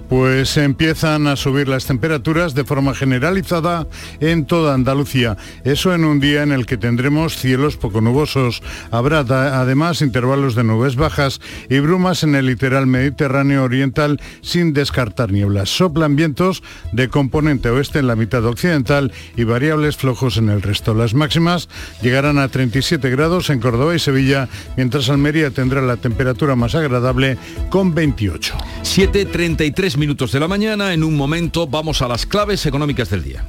Pues 0.08 0.56
empiezan 0.56 1.26
a 1.26 1.36
subir 1.36 1.68
las 1.68 1.86
temperaturas 1.86 2.54
de 2.54 2.64
forma 2.64 2.94
generalizada 2.94 3.86
en 4.20 4.46
toda 4.46 4.74
Andalucía. 4.74 5.36
Eso 5.64 5.94
en 5.94 6.04
un 6.04 6.20
día 6.20 6.42
en 6.42 6.52
el 6.52 6.64
que 6.66 6.76
tendremos 6.76 7.36
cielos 7.36 7.76
poco 7.76 8.00
nubosos. 8.00 8.62
Habrá 8.90 9.20
además 9.20 10.02
intervalos 10.02 10.54
de 10.54 10.64
nubes 10.64 10.96
bajas 10.96 11.40
y 11.68 11.80
brumas 11.80 12.22
en 12.22 12.34
el 12.34 12.46
litoral 12.46 12.86
mediterráneo 12.86 13.64
oriental 13.64 14.20
sin 14.42 14.72
descartar 14.72 15.32
nieblas. 15.32 15.70
Soplan 15.70 16.16
vientos 16.16 16.62
de 16.92 17.08
componente 17.08 17.70
oeste 17.70 17.98
en 17.98 18.06
la 18.06 18.16
mitad 18.16 18.44
occidental 18.44 19.12
y 19.36 19.44
variables 19.44 19.96
flojos 19.96 20.36
en 20.36 20.48
el 20.48 20.62
resto. 20.62 20.94
Las 20.94 21.14
máximas 21.14 21.68
llegarán 22.02 22.38
a 22.38 22.48
37 22.48 23.10
grados 23.10 23.50
en 23.50 23.60
Córdoba 23.60 23.94
y 23.94 23.98
Sevilla, 23.98 24.48
mientras 24.76 25.08
Almería 25.08 25.50
tendrá 25.50 25.80
la 25.82 25.96
temperatura 25.96 26.54
más 26.54 26.74
agradable 26.74 27.38
con 27.70 27.94
28. 27.94 28.54
7.33 28.82 29.95
minutos 29.96 30.32
de 30.32 30.40
la 30.40 30.48
mañana, 30.48 30.92
en 30.92 31.04
un 31.04 31.16
momento 31.16 31.66
vamos 31.66 32.02
a 32.02 32.08
las 32.08 32.26
claves 32.26 32.66
económicas 32.66 33.10
del 33.10 33.22
día. 33.22 33.44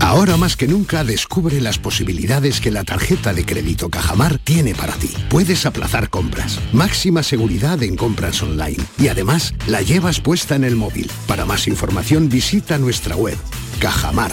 Ahora 0.00 0.36
más 0.36 0.56
que 0.56 0.68
nunca 0.68 1.04
descubre 1.04 1.60
las 1.60 1.78
posibilidades 1.78 2.60
que 2.60 2.70
la 2.70 2.84
tarjeta 2.84 3.32
de 3.32 3.44
crédito 3.44 3.88
Cajamar 3.88 4.38
tiene 4.38 4.74
para 4.74 4.94
ti. 4.94 5.10
Puedes 5.28 5.66
aplazar 5.66 6.10
compras, 6.10 6.60
máxima 6.72 7.22
seguridad 7.22 7.82
en 7.82 7.96
compras 7.96 8.42
online 8.42 8.82
y 8.98 9.08
además 9.08 9.54
la 9.66 9.82
llevas 9.82 10.20
puesta 10.20 10.56
en 10.56 10.64
el 10.64 10.76
móvil. 10.76 11.10
Para 11.26 11.44
más 11.44 11.66
información 11.68 12.28
visita 12.28 12.78
nuestra 12.78 13.16
web. 13.16 13.36
Cajamar. 13.78 14.32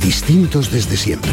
Distintos 0.00 0.70
desde 0.70 0.96
siempre. 0.96 1.32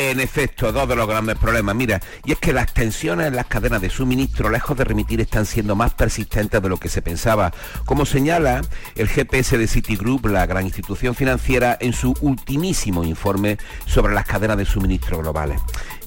En 0.00 0.20
efecto, 0.20 0.70
dos 0.70 0.88
de 0.88 0.94
los 0.94 1.08
grandes 1.08 1.36
problemas. 1.36 1.74
Mira, 1.74 2.00
y 2.24 2.30
es 2.30 2.38
que 2.38 2.52
las 2.52 2.72
tensiones 2.72 3.26
en 3.26 3.34
las 3.34 3.46
cadenas 3.46 3.82
de 3.82 3.90
suministro, 3.90 4.48
lejos 4.48 4.78
de 4.78 4.84
remitir, 4.84 5.20
están 5.20 5.44
siendo 5.44 5.74
más 5.74 5.92
persistentes 5.94 6.62
de 6.62 6.68
lo 6.68 6.76
que 6.76 6.88
se 6.88 7.02
pensaba. 7.02 7.52
Como 7.84 8.06
señala 8.06 8.60
el 8.94 9.08
GPS 9.08 9.58
de 9.58 9.66
Citigroup, 9.66 10.26
la 10.26 10.46
gran 10.46 10.64
institución 10.66 11.16
financiera, 11.16 11.76
en 11.80 11.92
su 11.92 12.14
ultimísimo 12.20 13.02
informe 13.02 13.58
sobre 13.86 14.14
las 14.14 14.24
cadenas 14.24 14.56
de 14.56 14.66
suministro 14.66 15.18
globales 15.18 15.60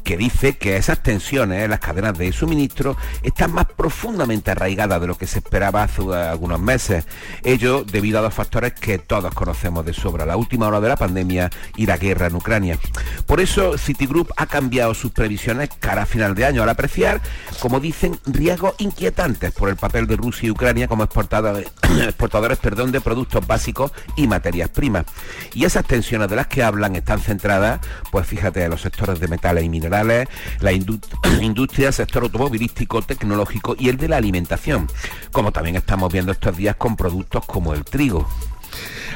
que 0.04 0.18
dice 0.18 0.58
que 0.58 0.78
esas 0.78 1.02
tensiones 1.04 1.64
en 1.64 1.72
las 1.72 1.80
cadenas 1.80 2.18
de 2.18 2.32
suministro 2.32 2.98
están 3.24 3.54
más 3.54 3.66
profundamente 3.66 4.52
arraigadas 4.52 5.00
de 5.02 5.08
lo 5.08 5.18
que 5.18 5.28
se 5.28 5.40
esperaba 5.40 5.84
hace 5.84 6.02
algunos 6.14 6.60
meses. 6.60 7.06
Ello 7.44 7.84
debido 7.84 8.20
a 8.20 8.22
dos 8.22 8.34
factores 8.34 8.74
que 8.74 8.98
todos 8.98 9.34
conocemos 9.34 9.86
de 9.86 9.94
sobra, 9.94 10.26
la 10.26 10.38
última 10.38 10.68
hora 10.68 10.80
de 10.80 10.90
la 10.90 10.96
pandemia 10.96 11.50
y 11.76 11.86
la 11.86 11.98
guerra 11.98 12.28
en 12.28 12.36
Ucrania. 12.36 12.78
Por 13.26 13.40
eso 13.40 13.78
Citigroup 13.78 14.32
ha 14.38 14.46
cambiado 14.46 14.94
sus 14.94 15.12
previsiones 15.12 15.70
cara 15.80 16.04
a 16.04 16.06
final 16.06 16.36
de 16.36 16.46
año 16.46 16.64
al 16.64 16.70
apreciar, 16.70 17.22
como 17.60 17.80
dicen, 17.80 18.20
riesgos 18.26 18.74
inquietantes 18.80 19.52
por 19.52 19.70
el 19.70 19.76
papel 19.76 20.08
de 20.08 20.16
Rusia 20.16 20.48
y 20.48 20.52
Ucrania 20.52 20.88
como 20.88 21.04
exportadores, 21.04 21.68
exportadores 22.02 22.58
perdón, 22.58 22.92
de 22.92 23.02
productos 23.02 23.46
básicos 23.46 23.92
y 24.16 24.28
materias 24.28 24.70
primas. 24.70 25.06
Y 25.54 25.66
esas 25.66 25.86
tensiones 25.86 26.30
de 26.30 26.36
las 26.36 26.48
que 26.48 26.64
hablan 26.64 26.96
están 26.96 27.20
centradas, 27.20 27.80
pues 28.12 28.26
fíjate, 28.26 28.64
en 28.64 28.72
los 28.72 28.82
sectores 28.82 29.20
de 29.20 29.28
metales 29.28 29.64
y 29.64 29.70
minerales 29.70 29.91
la 29.92 30.72
industria, 31.42 31.88
el 31.88 31.94
sector 31.94 32.24
automovilístico, 32.24 33.02
tecnológico 33.02 33.76
y 33.78 33.90
el 33.90 33.98
de 33.98 34.08
la 34.08 34.18
alimentación, 34.18 34.88
como 35.32 35.52
también 35.52 35.76
estamos 35.76 36.12
viendo 36.12 36.32
estos 36.32 36.58
días 36.58 36.76
con 36.76 36.96
productos 36.96 37.46
como 37.46 37.74
el 37.74 37.84
trigo. 37.84 38.28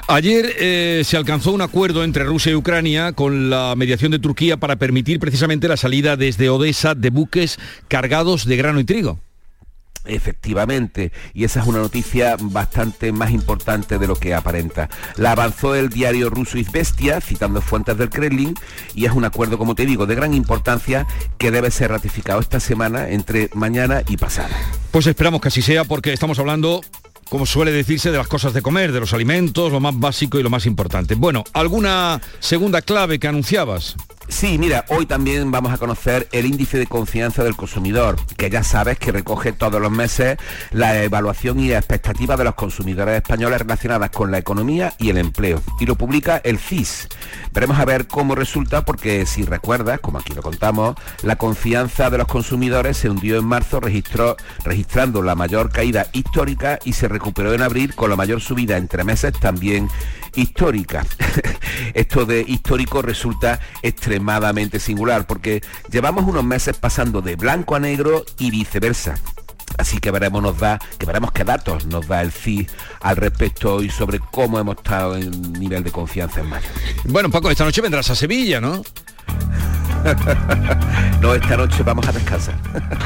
Ayer 0.07 0.53
eh, 0.59 1.01
se 1.03 1.17
alcanzó 1.17 1.51
un 1.51 1.61
acuerdo 1.61 2.03
entre 2.03 2.23
Rusia 2.23 2.51
y 2.51 2.55
Ucrania 2.55 3.13
con 3.13 3.49
la 3.49 3.73
mediación 3.75 4.11
de 4.11 4.19
Turquía 4.19 4.57
para 4.57 4.75
permitir 4.75 5.19
precisamente 5.19 5.67
la 5.67 5.77
salida 5.77 6.15
desde 6.15 6.49
Odessa 6.49 6.93
de 6.93 7.09
buques 7.09 7.57
cargados 7.87 8.45
de 8.45 8.57
grano 8.57 8.79
y 8.79 8.83
trigo. 8.83 9.19
Efectivamente, 10.05 11.11
y 11.33 11.43
esa 11.43 11.61
es 11.61 11.67
una 11.67 11.79
noticia 11.79 12.37
bastante 12.39 13.11
más 13.11 13.31
importante 13.31 13.97
de 13.97 14.07
lo 14.07 14.15
que 14.15 14.33
aparenta. 14.33 14.89
La 15.15 15.31
avanzó 15.31 15.75
el 15.75 15.89
diario 15.89 16.29
ruso 16.29 16.57
Izvestia, 16.57 17.21
citando 17.21 17.61
fuentes 17.61 17.97
del 17.97 18.09
Kremlin, 18.09 18.55
y 18.93 19.05
es 19.05 19.11
un 19.11 19.25
acuerdo, 19.25 19.57
como 19.57 19.75
te 19.75 19.85
digo, 19.85 20.05
de 20.05 20.15
gran 20.15 20.33
importancia 20.33 21.07
que 21.37 21.51
debe 21.51 21.71
ser 21.71 21.91
ratificado 21.91 22.39
esta 22.39 22.59
semana 22.59 23.09
entre 23.09 23.49
mañana 23.53 24.03
y 24.07 24.17
pasada. 24.17 24.55
Pues 24.91 25.07
esperamos 25.07 25.41
que 25.41 25.49
así 25.49 25.61
sea 25.61 25.83
porque 25.83 26.13
estamos 26.13 26.39
hablando 26.39 26.81
como 27.29 27.45
suele 27.45 27.71
decirse, 27.71 28.11
de 28.11 28.17
las 28.17 28.27
cosas 28.27 28.53
de 28.53 28.61
comer, 28.61 28.91
de 28.91 28.99
los 28.99 29.13
alimentos, 29.13 29.71
lo 29.71 29.79
más 29.79 29.97
básico 29.97 30.39
y 30.39 30.43
lo 30.43 30.49
más 30.49 30.65
importante. 30.65 31.15
Bueno, 31.15 31.43
¿alguna 31.53 32.21
segunda 32.39 32.81
clave 32.81 33.19
que 33.19 33.27
anunciabas? 33.27 33.95
Sí, 34.27 34.57
mira, 34.57 34.85
hoy 34.89 35.05
también 35.05 35.51
vamos 35.51 35.71
a 35.71 35.77
conocer 35.77 36.27
el 36.31 36.47
índice 36.47 36.79
de 36.79 36.87
confianza 36.87 37.43
del 37.43 37.55
consumidor, 37.55 38.15
que 38.37 38.49
ya 38.49 38.63
sabes 38.63 38.97
que 38.97 39.11
recoge 39.11 39.53
todos 39.53 39.79
los 39.79 39.91
meses 39.91 40.37
la 40.71 41.03
evaluación 41.03 41.59
y 41.59 41.71
expectativa 41.71 42.35
de 42.35 42.43
los 42.43 42.55
consumidores 42.55 43.15
españoles 43.15 43.59
relacionadas 43.59 44.09
con 44.09 44.31
la 44.31 44.39
economía 44.39 44.93
y 44.97 45.09
el 45.09 45.17
empleo. 45.17 45.61
Y 45.79 45.85
lo 45.85 45.95
publica 45.95 46.41
el 46.43 46.57
CIS. 46.57 47.07
Veremos 47.53 47.77
a 47.77 47.85
ver 47.85 48.07
cómo 48.07 48.33
resulta, 48.33 48.83
porque 48.83 49.27
si 49.27 49.43
recuerdas, 49.43 49.99
como 49.99 50.17
aquí 50.17 50.33
lo 50.33 50.41
contamos, 50.41 50.95
la 51.21 51.35
confianza 51.35 52.09
de 52.09 52.17
los 52.17 52.27
consumidores 52.27 52.97
se 52.97 53.09
hundió 53.09 53.37
en 53.37 53.45
marzo, 53.45 53.79
registró, 53.79 54.37
registrando 54.63 55.21
la 55.21 55.35
mayor 55.35 55.71
caída 55.71 56.07
histórica 56.13 56.79
y 56.83 56.93
se 56.93 57.07
recuperó 57.15 57.53
en 57.53 57.61
abril 57.61 57.95
con 57.95 58.09
la 58.09 58.17
mayor 58.17 58.41
subida 58.41 58.75
entre 58.75 59.05
meses 59.05 59.31
también 59.39 59.89
histórica. 60.35 61.05
Esto 61.93 62.25
de 62.25 62.43
histórico 62.45 63.01
resulta 63.01 63.61
extremadamente 63.81 64.79
singular 64.79 65.25
porque 65.25 65.63
llevamos 65.89 66.25
unos 66.25 66.43
meses 66.43 66.75
pasando 66.77 67.21
de 67.21 67.37
blanco 67.37 67.75
a 67.75 67.79
negro 67.79 68.25
y 68.37 68.51
viceversa. 68.51 69.15
Así 69.77 69.99
que 69.99 70.11
veremos 70.11 70.41
nos 70.43 70.59
da, 70.59 70.77
que 70.97 71.05
veremos 71.05 71.31
qué 71.31 71.43
datos 71.43 71.85
nos 71.85 72.07
da 72.07 72.21
el 72.21 72.31
CIS 72.31 72.67
al 73.01 73.15
respecto 73.15 73.81
y 73.81 73.89
sobre 73.89 74.19
cómo 74.19 74.59
hemos 74.59 74.75
estado 74.77 75.15
en 75.15 75.53
nivel 75.53 75.83
de 75.83 75.91
confianza 75.91 76.41
en 76.41 76.49
mayo. 76.49 76.67
Bueno, 77.05 77.29
Paco, 77.29 77.49
esta 77.49 77.63
noche 77.63 77.81
vendrás 77.81 78.09
a 78.09 78.15
Sevilla, 78.15 78.59
¿no? 78.59 78.83
no, 81.21 81.33
esta 81.33 81.57
noche 81.57 81.83
vamos 81.83 82.07
a 82.07 82.11
descansar. 82.11 82.55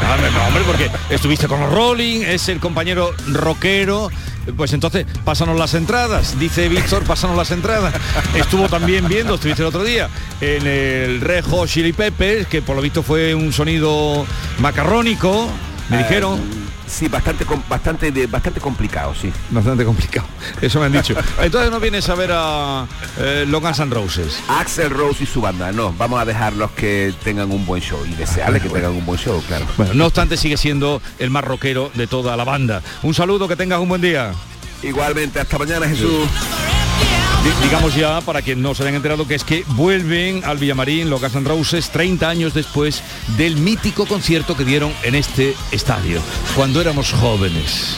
Ah, 0.02 0.18
hombre, 0.47 0.64
porque 0.66 0.89
estuviste 1.10 1.47
con 1.47 1.60
los 1.60 1.72
Rolling, 1.72 2.22
es 2.22 2.50
el 2.50 2.60
compañero 2.60 3.12
rockero. 3.28 4.10
Pues 4.58 4.74
entonces, 4.74 5.06
pásanos 5.24 5.58
las 5.58 5.74
entradas, 5.76 6.39
dice 6.39 6.68
Víctor, 6.70 7.04
pásanos 7.04 7.38
las 7.38 7.52
entradas. 7.52 7.93
Estuvo 8.36 8.68
también 8.68 9.08
viendo, 9.08 9.36
estuviste 9.36 9.62
el 9.62 9.68
otro 9.68 9.84
día, 9.84 10.10
en 10.41 10.66
el 10.66 11.22
Rejo 11.22 11.68
Chili 11.68 11.93
Peppers, 11.93 12.47
que 12.47 12.62
por 12.62 12.76
lo 12.76 12.82
visto 12.82 13.04
fue 13.04 13.36
un 13.36 13.54
sonido 13.54 14.26
macarrónico, 14.60 15.50
me 15.90 15.98
eh, 15.98 16.04
dijeron. 16.04 16.70
Sí, 16.88 17.08
bastante, 17.08 17.46
bastante, 17.68 18.26
bastante 18.26 18.60
complicado, 18.60 19.14
sí. 19.14 19.32
Bastante 19.52 19.86
complicado, 19.86 20.28
eso 20.62 20.80
me 20.80 20.88
han 20.88 20.92
dicho. 20.92 21.14
Entonces 21.40 21.70
no 21.70 21.80
vienes 21.80 22.10
a 22.10 22.16
ver 22.16 22.32
a 22.34 22.88
eh, 23.20 23.46
Logan 23.48 23.76
San 23.76 23.92
Roses. 23.92 24.40
Axel 24.48 24.90
Rose 24.90 25.24
y 25.24 25.28
su 25.28 25.40
banda, 25.40 25.72
no, 25.72 25.94
vamos 25.94 26.20
a 26.20 26.26
dejarlos 26.26 26.72
que 26.72 27.14
tengan 27.24 27.52
un 27.52 27.64
buen 27.64 27.82
show 27.84 28.04
y 28.08 28.16
desearles 28.16 28.64
que 28.64 28.70
tengan 28.70 28.92
un 28.92 29.06
buen 29.06 29.20
show, 29.20 29.40
claro. 29.48 29.68
Bueno, 29.78 29.94
no 29.94 30.08
obstante 30.08 30.36
sigue 30.36 30.58
siendo 30.58 31.00
el 31.20 31.30
más 31.30 31.44
rockero 31.44 31.92
de 31.94 32.08
toda 32.08 32.36
la 32.36 32.44
banda. 32.44 32.82
Un 33.04 33.14
saludo, 33.14 33.48
que 33.48 33.56
tengas 33.56 33.80
un 33.80 33.90
buen 33.90 34.02
día. 34.02 34.32
Igualmente, 34.82 35.40
hasta 35.40 35.60
mañana 35.60 35.88
Jesús 35.88 36.28
digamos 37.64 37.96
ya, 37.96 38.22
para 38.22 38.42
quien 38.42 38.62
no 38.62 38.76
se 38.76 38.84
hayan 38.84 38.96
enterado, 38.96 39.28
que 39.28 39.36
es 39.36 39.44
que 39.44 39.64
vuelven 39.70 40.44
al 40.46 40.58
Villamarín 40.58 41.10
los 41.10 41.22
Guns 41.22 41.36
N' 41.36 41.48
Roses 41.48 41.90
30 41.90 42.28
años 42.28 42.54
después 42.54 43.02
del 43.38 43.58
mítico 43.58 44.06
concierto 44.06 44.56
que 44.56 44.66
dieron 44.66 44.94
en 45.04 45.16
este 45.16 45.56
estadio, 45.72 46.22
cuando 46.56 46.82
éramos 46.82 47.12
jóvenes. 47.12 47.98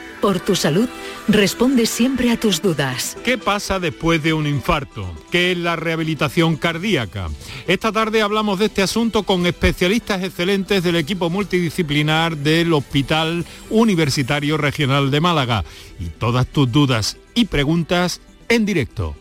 por 0.21 0.39
tu 0.39 0.55
salud, 0.55 0.87
responde 1.27 1.85
siempre 1.85 2.31
a 2.31 2.39
tus 2.39 2.61
dudas. 2.61 3.17
¿Qué 3.23 3.37
pasa 3.37 3.79
después 3.79 4.23
de 4.23 4.33
un 4.33 4.47
infarto? 4.47 5.13
¿Qué 5.31 5.51
es 5.51 5.57
la 5.57 5.75
rehabilitación 5.75 6.55
cardíaca? 6.55 7.29
Esta 7.67 7.91
tarde 7.91 8.21
hablamos 8.21 8.59
de 8.59 8.65
este 8.65 8.83
asunto 8.83 9.23
con 9.23 9.45
especialistas 9.47 10.23
excelentes 10.23 10.83
del 10.83 10.95
equipo 10.95 11.29
multidisciplinar 11.29 12.37
del 12.37 12.71
Hospital 12.71 13.45
Universitario 13.69 14.57
Regional 14.57 15.11
de 15.11 15.19
Málaga. 15.19 15.65
Y 15.99 16.05
todas 16.05 16.47
tus 16.47 16.71
dudas 16.71 17.17
y 17.33 17.45
preguntas 17.45 18.21
en 18.47 18.65
directo. 18.65 19.15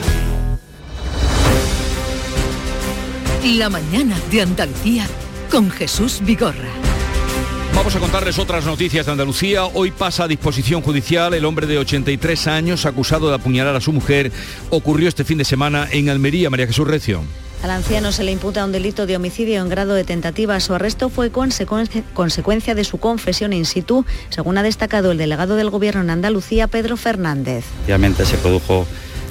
La 3.43 3.69
mañana 3.69 4.17
de 4.31 4.41
Andalucía 4.41 5.07
con 5.49 5.69
Jesús 5.71 6.21
Vigorra. 6.23 6.69
Vamos 7.75 7.95
a 7.95 7.99
contarles 7.99 8.37
otras 8.37 8.65
noticias 8.65 9.05
de 9.05 9.11
Andalucía. 9.11 9.65
Hoy 9.65 9.91
pasa 9.91 10.25
a 10.25 10.27
disposición 10.27 10.81
judicial 10.81 11.33
el 11.33 11.45
hombre 11.45 11.65
de 11.65 11.77
83 11.79 12.47
años 12.47 12.85
acusado 12.85 13.29
de 13.29 13.35
apuñalar 13.35 13.75
a 13.75 13.81
su 13.81 13.91
mujer. 13.91 14.31
Ocurrió 14.69 15.07
este 15.07 15.23
fin 15.23 15.37
de 15.37 15.45
semana 15.45 15.87
en 15.91 16.09
Almería, 16.09 16.49
María 16.49 16.67
Jesús 16.67 16.87
Recio. 16.87 17.23
Al 17.61 17.71
anciano 17.71 18.13
se 18.13 18.23
le 18.23 18.31
imputa 18.31 18.63
un 18.63 18.71
delito 18.71 19.05
de 19.05 19.17
homicidio 19.17 19.61
en 19.61 19.67
grado 19.67 19.93
de 19.93 20.05
tentativa. 20.05 20.57
Su 20.61 20.73
arresto 20.73 21.09
fue 21.09 21.29
consecuencia 21.29 22.73
de 22.73 22.83
su 22.85 22.99
confesión 22.99 23.51
in 23.51 23.65
situ, 23.65 24.05
según 24.29 24.57
ha 24.57 24.63
destacado 24.63 25.11
el 25.11 25.17
delegado 25.17 25.57
del 25.57 25.69
Gobierno 25.69 26.01
en 26.01 26.09
Andalucía, 26.09 26.67
Pedro 26.67 26.95
Fernández. 26.95 27.65
Efectivamente 27.73 28.25
se 28.25 28.37
produjo 28.37 28.87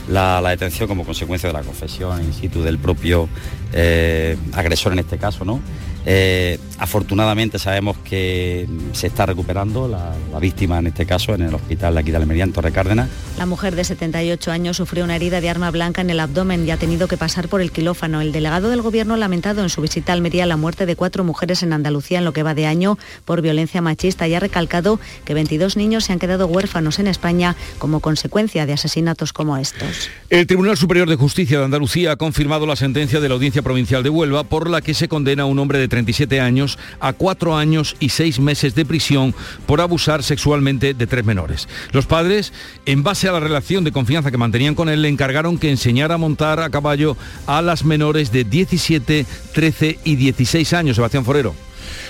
la, 0.09 0.43
detención 0.43 0.89
como 0.89 1.07
consecuencia 1.07 1.49
de 1.49 1.55
la 1.55 1.63
confesión 1.63 2.23
in 2.23 2.35
situ 2.35 2.63
del 2.63 2.79
propio 2.79 3.31
eh, 3.73 4.37
agresor 4.53 4.93
en 4.93 4.99
este 4.99 5.17
caso, 5.17 5.47
¿no? 5.47 5.63
Eh, 6.07 6.59
afortunadamente 6.79 7.59
sabemos 7.59 7.97
que 7.99 8.67
se 8.93 9.09
está 9.09 9.27
recuperando 9.27 9.89
la, 9.89 10.15
víctima 10.41 10.79
en 10.79 10.87
este 10.87 11.05
caso 11.05 11.35
en 11.35 11.43
el 11.43 11.55
hospital 11.55 11.95
de 11.95 12.01
aquí 12.01 12.11
de 12.13 12.17
Almería, 12.17 12.45
en 12.45 12.53
Torre 12.53 12.71
Cárdenas. 12.71 13.09
La 13.39 13.47
mujer 13.47 13.75
de 13.75 13.83
78 13.83 14.53
años 14.53 14.77
sufrió 14.77 15.05
una 15.05 15.17
herida 15.17 15.41
de 15.41 15.51
arma 15.51 15.71
blanca 15.71 16.01
en 16.01 16.11
el 16.11 16.21
abdomen 16.21 16.67
y 16.67 16.71
ha 16.71 16.77
tenido 16.77 17.09
que 17.09 17.17
pasar 17.17 17.49
por 17.49 17.61
el 17.61 17.73
quirófano. 17.73 18.21
El 18.21 18.31
delegado 18.31 18.71
del 18.71 18.83
gobierno 18.83 19.15
ha 19.15 19.17
lamentado 19.17 19.63
en 19.63 19.69
su 19.69 19.81
visita 19.81 20.13
a 20.13 20.15
Almería 20.15 20.47
la 20.47 20.57
muerte 20.57 20.87
de 20.87 20.95
cuatro 20.95 21.25
mujeres 21.25 21.63
en 21.65 21.73
Andalucía 21.73 22.19
en 22.19 22.25
lo 22.25 22.33
que 22.33 22.45
va 22.45 22.55
de 22.55 22.67
año 22.67 22.99
por 23.25 23.43
violencia 23.43 23.83
machista 23.83 24.29
y 24.29 24.35
ha 24.35 24.41
recalcado 24.41 25.01
que 25.25 25.35
22 25.35 25.77
niños 25.77 26.05
se 26.05 26.13
han 26.13 26.21
quedado 26.21 26.47
huérfanos 26.47 26.99
en 27.01 27.09
España 27.09 27.57
como 27.79 28.01
consecuencia 28.01 28.67
de 28.67 28.73
asesinatos 28.75 29.33
como 29.33 29.57
estos. 29.57 30.09
El 30.31 30.47
Tribunal 30.47 30.77
Superior 30.77 31.09
de 31.09 31.17
Justicia 31.17 31.59
de 31.59 31.65
Andalucía 31.65 32.13
ha 32.13 32.17
confirmado 32.17 32.67
la 32.67 32.77
sentencia 32.77 33.21
de 33.21 33.29
la 33.29 33.35
Audiencia 33.35 33.63
Provincial 33.63 34.03
de 34.03 34.11
Huelva 34.11 34.45
por 34.45 34.71
la 34.71 34.81
que 34.81 34.95
se 34.95 35.09
condena 35.09 35.43
a 35.43 35.47
un 35.47 35.59
hombre 35.59 35.79
de 35.79 35.88
37 35.89 36.41
años 36.41 36.79
a 37.01 37.13
cuatro 37.13 37.57
años 37.57 37.97
y 38.01 38.11
seis 38.11 38.41
meses 38.41 38.75
de 38.75 38.85
prisión 38.85 39.35
por 39.67 39.81
abusar 39.81 40.23
sexualmente 40.23 40.95
de 40.95 41.07
tres 41.07 41.25
menores. 41.25 41.69
Los 41.93 42.07
padres, 42.07 42.53
en 42.87 43.03
base 43.03 43.29
a 43.29 43.33
la 43.33 43.41
relación 43.41 43.85
de 43.85 43.93
confianza 43.93 44.31
que 44.31 44.39
mantenían 44.39 44.75
con 44.75 44.89
él, 44.89 45.03
le 45.03 45.09
encargaron 45.09 45.59
que 45.59 45.71
enseñara 45.71 46.15
a 46.15 46.19
montar 46.19 46.61
a 46.61 46.71
caballo 46.71 47.17
a 47.47 47.63
las 47.63 47.85
menores 47.85 48.33
de 48.33 48.45
17, 48.45 49.27
13 49.53 49.99
y 50.05 50.17
16 50.17 50.73
años. 50.73 50.97
Sebastián 50.97 51.25
Forero. 51.25 51.68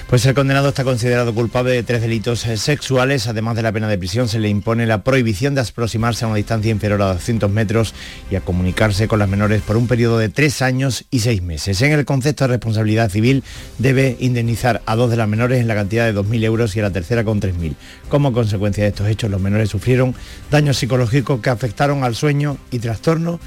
Pues 0.09 0.25
el 0.25 0.33
condenado 0.35 0.71
está 0.71 0.85
considerado 0.85 1.35
culpable 1.35 1.73
de 1.73 1.83
tres 1.83 2.01
delitos 2.01 2.47
eh, 2.47 2.57
sexuales. 2.57 3.27
Además 3.27 3.57
de 3.57 3.63
la 3.63 3.73
pena 3.73 3.89
de 3.89 3.99
prisión, 3.99 4.27
se 4.27 4.39
le 4.39 4.49
impone 4.49 4.87
la 4.87 5.05
prohibición 5.05 5.55
de 5.55 5.61
aproximarse 5.61 6.25
a 6.25 6.29
una 6.29 6.39
distancia 6.39 6.71
inferior 6.71 7.03
a 7.03 7.13
200 7.13 7.51
metros 7.51 7.93
y 8.31 8.37
a 8.37 8.41
comunicarse 8.41 9.07
con 9.07 9.19
las 9.19 9.29
menores 9.29 9.61
por 9.61 9.77
un 9.77 9.87
periodo 9.87 10.17
de 10.17 10.31
tres 10.31 10.63
años 10.63 11.05
y 11.11 11.19
seis 11.19 11.43
meses. 11.43 11.83
En 11.83 11.93
el 11.93 12.07
concepto 12.07 12.45
de 12.45 12.49
responsabilidad 12.49 13.11
civil, 13.11 13.45
debe 13.77 14.17
indemnizar 14.19 14.81
a 14.87 14.97
dos 14.97 15.11
de 15.11 15.19
las 15.19 15.29
menores 15.29 15.61
en 15.61 15.69
la 15.69 15.75
cantidad 15.75 16.07
de 16.07 16.19
2.000 16.19 16.43
euros 16.43 16.75
y 16.75 16.81
a 16.81 16.85
la 16.85 16.91
tercera 16.91 17.23
con 17.23 17.39
3.000. 17.39 17.75
Como 18.09 18.33
consecuencia 18.33 18.85
de 18.85 18.89
estos 18.89 19.09
hechos, 19.09 19.31
los 19.31 19.43
menores 19.43 19.69
sufrieron 19.69 20.15
daños 20.51 20.79
psicológicos 20.79 21.43
que 21.43 21.51
afectaron 21.51 22.03
al 22.03 22.15
sueño 22.15 22.57
y 22.71 22.79
trastorno 22.79 23.41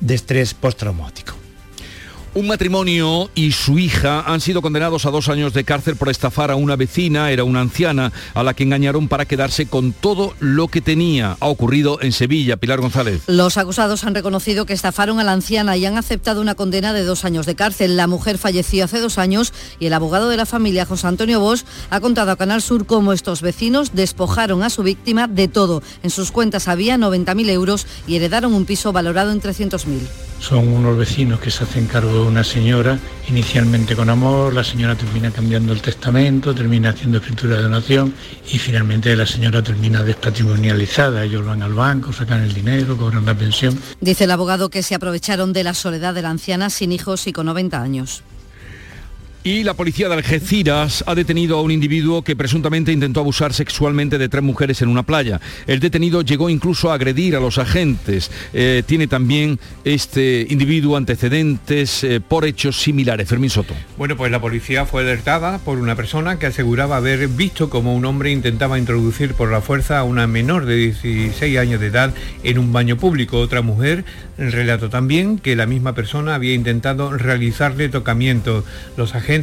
de 0.00 0.14
estrés 0.14 0.54
postraumático. 0.54 1.45
Un 2.36 2.48
matrimonio 2.48 3.30
y 3.34 3.52
su 3.52 3.78
hija 3.78 4.20
han 4.20 4.42
sido 4.42 4.60
condenados 4.60 5.06
a 5.06 5.10
dos 5.10 5.30
años 5.30 5.54
de 5.54 5.64
cárcel 5.64 5.96
por 5.96 6.10
estafar 6.10 6.50
a 6.50 6.56
una 6.56 6.76
vecina, 6.76 7.30
era 7.30 7.44
una 7.44 7.62
anciana, 7.62 8.12
a 8.34 8.42
la 8.42 8.52
que 8.52 8.62
engañaron 8.62 9.08
para 9.08 9.24
quedarse 9.24 9.64
con 9.64 9.94
todo 9.94 10.34
lo 10.38 10.68
que 10.68 10.82
tenía. 10.82 11.38
Ha 11.40 11.46
ocurrido 11.46 11.98
en 12.02 12.12
Sevilla. 12.12 12.58
Pilar 12.58 12.82
González. 12.82 13.22
Los 13.26 13.56
acusados 13.56 14.04
han 14.04 14.14
reconocido 14.14 14.66
que 14.66 14.74
estafaron 14.74 15.18
a 15.18 15.24
la 15.24 15.32
anciana 15.32 15.78
y 15.78 15.86
han 15.86 15.96
aceptado 15.96 16.42
una 16.42 16.54
condena 16.54 16.92
de 16.92 17.04
dos 17.04 17.24
años 17.24 17.46
de 17.46 17.54
cárcel. 17.54 17.96
La 17.96 18.06
mujer 18.06 18.36
falleció 18.36 18.84
hace 18.84 19.00
dos 19.00 19.16
años 19.16 19.54
y 19.80 19.86
el 19.86 19.94
abogado 19.94 20.28
de 20.28 20.36
la 20.36 20.44
familia, 20.44 20.84
José 20.84 21.06
Antonio 21.06 21.40
Bosch, 21.40 21.64
ha 21.88 22.00
contado 22.00 22.32
a 22.32 22.36
Canal 22.36 22.60
Sur 22.60 22.84
cómo 22.84 23.14
estos 23.14 23.40
vecinos 23.40 23.94
despojaron 23.94 24.62
a 24.62 24.68
su 24.68 24.82
víctima 24.82 25.26
de 25.26 25.48
todo. 25.48 25.82
En 26.02 26.10
sus 26.10 26.32
cuentas 26.32 26.68
había 26.68 26.98
90.000 26.98 27.48
euros 27.48 27.86
y 28.06 28.16
heredaron 28.16 28.52
un 28.52 28.66
piso 28.66 28.92
valorado 28.92 29.32
en 29.32 29.40
300.000. 29.40 30.00
Son 30.38 30.68
unos 30.68 30.98
vecinos 30.98 31.40
que 31.40 31.50
se 31.50 31.64
hacen 31.64 31.86
cargo 31.86 32.25
una 32.26 32.44
señora, 32.44 32.98
inicialmente 33.28 33.96
con 33.96 34.10
amor, 34.10 34.54
la 34.54 34.64
señora 34.64 34.94
termina 34.94 35.30
cambiando 35.30 35.72
el 35.72 35.80
testamento, 35.80 36.54
termina 36.54 36.90
haciendo 36.90 37.18
escritura 37.18 37.56
de 37.56 37.62
donación 37.62 38.14
y 38.52 38.58
finalmente 38.58 39.14
la 39.16 39.26
señora 39.26 39.62
termina 39.62 40.02
despatrimonializada. 40.02 41.24
Ellos 41.24 41.44
van 41.44 41.62
al 41.62 41.74
banco, 41.74 42.12
sacan 42.12 42.42
el 42.42 42.52
dinero, 42.52 42.96
cobran 42.96 43.24
la 43.24 43.34
pensión. 43.34 43.78
Dice 44.00 44.24
el 44.24 44.30
abogado 44.30 44.68
que 44.68 44.82
se 44.82 44.94
aprovecharon 44.94 45.52
de 45.52 45.64
la 45.64 45.74
soledad 45.74 46.14
de 46.14 46.22
la 46.22 46.30
anciana 46.30 46.70
sin 46.70 46.92
hijos 46.92 47.26
y 47.26 47.32
con 47.32 47.46
90 47.46 47.80
años. 47.80 48.22
Y 49.46 49.62
la 49.62 49.74
policía 49.74 50.08
de 50.08 50.14
Algeciras 50.14 51.04
ha 51.06 51.14
detenido 51.14 51.56
a 51.56 51.62
un 51.62 51.70
individuo 51.70 52.22
que 52.22 52.34
presuntamente 52.34 52.90
intentó 52.90 53.20
abusar 53.20 53.54
sexualmente 53.54 54.18
de 54.18 54.28
tres 54.28 54.42
mujeres 54.42 54.82
en 54.82 54.88
una 54.88 55.04
playa. 55.04 55.40
El 55.68 55.78
detenido 55.78 56.22
llegó 56.22 56.50
incluso 56.50 56.90
a 56.90 56.94
agredir 56.94 57.36
a 57.36 57.38
los 57.38 57.58
agentes. 57.58 58.28
Eh, 58.52 58.82
tiene 58.84 59.06
también 59.06 59.60
este 59.84 60.44
individuo 60.50 60.96
antecedentes 60.96 62.02
eh, 62.02 62.20
por 62.20 62.44
hechos 62.44 62.80
similares. 62.80 63.28
Fermín 63.28 63.50
Soto. 63.50 63.72
Bueno, 63.96 64.16
pues 64.16 64.32
la 64.32 64.40
policía 64.40 64.84
fue 64.84 65.02
alertada 65.02 65.58
por 65.58 65.78
una 65.78 65.94
persona 65.94 66.40
que 66.40 66.46
aseguraba 66.46 66.96
haber 66.96 67.28
visto 67.28 67.70
como 67.70 67.94
un 67.94 68.04
hombre 68.04 68.32
intentaba 68.32 68.80
introducir 68.80 69.34
por 69.34 69.52
la 69.52 69.60
fuerza 69.60 70.00
a 70.00 70.02
una 70.02 70.26
menor 70.26 70.66
de 70.66 70.74
16 70.74 71.56
años 71.58 71.80
de 71.80 71.86
edad 71.86 72.12
en 72.42 72.58
un 72.58 72.72
baño 72.72 72.96
público. 72.96 73.38
Otra 73.38 73.62
mujer 73.62 74.04
relató 74.38 74.90
también 74.90 75.38
que 75.38 75.54
la 75.54 75.66
misma 75.66 75.94
persona 75.94 76.34
había 76.34 76.52
intentado 76.52 77.16
realizarle 77.16 77.88
tocamiento. 77.88 78.64
Los 78.96 79.14
agentes 79.14 79.35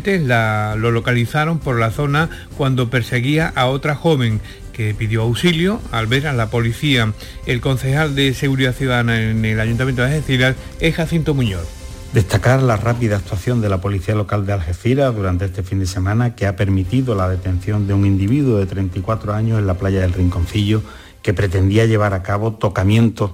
lo 0.76 0.92
localizaron 0.92 1.60
por 1.60 1.80
la 1.80 1.92
zona 1.92 2.30
cuando 2.58 2.90
perseguía 2.90 3.52
a 3.56 3.68
otra 3.68 3.96
joven 3.96 4.42
que 4.74 4.94
pidió 4.94 5.22
auxilio 5.22 5.80
al 5.92 6.08
ver 6.08 6.28
a 6.28 6.34
la 6.34 6.50
policía. 6.50 7.14
El 7.46 7.62
concejal 7.62 8.16
de 8.16 8.34
Seguridad 8.34 8.74
Ciudadana 8.74 9.22
en 9.22 9.46
el 9.46 9.60
Ayuntamiento 9.60 10.02
de 10.02 10.10
Algeciras 10.10 10.56
es 10.80 10.96
Jacinto 10.96 11.34
Muñoz. 11.34 11.68
Destacar 12.14 12.62
la 12.62 12.76
rápida 12.76 13.18
actuación 13.18 13.62
de 13.62 13.70
la 13.70 13.82
Policía 13.82 14.14
Local 14.14 14.46
de 14.46 14.54
Algeciras 14.54 15.16
durante 15.16 15.46
este 15.46 15.64
fin 15.64 15.80
de 15.80 15.88
semana 15.88 16.36
que 16.36 16.46
ha 16.46 16.56
permitido 16.56 17.16
la 17.16 17.28
detención 17.28 17.88
de 17.88 17.94
un 17.94 18.06
individuo 18.06 18.58
de 18.58 18.66
34 18.66 19.34
años 19.34 19.60
en 19.60 19.68
la 19.68 19.76
playa 19.76 20.02
del 20.02 20.14
Rinconcillo 20.14 20.84
que 21.24 21.34
pretendía 21.34 21.86
llevar 21.86 22.14
a 22.14 22.22
cabo 22.22 22.54
tocamientos 22.54 23.32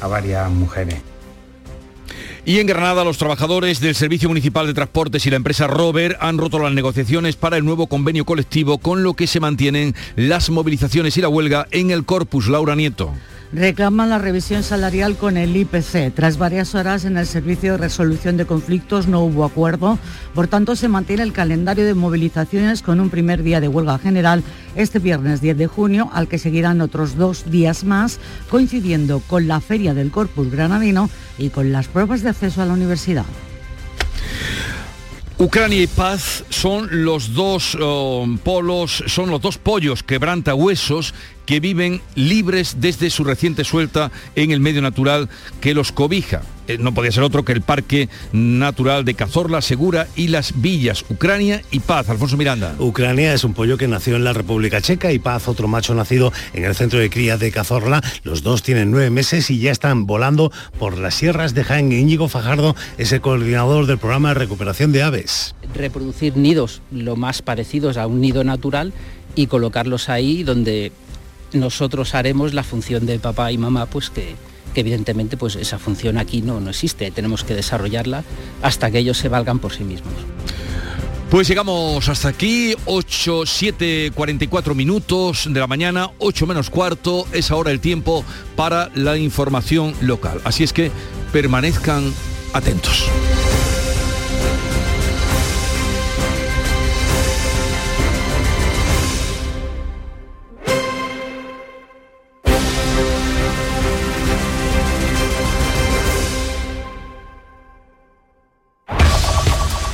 a 0.00 0.06
varias 0.06 0.48
mujeres. 0.50 1.09
Y 2.44 2.58
en 2.58 2.66
Granada 2.66 3.04
los 3.04 3.18
trabajadores 3.18 3.80
del 3.80 3.94
Servicio 3.94 4.28
Municipal 4.28 4.66
de 4.66 4.74
Transportes 4.74 5.26
y 5.26 5.30
la 5.30 5.36
empresa 5.36 5.66
Rover 5.66 6.16
han 6.20 6.38
roto 6.38 6.58
las 6.58 6.72
negociaciones 6.72 7.36
para 7.36 7.58
el 7.58 7.64
nuevo 7.64 7.86
convenio 7.86 8.24
colectivo 8.24 8.78
con 8.78 9.02
lo 9.02 9.14
que 9.14 9.26
se 9.26 9.40
mantienen 9.40 9.94
las 10.16 10.48
movilizaciones 10.48 11.16
y 11.16 11.20
la 11.20 11.28
huelga 11.28 11.66
en 11.70 11.90
el 11.90 12.04
Corpus 12.04 12.48
Laura 12.48 12.74
Nieto. 12.74 13.12
Reclaman 13.52 14.10
la 14.10 14.18
revisión 14.18 14.62
salarial 14.62 15.16
con 15.16 15.36
el 15.36 15.56
IPC. 15.56 16.14
Tras 16.14 16.38
varias 16.38 16.74
horas 16.74 17.04
en 17.04 17.16
el 17.16 17.26
Servicio 17.26 17.72
de 17.72 17.78
Resolución 17.78 18.36
de 18.36 18.46
Conflictos 18.46 19.08
no 19.08 19.20
hubo 19.20 19.44
acuerdo, 19.44 19.98
por 20.34 20.48
tanto 20.48 20.76
se 20.76 20.88
mantiene 20.88 21.22
el 21.22 21.32
calendario 21.32 21.84
de 21.84 21.94
movilizaciones 21.94 22.82
con 22.82 23.00
un 23.00 23.10
primer 23.10 23.42
día 23.42 23.60
de 23.60 23.68
huelga 23.68 23.98
general 23.98 24.44
este 24.76 24.98
viernes 24.98 25.40
10 25.40 25.58
de 25.58 25.66
junio, 25.66 26.10
al 26.12 26.28
que 26.28 26.38
seguirán 26.38 26.80
otros 26.80 27.16
dos 27.16 27.50
días 27.50 27.84
más, 27.84 28.20
coincidiendo 28.48 29.20
con 29.20 29.48
la 29.48 29.60
Feria 29.60 29.94
del 29.94 30.10
Corpus 30.10 30.50
Granadino 30.50 31.10
y 31.38 31.50
con 31.50 31.72
las 31.72 31.88
pruebas 31.88 32.22
de 32.22 32.30
acceso 32.30 32.62
a 32.62 32.66
la 32.66 32.74
universidad. 32.74 33.24
Ucrania 35.40 35.82
y 35.82 35.86
paz 35.86 36.44
son 36.50 37.02
los 37.02 37.32
dos 37.32 37.74
oh, 37.80 38.26
polos, 38.44 39.02
son 39.06 39.30
los 39.30 39.40
dos 39.40 39.56
pollos 39.56 40.02
quebranta 40.02 40.54
huesos 40.54 41.14
que 41.50 41.58
viven 41.58 42.00
libres 42.14 42.76
desde 42.78 43.10
su 43.10 43.24
reciente 43.24 43.64
suelta 43.64 44.12
en 44.36 44.52
el 44.52 44.60
medio 44.60 44.82
natural 44.82 45.28
que 45.60 45.74
los 45.74 45.90
cobija. 45.90 46.42
Eh, 46.68 46.78
no 46.78 46.94
podía 46.94 47.10
ser 47.10 47.24
otro 47.24 47.44
que 47.44 47.50
el 47.50 47.60
Parque 47.60 48.08
Natural 48.30 49.04
de 49.04 49.14
Cazorla, 49.14 49.60
Segura 49.60 50.06
y 50.14 50.28
Las 50.28 50.60
Villas, 50.62 51.04
Ucrania 51.10 51.62
y 51.72 51.80
Paz. 51.80 52.08
Alfonso 52.08 52.36
Miranda. 52.36 52.76
Ucrania 52.78 53.34
es 53.34 53.42
un 53.42 53.54
pollo 53.54 53.76
que 53.76 53.88
nació 53.88 54.14
en 54.14 54.22
la 54.22 54.32
República 54.32 54.80
Checa 54.80 55.10
y 55.10 55.18
Paz, 55.18 55.48
otro 55.48 55.66
macho 55.66 55.92
nacido 55.92 56.32
en 56.52 56.62
el 56.62 56.76
centro 56.76 57.00
de 57.00 57.10
cría 57.10 57.36
de 57.36 57.50
Cazorla. 57.50 58.00
Los 58.22 58.44
dos 58.44 58.62
tienen 58.62 58.92
nueve 58.92 59.10
meses 59.10 59.50
y 59.50 59.58
ya 59.58 59.72
están 59.72 60.06
volando 60.06 60.52
por 60.78 60.98
las 60.98 61.16
sierras 61.16 61.52
de 61.52 61.64
Jaén. 61.64 61.90
Íñigo 61.90 62.28
Fajardo 62.28 62.76
es 62.96 63.10
el 63.10 63.22
coordinador 63.22 63.86
del 63.86 63.98
programa 63.98 64.28
de 64.28 64.34
recuperación 64.34 64.92
de 64.92 65.02
aves. 65.02 65.56
Reproducir 65.74 66.36
nidos 66.36 66.80
lo 66.92 67.16
más 67.16 67.42
parecidos 67.42 67.96
a 67.96 68.06
un 68.06 68.20
nido 68.20 68.44
natural 68.44 68.92
y 69.34 69.48
colocarlos 69.48 70.08
ahí 70.08 70.44
donde 70.44 70.92
nosotros 71.52 72.14
haremos 72.14 72.54
la 72.54 72.62
función 72.62 73.06
de 73.06 73.18
papá 73.18 73.52
y 73.52 73.58
mamá, 73.58 73.86
pues 73.86 74.10
que, 74.10 74.36
evidentemente 74.74 75.36
pues 75.36 75.56
esa 75.56 75.78
función 75.78 76.16
aquí 76.16 76.42
no, 76.42 76.60
no 76.60 76.70
existe, 76.70 77.10
tenemos 77.10 77.44
que 77.44 77.54
desarrollarla 77.54 78.24
hasta 78.62 78.90
que 78.90 78.98
ellos 78.98 79.18
se 79.18 79.28
valgan 79.28 79.58
por 79.58 79.72
sí 79.72 79.84
mismos. 79.84 80.14
Pues 81.30 81.46
llegamos 81.46 82.08
hasta 82.08 82.28
aquí, 82.28 82.74
8, 82.86 83.46
7, 83.46 84.10
44 84.12 84.74
minutos 84.74 85.46
de 85.48 85.60
la 85.60 85.68
mañana, 85.68 86.10
8 86.18 86.46
menos 86.46 86.70
cuarto, 86.70 87.24
es 87.32 87.52
ahora 87.52 87.70
el 87.70 87.78
tiempo 87.78 88.24
para 88.56 88.90
la 88.96 89.16
información 89.16 89.94
local. 90.00 90.40
Así 90.42 90.64
es 90.64 90.72
que 90.72 90.90
permanezcan 91.32 92.12
atentos. 92.52 93.08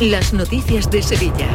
las 0.00 0.32
noticias 0.32 0.90
de 0.90 1.02
Sevilla. 1.02 1.48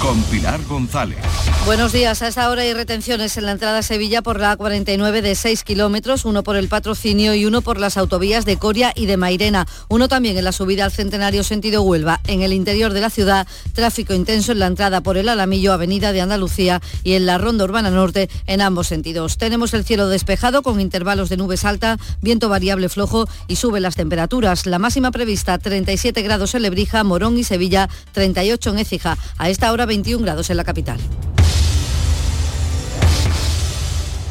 Con 0.00 0.22
Pilar 0.24 0.62
González. 0.68 1.18
Buenos 1.66 1.92
días. 1.92 2.22
A 2.22 2.28
esta 2.28 2.48
hora 2.48 2.62
hay 2.62 2.72
retenciones 2.72 3.36
en 3.36 3.44
la 3.44 3.52
entrada 3.52 3.78
a 3.78 3.82
Sevilla 3.82 4.22
por 4.22 4.38
la 4.38 4.56
A49 4.56 5.20
de 5.20 5.34
6 5.34 5.64
kilómetros, 5.64 6.24
uno 6.24 6.44
por 6.44 6.56
el 6.56 6.68
patrocinio 6.68 7.34
y 7.34 7.44
uno 7.44 7.60
por 7.60 7.78
las 7.78 7.96
autovías 7.96 8.44
de 8.44 8.56
Coria 8.56 8.92
y 8.94 9.06
de 9.06 9.16
Mairena. 9.16 9.66
Uno 9.88 10.06
también 10.06 10.38
en 10.38 10.44
la 10.44 10.52
subida 10.52 10.84
al 10.84 10.92
Centenario 10.92 11.42
sentido 11.42 11.82
Huelva. 11.82 12.20
En 12.26 12.42
el 12.42 12.52
interior 12.52 12.92
de 12.92 13.00
la 13.00 13.10
ciudad, 13.10 13.48
tráfico 13.72 14.14
intenso 14.14 14.52
en 14.52 14.60
la 14.60 14.66
entrada 14.66 15.00
por 15.00 15.18
el 15.18 15.28
Alamillo, 15.28 15.72
Avenida 15.72 16.12
de 16.12 16.20
Andalucía 16.20 16.80
y 17.02 17.14
en 17.14 17.26
la 17.26 17.36
Ronda 17.36 17.64
Urbana 17.64 17.90
Norte 17.90 18.30
en 18.46 18.60
ambos 18.60 18.86
sentidos. 18.86 19.36
Tenemos 19.36 19.74
el 19.74 19.84
cielo 19.84 20.08
despejado 20.08 20.62
con 20.62 20.80
intervalos 20.80 21.28
de 21.28 21.36
nubes 21.36 21.64
alta, 21.64 21.98
viento 22.22 22.48
variable 22.48 22.88
flojo 22.88 23.28
y 23.48 23.56
sube 23.56 23.80
las 23.80 23.96
temperaturas. 23.96 24.66
La 24.66 24.78
máxima 24.78 25.10
prevista 25.10 25.58
37 25.58 26.22
grados 26.22 26.54
en 26.54 26.62
Lebrija, 26.62 27.02
Morón 27.02 27.36
y 27.36 27.44
Sevilla, 27.44 27.87
38 28.12 28.70
en 28.70 28.78
Écija. 28.78 29.16
A 29.38 29.50
esta 29.50 29.72
hora 29.72 29.86
21 29.86 30.22
grados 30.24 30.50
en 30.50 30.56
la 30.56 30.64
capital. 30.64 30.98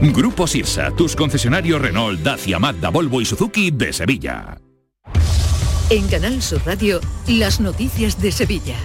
Grupo 0.00 0.46
Sirsa, 0.46 0.90
tus 0.90 1.16
concesionarios 1.16 1.80
Renault, 1.80 2.20
Dacia, 2.20 2.58
Mazda, 2.58 2.90
Volvo 2.90 3.20
y 3.20 3.24
Suzuki 3.24 3.70
de 3.70 3.92
Sevilla. 3.92 4.58
En 5.88 6.06
Canal 6.08 6.42
Sur 6.42 6.60
Radio, 6.66 7.00
las 7.28 7.60
noticias 7.60 8.20
de 8.20 8.32
Sevilla. 8.32 8.76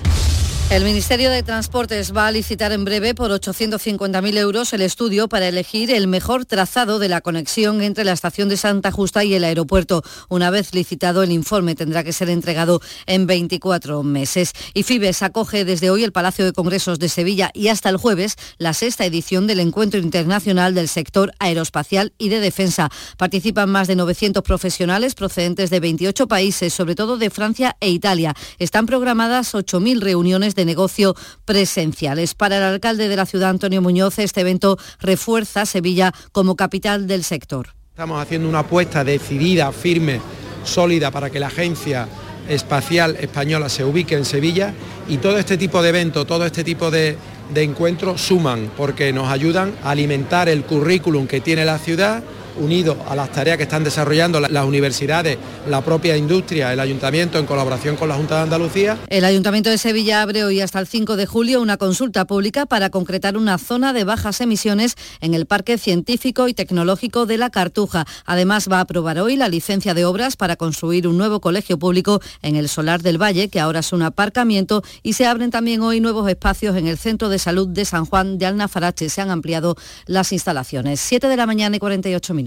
El 0.72 0.86
Ministerio 0.86 1.32
de 1.32 1.43
Transportes 1.43 2.15
va 2.15 2.28
a 2.28 2.32
licitar 2.32 2.72
en 2.72 2.86
breve 2.86 3.13
por 3.13 3.30
850.000 3.30 4.38
euros 4.38 4.72
el 4.72 4.80
estudio 4.80 5.28
para 5.28 5.49
elegir 5.49 5.91
el 5.91 6.07
mejor 6.07 6.45
trazado 6.45 6.97
de 6.97 7.09
la 7.09 7.19
conexión 7.19 7.82
entre 7.82 8.05
la 8.05 8.13
estación 8.13 8.47
de 8.47 8.55
Santa 8.55 8.89
Justa 8.89 9.26
y 9.26 9.34
el 9.34 9.43
aeropuerto. 9.43 10.01
Una 10.30 10.49
vez 10.49 10.74
licitado, 10.74 11.24
el 11.24 11.34
informe 11.34 11.76
tendrá 11.76 12.05
que 12.05 12.13
ser 12.13 12.30
entregado 12.30 12.80
en 13.05 13.28
24 13.28 14.01
meses. 14.03 14.53
Y 14.74 14.84
Fibes 14.84 15.22
acoge 15.24 15.65
desde 15.65 15.89
hoy 15.89 16.05
el 16.05 16.13
Palacio 16.13 16.45
de 16.45 16.53
Congresos 16.53 16.99
de 16.99 17.09
Sevilla 17.09 17.51
y 17.53 17.67
hasta 17.67 17.89
el 17.89 17.97
jueves 17.97 18.38
la 18.57 18.74
sexta 18.74 19.03
edición 19.03 19.47
del 19.47 19.59
Encuentro 19.59 19.99
Internacional 19.99 20.74
del 20.74 20.88
Sector 20.88 21.34
Aeroespacial 21.39 22.13
y 22.17 22.30
de 22.30 22.39
Defensa. 22.39 22.89
Participan 23.17 23.69
más 23.69 23.89
de 23.89 23.97
900 23.97 24.41
profesionales 24.41 25.15
procedentes 25.15 25.69
de 25.69 25.82
28 25.82 26.30
países, 26.30 26.74
sobre 26.74 26.95
todo 26.95 27.17
de 27.17 27.30
Francia 27.30 27.76
e 27.82 27.89
Italia. 27.89 28.34
Están 28.57 28.86
programadas 28.86 29.53
8.000 29.53 29.99
reuniones 29.99 30.55
de 30.55 30.61
negocio 30.66 31.16
presenciales. 31.45 32.36
Para 32.36 32.57
el 32.57 32.64
alcalde 32.64 33.07
de 33.07 33.16
la 33.16 33.26
ciudad, 33.26 33.49
Antonio 33.49 33.82
Muñoz, 33.82 34.20
este 34.20 34.41
evento 34.41 34.78
refuerza 34.99 35.66
Sevilla 35.66 36.14
como 36.32 36.55
capital 36.55 37.07
del 37.07 37.24
sector. 37.24 37.70
Estamos 37.89 38.22
haciendo 38.22 38.49
una 38.49 38.59
apuesta 38.59 39.03
decidida, 39.03 39.72
firme, 39.72 40.22
sólida 40.64 41.12
para 41.12 41.30
que 41.30 41.39
la 41.39 41.47
agencia 41.47 42.07
espacial 42.47 43.18
española 43.20 43.70
se 43.70 43.84
ubique 43.84 44.16
en 44.16 44.26
Sevilla 44.26 44.74
y 45.07 45.18
todo 45.18 45.38
este 45.38 45.57
tipo 45.57 45.82
de 45.82 45.89
eventos, 45.89 46.26
todo 46.26 46.45
este 46.45 46.64
tipo 46.64 46.89
de, 46.91 47.18
de 47.53 47.64
encuentros 47.64 48.22
suman 48.22 48.72
porque 48.78 49.14
nos 49.14 49.30
ayudan 49.30 49.74
a 49.84 49.91
alimentar 49.91 50.49
el 50.49 50.64
currículum 50.64 51.28
que 51.28 51.41
tiene 51.41 51.66
la 51.66 51.78
ciudad 51.78 52.24
unido 52.60 52.97
a 53.08 53.16
las 53.16 53.32
tareas 53.32 53.58
que 53.58 53.64
están 53.64 53.84
desarrollando 53.84 54.39
las 54.39 54.66
universidades, 54.66 55.38
la 55.68 55.82
propia 55.82 56.18
industria, 56.18 56.74
el 56.74 56.80
ayuntamiento 56.80 57.39
en 57.39 57.45
colaboración 57.45 57.95
con 57.95 58.10
la 58.10 58.16
Junta 58.16 58.36
de 58.38 58.41
Andalucía. 58.41 58.97
El 59.10 59.26
Ayuntamiento 59.26 59.70
de 59.70 59.78
Sevilla 59.78 60.22
abre 60.22 60.43
hoy 60.43 60.62
hasta 60.62 60.80
el 60.80 60.88
5 60.88 61.16
de 61.16 61.26
julio 61.26 61.62
una 61.62 61.78
consulta 61.78 62.26
pública 62.26 62.66
para 62.66 62.89
concretar 62.89 63.38
una 63.38 63.58
zona 63.58 63.93
de 63.93 64.04
bajas 64.04 64.41
emisiones 64.41 64.95
en 65.22 65.34
el 65.34 65.45
Parque 65.45 65.78
Científico 65.78 66.47
y 66.47 66.54
Tecnológico 66.54 67.26
de 67.26 67.38
la 67.38 67.49
Cartuja. 67.49 68.06
Además 68.26 68.68
va 68.72 68.78
a 68.78 68.82
aprobar 68.82 69.20
hoy 69.20 69.38
la 69.38 69.47
licencia 69.47 69.93
de 69.93 70.06
obras 70.06 70.36
para 70.36 70.56
construir 70.56 71.08
un 71.08 71.18
nuevo 71.18 71.39
colegio 71.39 71.80
público 71.80 72.22
en 72.41 72.56
el 72.56 72.70
Solar 72.70 73.02
del 73.02 73.22
Valle, 73.22 73.49
que 73.49 73.60
ahora 73.60 73.80
es 73.80 73.93
un 73.93 74.02
aparcamiento, 74.02 74.84
y 75.04 75.14
se 75.14 75.26
abren 75.26 75.52
también 75.52 75.82
hoy 75.82 75.99
nuevos 75.99 76.30
espacios 76.30 76.76
en 76.76 76.88
el 76.88 76.97
Centro 76.97 77.30
de 77.30 77.39
Salud 77.39 77.68
de 77.68 77.86
San 77.86 78.06
Juan 78.06 78.38
de 78.38 78.45
Alnafarache. 78.45 79.10
Se 79.10 79.22
han 79.22 79.30
ampliado 79.30 79.76
las 80.06 80.32
instalaciones. 80.32 80.99
7 80.99 81.28
de 81.28 81.38
la 81.38 81.45
mañana 81.45 81.76
y 81.76 81.80
48 81.80 82.34
minutos. 82.34 82.41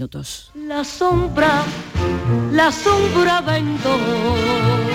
La 0.67 0.83
sombra, 0.83 1.63
la 2.51 2.69
sombra 2.69 3.39
vendó 3.41 4.94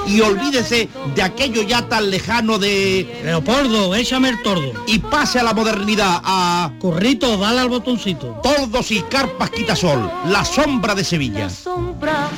y 0.07 0.21
olvídese 0.21 0.89
de 1.15 1.21
aquello 1.21 1.61
ya 1.63 1.87
tan 1.87 2.09
lejano 2.09 2.57
de... 2.57 3.21
Leopoldo, 3.23 3.95
échame 3.95 4.29
el 4.29 4.41
tordo. 4.41 4.73
Y 4.87 4.99
pase 4.99 5.39
a 5.39 5.43
la 5.43 5.53
modernidad, 5.53 6.21
a... 6.23 6.73
Corrito, 6.79 7.37
dale 7.37 7.59
al 7.59 7.69
botoncito. 7.69 8.39
Tordos 8.43 8.91
y 8.91 9.01
carpas 9.01 9.49
quitasol, 9.49 10.11
la 10.25 10.43
sombra 10.45 10.95
de 10.95 11.03
Sevilla. 11.03 11.43
La 11.43 11.49
sombra, 11.49 12.29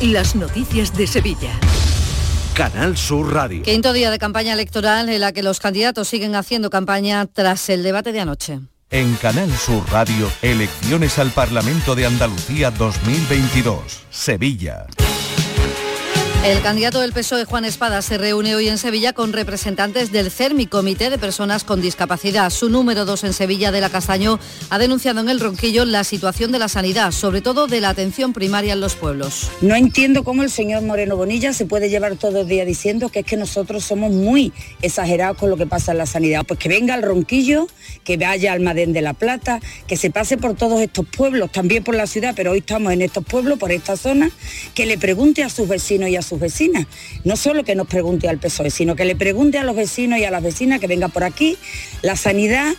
Las 0.00 0.36
noticias 0.36 0.96
de 0.96 1.06
Sevilla. 1.06 1.52
Canal 2.54 2.96
Sur 2.96 3.34
Radio. 3.34 3.62
Quinto 3.62 3.92
día 3.92 4.10
de 4.10 4.18
campaña 4.18 4.54
electoral 4.54 5.10
en 5.10 5.20
la 5.20 5.32
que 5.32 5.42
los 5.42 5.60
candidatos 5.60 6.08
siguen 6.08 6.34
haciendo 6.34 6.70
campaña 6.70 7.26
tras 7.26 7.68
el 7.68 7.82
debate 7.82 8.12
de 8.12 8.20
anoche. 8.20 8.60
En 8.90 9.16
Canal 9.16 9.50
Sur 9.52 9.82
Radio, 9.90 10.30
elecciones 10.42 11.18
al 11.18 11.32
Parlamento 11.32 11.96
de 11.96 12.06
Andalucía 12.06 12.70
2022, 12.70 14.04
Sevilla. 14.10 14.86
El 16.46 16.62
candidato 16.62 17.00
del 17.00 17.12
PSOE, 17.12 17.44
Juan 17.44 17.64
Espada, 17.64 18.00
se 18.02 18.18
reúne 18.18 18.54
hoy 18.54 18.68
en 18.68 18.78
Sevilla 18.78 19.12
con 19.12 19.32
representantes 19.32 20.12
del 20.12 20.30
CERMI, 20.30 20.68
Comité 20.68 21.10
de 21.10 21.18
Personas 21.18 21.64
con 21.64 21.80
Discapacidad. 21.80 22.50
Su 22.50 22.70
número 22.70 23.04
dos 23.04 23.24
en 23.24 23.32
Sevilla, 23.32 23.72
de 23.72 23.80
la 23.80 23.90
Castaño, 23.90 24.38
ha 24.70 24.78
denunciado 24.78 25.18
en 25.18 25.28
el 25.28 25.40
Ronquillo 25.40 25.84
la 25.84 26.04
situación 26.04 26.52
de 26.52 26.60
la 26.60 26.68
sanidad, 26.68 27.10
sobre 27.10 27.40
todo 27.40 27.66
de 27.66 27.80
la 27.80 27.88
atención 27.88 28.32
primaria 28.32 28.74
en 28.74 28.80
los 28.80 28.94
pueblos. 28.94 29.50
No 29.60 29.74
entiendo 29.74 30.22
cómo 30.22 30.44
el 30.44 30.50
señor 30.52 30.84
Moreno 30.84 31.16
Bonilla 31.16 31.52
se 31.52 31.66
puede 31.66 31.90
llevar 31.90 32.14
todo 32.14 32.42
el 32.42 32.46
día 32.46 32.64
diciendo 32.64 33.08
que 33.08 33.20
es 33.20 33.26
que 33.26 33.36
nosotros 33.36 33.82
somos 33.82 34.12
muy 34.12 34.52
exagerados 34.82 35.38
con 35.38 35.50
lo 35.50 35.56
que 35.56 35.66
pasa 35.66 35.90
en 35.90 35.98
la 35.98 36.06
sanidad. 36.06 36.44
Pues 36.46 36.60
que 36.60 36.68
venga 36.68 36.94
al 36.94 37.02
Ronquillo, 37.02 37.66
que 38.04 38.18
vaya 38.18 38.52
al 38.52 38.60
Madén 38.60 38.92
de 38.92 39.02
la 39.02 39.14
Plata, 39.14 39.58
que 39.88 39.96
se 39.96 40.10
pase 40.10 40.36
por 40.36 40.54
todos 40.54 40.80
estos 40.80 41.06
pueblos, 41.08 41.50
también 41.50 41.82
por 41.82 41.96
la 41.96 42.06
ciudad, 42.06 42.34
pero 42.36 42.52
hoy 42.52 42.58
estamos 42.58 42.92
en 42.92 43.02
estos 43.02 43.24
pueblos, 43.24 43.58
por 43.58 43.72
esta 43.72 43.96
zona, 43.96 44.30
que 44.76 44.86
le 44.86 44.96
pregunte 44.96 45.42
a 45.42 45.48
sus 45.48 45.66
vecinos 45.66 46.08
y 46.08 46.14
a 46.14 46.22
sus 46.22 46.35
vecinas. 46.40 46.86
No 47.24 47.36
solo 47.36 47.64
que 47.64 47.74
nos 47.74 47.86
pregunte 47.86 48.28
al 48.28 48.38
PSOE, 48.38 48.70
sino 48.70 48.96
que 48.96 49.04
le 49.04 49.16
pregunte 49.16 49.58
a 49.58 49.64
los 49.64 49.76
vecinos 49.76 50.18
y 50.18 50.24
a 50.24 50.30
las 50.30 50.42
vecinas 50.42 50.80
que 50.80 50.86
venga 50.86 51.08
por 51.08 51.24
aquí. 51.24 51.56
La 52.02 52.16
sanidad 52.16 52.74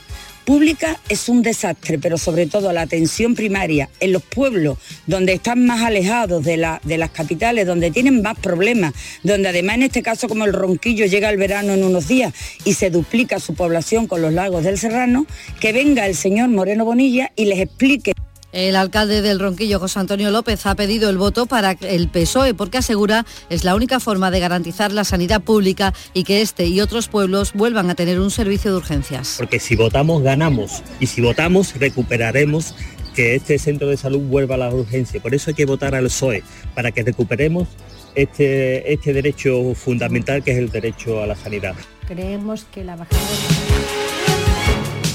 pública 0.48 0.98
es 1.10 1.28
un 1.28 1.42
desastre, 1.42 2.00
pero 2.00 2.18
sobre 2.18 2.46
todo 2.46 2.72
la 2.72 2.84
atención 2.84 3.36
primaria 3.36 3.90
en 4.00 4.14
los 4.14 4.24
pueblos 4.24 4.78
donde 5.06 5.34
están 5.34 5.66
más 5.66 5.82
alejados 5.82 6.42
de, 6.46 6.66
de 6.84 6.98
las 6.98 7.12
capitales, 7.12 7.68
donde 7.68 7.92
tienen 7.92 8.22
más 8.22 8.40
problemas, 8.40 8.94
donde 9.24 9.50
además 9.50 9.76
en 9.76 9.84
este 9.84 10.02
caso 10.02 10.30
como 10.30 10.46
el 10.46 10.54
Ronquillo 10.54 11.06
llega 11.06 11.30
el 11.30 11.36
verano 11.36 11.74
en 11.74 11.84
unos 11.84 12.08
días 12.08 12.34
y 12.64 12.76
se 12.76 12.90
duplica 12.90 13.42
su 13.42 13.56
población 13.56 14.08
con 14.08 14.22
los 14.22 14.32
lagos 14.32 14.64
del 14.64 14.78
Serrano, 14.78 15.26
que 15.60 15.74
venga 15.74 16.08
el 16.08 16.16
señor 16.16 16.48
Moreno 16.48 16.86
Bonilla 16.86 17.30
y 17.36 17.44
les 17.44 17.60
explique. 17.60 18.14
El 18.52 18.76
alcalde 18.76 19.22
del 19.22 19.40
Ronquillo, 19.40 19.80
José 19.80 20.00
Antonio 20.00 20.32
López, 20.32 20.66
ha 20.66 20.76
pedido 20.76 21.10
el 21.10 21.18
voto 21.18 21.46
para 21.46 21.72
el 21.82 22.08
PSOE 22.08 22.54
porque 22.54 22.78
asegura 22.78 23.26
es 23.50 23.64
la 23.64 23.76
única 23.76 24.00
forma 24.00 24.32
de 24.32 24.40
garantizar 24.40 24.92
la 24.92 25.04
sanidad 25.04 25.42
pública 25.42 25.94
y 26.14 26.24
que 26.24 26.42
este 26.42 26.66
y 26.66 26.80
otros 26.80 27.08
pueblos 27.10 27.54
vuelvan 27.54 27.90
a 27.90 27.96
tener 27.96 28.20
un 28.20 28.32
servicio 28.32 28.72
de 28.72 28.78
urgencias. 28.78 29.36
Porque 29.38 29.60
si 29.60 29.76
votamos, 29.76 30.24
ganamos. 30.24 30.82
Y 31.00 31.08
si 31.08 31.22
votamos, 31.22 31.76
recuperaremos 31.78 32.74
que 33.14 33.36
este 33.36 33.60
centro 33.60 33.88
de 33.88 33.98
salud 33.98 34.22
vuelva 34.22 34.56
a 34.56 34.60
la 34.60 34.74
urgencia. 34.74 35.22
Por 35.22 35.34
eso 35.34 35.50
hay 35.50 35.56
que 35.56 35.66
votar 35.66 35.96
al 35.96 36.06
PSOE, 36.06 36.44
para 36.74 36.92
que 36.92 37.04
recuperemos 37.04 37.68
este, 38.16 38.94
este 38.94 39.12
derecho 39.12 39.74
fundamental 39.76 40.44
que 40.44 40.52
es 40.52 40.58
el 40.58 40.70
derecho 40.70 41.22
a 41.22 41.28
la 41.28 41.36
sanidad. 41.36 41.76
Creemos 42.08 42.66
que 42.66 42.84
la 42.84 42.96
bajada 42.96 43.20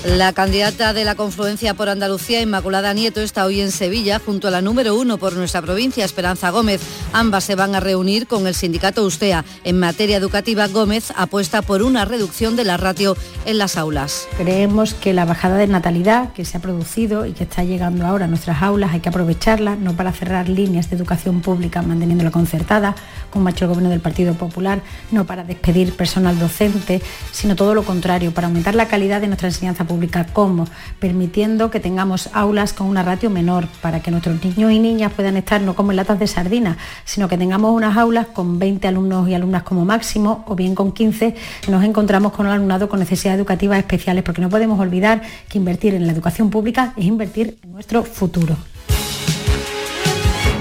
La 0.04 0.32
candidata 0.32 0.92
de 0.92 1.04
la 1.04 1.14
confluencia 1.14 1.74
por 1.74 1.88
Andalucía, 1.88 2.40
Inmaculada 2.40 2.92
Nieto, 2.92 3.20
está 3.20 3.44
hoy 3.44 3.60
en 3.60 3.70
Sevilla 3.70 4.18
junto 4.18 4.48
a 4.48 4.50
la 4.50 4.60
número 4.60 4.96
uno 4.96 5.16
por 5.16 5.34
nuestra 5.34 5.62
provincia, 5.62 6.04
Esperanza 6.04 6.50
Gómez. 6.50 6.80
Ambas 7.12 7.44
se 7.44 7.54
van 7.54 7.76
a 7.76 7.80
reunir 7.80 8.26
con 8.26 8.48
el 8.48 8.56
sindicato 8.56 9.04
Ustea. 9.04 9.44
En 9.62 9.78
materia 9.78 10.16
educativa, 10.16 10.66
Gómez 10.66 11.12
apuesta 11.14 11.62
por 11.62 11.84
una 11.84 12.04
reducción 12.04 12.56
de 12.56 12.64
la 12.64 12.78
ratio 12.78 13.16
en 13.44 13.58
las 13.58 13.76
aulas. 13.76 14.26
Creemos 14.36 14.92
que 14.94 15.12
la 15.12 15.24
bajada 15.24 15.56
de 15.56 15.68
natalidad 15.68 16.32
que 16.32 16.44
se 16.44 16.56
ha 16.56 16.60
producido 16.60 17.24
y 17.24 17.32
que 17.32 17.44
está 17.44 17.62
llegando 17.62 18.04
ahora 18.04 18.24
a 18.24 18.28
nuestras 18.28 18.60
aulas 18.60 18.94
hay 18.94 19.00
que 19.00 19.08
aprovecharla, 19.08 19.76
no 19.76 19.94
para 19.94 20.10
cerrar 20.10 20.48
líneas 20.48 20.90
de 20.90 20.96
educación 20.96 21.42
pública 21.42 21.80
manteniendo 21.80 22.24
la 22.24 22.32
concertada, 22.32 22.96
como 23.30 23.46
ha 23.46 23.52
hecho 23.52 23.66
el 23.66 23.68
gobierno 23.68 23.90
del 23.90 24.00
Partido 24.00 24.34
Popular, 24.34 24.82
no 25.12 25.26
para 25.26 25.44
despedir 25.44 25.94
personal 25.94 26.40
docente, 26.40 27.00
sino 27.30 27.54
todo 27.54 27.72
lo 27.72 27.84
contrario, 27.84 28.34
para 28.34 28.48
aumentar 28.48 28.74
la 28.74 28.88
calidad 28.88 29.20
de 29.20 29.28
nuestra 29.28 29.46
enseñanza 29.46 29.84
pública. 29.84 29.91
¿Cómo? 30.32 30.66
Permitiendo 30.98 31.70
que 31.70 31.80
tengamos 31.80 32.30
aulas 32.32 32.72
con 32.72 32.86
una 32.86 33.02
ratio 33.02 33.30
menor, 33.30 33.66
para 33.80 34.00
que 34.00 34.10
nuestros 34.10 34.42
niños 34.44 34.72
y 34.72 34.78
niñas 34.78 35.12
puedan 35.12 35.36
estar 35.36 35.60
no 35.60 35.74
como 35.74 35.92
en 35.92 35.96
latas 35.96 36.18
de 36.18 36.26
sardinas, 36.26 36.76
sino 37.04 37.28
que 37.28 37.38
tengamos 37.38 37.72
unas 37.72 37.96
aulas 37.96 38.26
con 38.26 38.58
20 38.58 38.88
alumnos 38.88 39.28
y 39.28 39.34
alumnas 39.34 39.62
como 39.62 39.84
máximo, 39.84 40.44
o 40.48 40.54
bien 40.54 40.74
con 40.74 40.92
15, 40.92 41.34
nos 41.68 41.84
encontramos 41.84 42.32
con 42.32 42.46
un 42.46 42.52
alumnado 42.52 42.88
con 42.88 43.00
necesidades 43.00 43.38
educativas 43.38 43.78
especiales, 43.78 44.22
porque 44.24 44.40
no 44.40 44.48
podemos 44.48 44.78
olvidar 44.80 45.22
que 45.48 45.58
invertir 45.58 45.94
en 45.94 46.06
la 46.06 46.12
educación 46.12 46.50
pública 46.50 46.92
es 46.96 47.04
invertir 47.04 47.58
en 47.62 47.72
nuestro 47.72 48.02
futuro. 48.02 48.56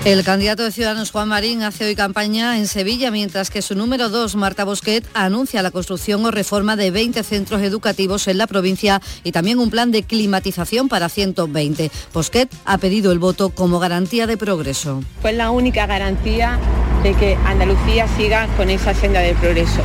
El 0.03 0.23
candidato 0.23 0.63
de 0.63 0.71
Ciudadanos 0.71 1.11
Juan 1.11 1.27
Marín 1.27 1.61
hace 1.61 1.85
hoy 1.85 1.95
campaña 1.95 2.57
en 2.57 2.65
Sevilla, 2.65 3.11
mientras 3.11 3.51
que 3.51 3.61
su 3.61 3.75
número 3.75 4.09
dos, 4.09 4.35
Marta 4.35 4.63
Bosquet, 4.63 5.05
anuncia 5.13 5.61
la 5.61 5.69
construcción 5.69 6.25
o 6.25 6.31
reforma 6.31 6.75
de 6.75 6.89
20 6.89 7.21
centros 7.21 7.61
educativos 7.61 8.27
en 8.27 8.39
la 8.39 8.47
provincia 8.47 8.99
y 9.23 9.31
también 9.31 9.59
un 9.59 9.69
plan 9.69 9.91
de 9.91 10.01
climatización 10.01 10.89
para 10.89 11.07
120. 11.07 11.91
Bosquet 12.15 12.49
ha 12.65 12.79
pedido 12.79 13.11
el 13.11 13.19
voto 13.19 13.51
como 13.51 13.77
garantía 13.77 14.25
de 14.25 14.37
progreso. 14.37 15.03
Pues 15.21 15.35
la 15.35 15.51
única 15.51 15.85
garantía 15.85 16.57
de 17.03 17.13
que 17.13 17.37
Andalucía 17.45 18.07
siga 18.17 18.47
con 18.57 18.71
esa 18.71 18.95
senda 18.95 19.19
de 19.19 19.35
progreso. 19.35 19.83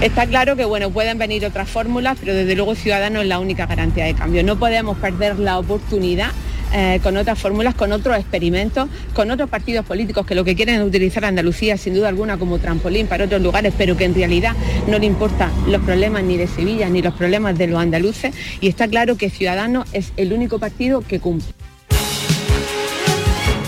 Está 0.00 0.28
claro 0.28 0.54
que 0.54 0.64
bueno, 0.64 0.90
pueden 0.90 1.18
venir 1.18 1.44
otras 1.44 1.68
fórmulas, 1.68 2.16
pero 2.20 2.34
desde 2.34 2.54
luego 2.54 2.76
Ciudadanos 2.76 3.22
es 3.22 3.28
la 3.28 3.40
única 3.40 3.66
garantía 3.66 4.04
de 4.04 4.14
cambio. 4.14 4.44
No 4.44 4.60
podemos 4.60 4.96
perder 4.98 5.40
la 5.40 5.58
oportunidad 5.58 6.30
eh, 6.72 7.00
con 7.02 7.16
otras 7.16 7.38
fórmulas, 7.38 7.74
con 7.74 7.92
otros 7.92 8.16
experimentos, 8.18 8.88
con 9.14 9.30
otros 9.30 9.48
partidos 9.48 9.84
políticos 9.86 10.26
que 10.26 10.34
lo 10.34 10.44
que 10.44 10.54
quieren 10.54 10.80
es 10.80 10.86
utilizar 10.86 11.24
Andalucía 11.24 11.76
sin 11.76 11.94
duda 11.94 12.08
alguna 12.08 12.38
como 12.38 12.58
trampolín 12.58 13.06
para 13.06 13.24
otros 13.24 13.40
lugares, 13.40 13.72
pero 13.76 13.96
que 13.96 14.04
en 14.04 14.14
realidad 14.14 14.52
no 14.86 14.98
le 14.98 15.06
importan 15.06 15.50
los 15.68 15.82
problemas 15.82 16.24
ni 16.24 16.36
de 16.36 16.46
Sevilla 16.46 16.88
ni 16.88 17.02
los 17.02 17.14
problemas 17.14 17.56
de 17.56 17.66
los 17.66 17.80
andaluces 17.80 18.34
y 18.60 18.68
está 18.68 18.88
claro 18.88 19.16
que 19.16 19.30
Ciudadanos 19.30 19.88
es 19.92 20.12
el 20.16 20.32
único 20.32 20.58
partido 20.58 21.00
que 21.00 21.20
cumple. 21.20 21.52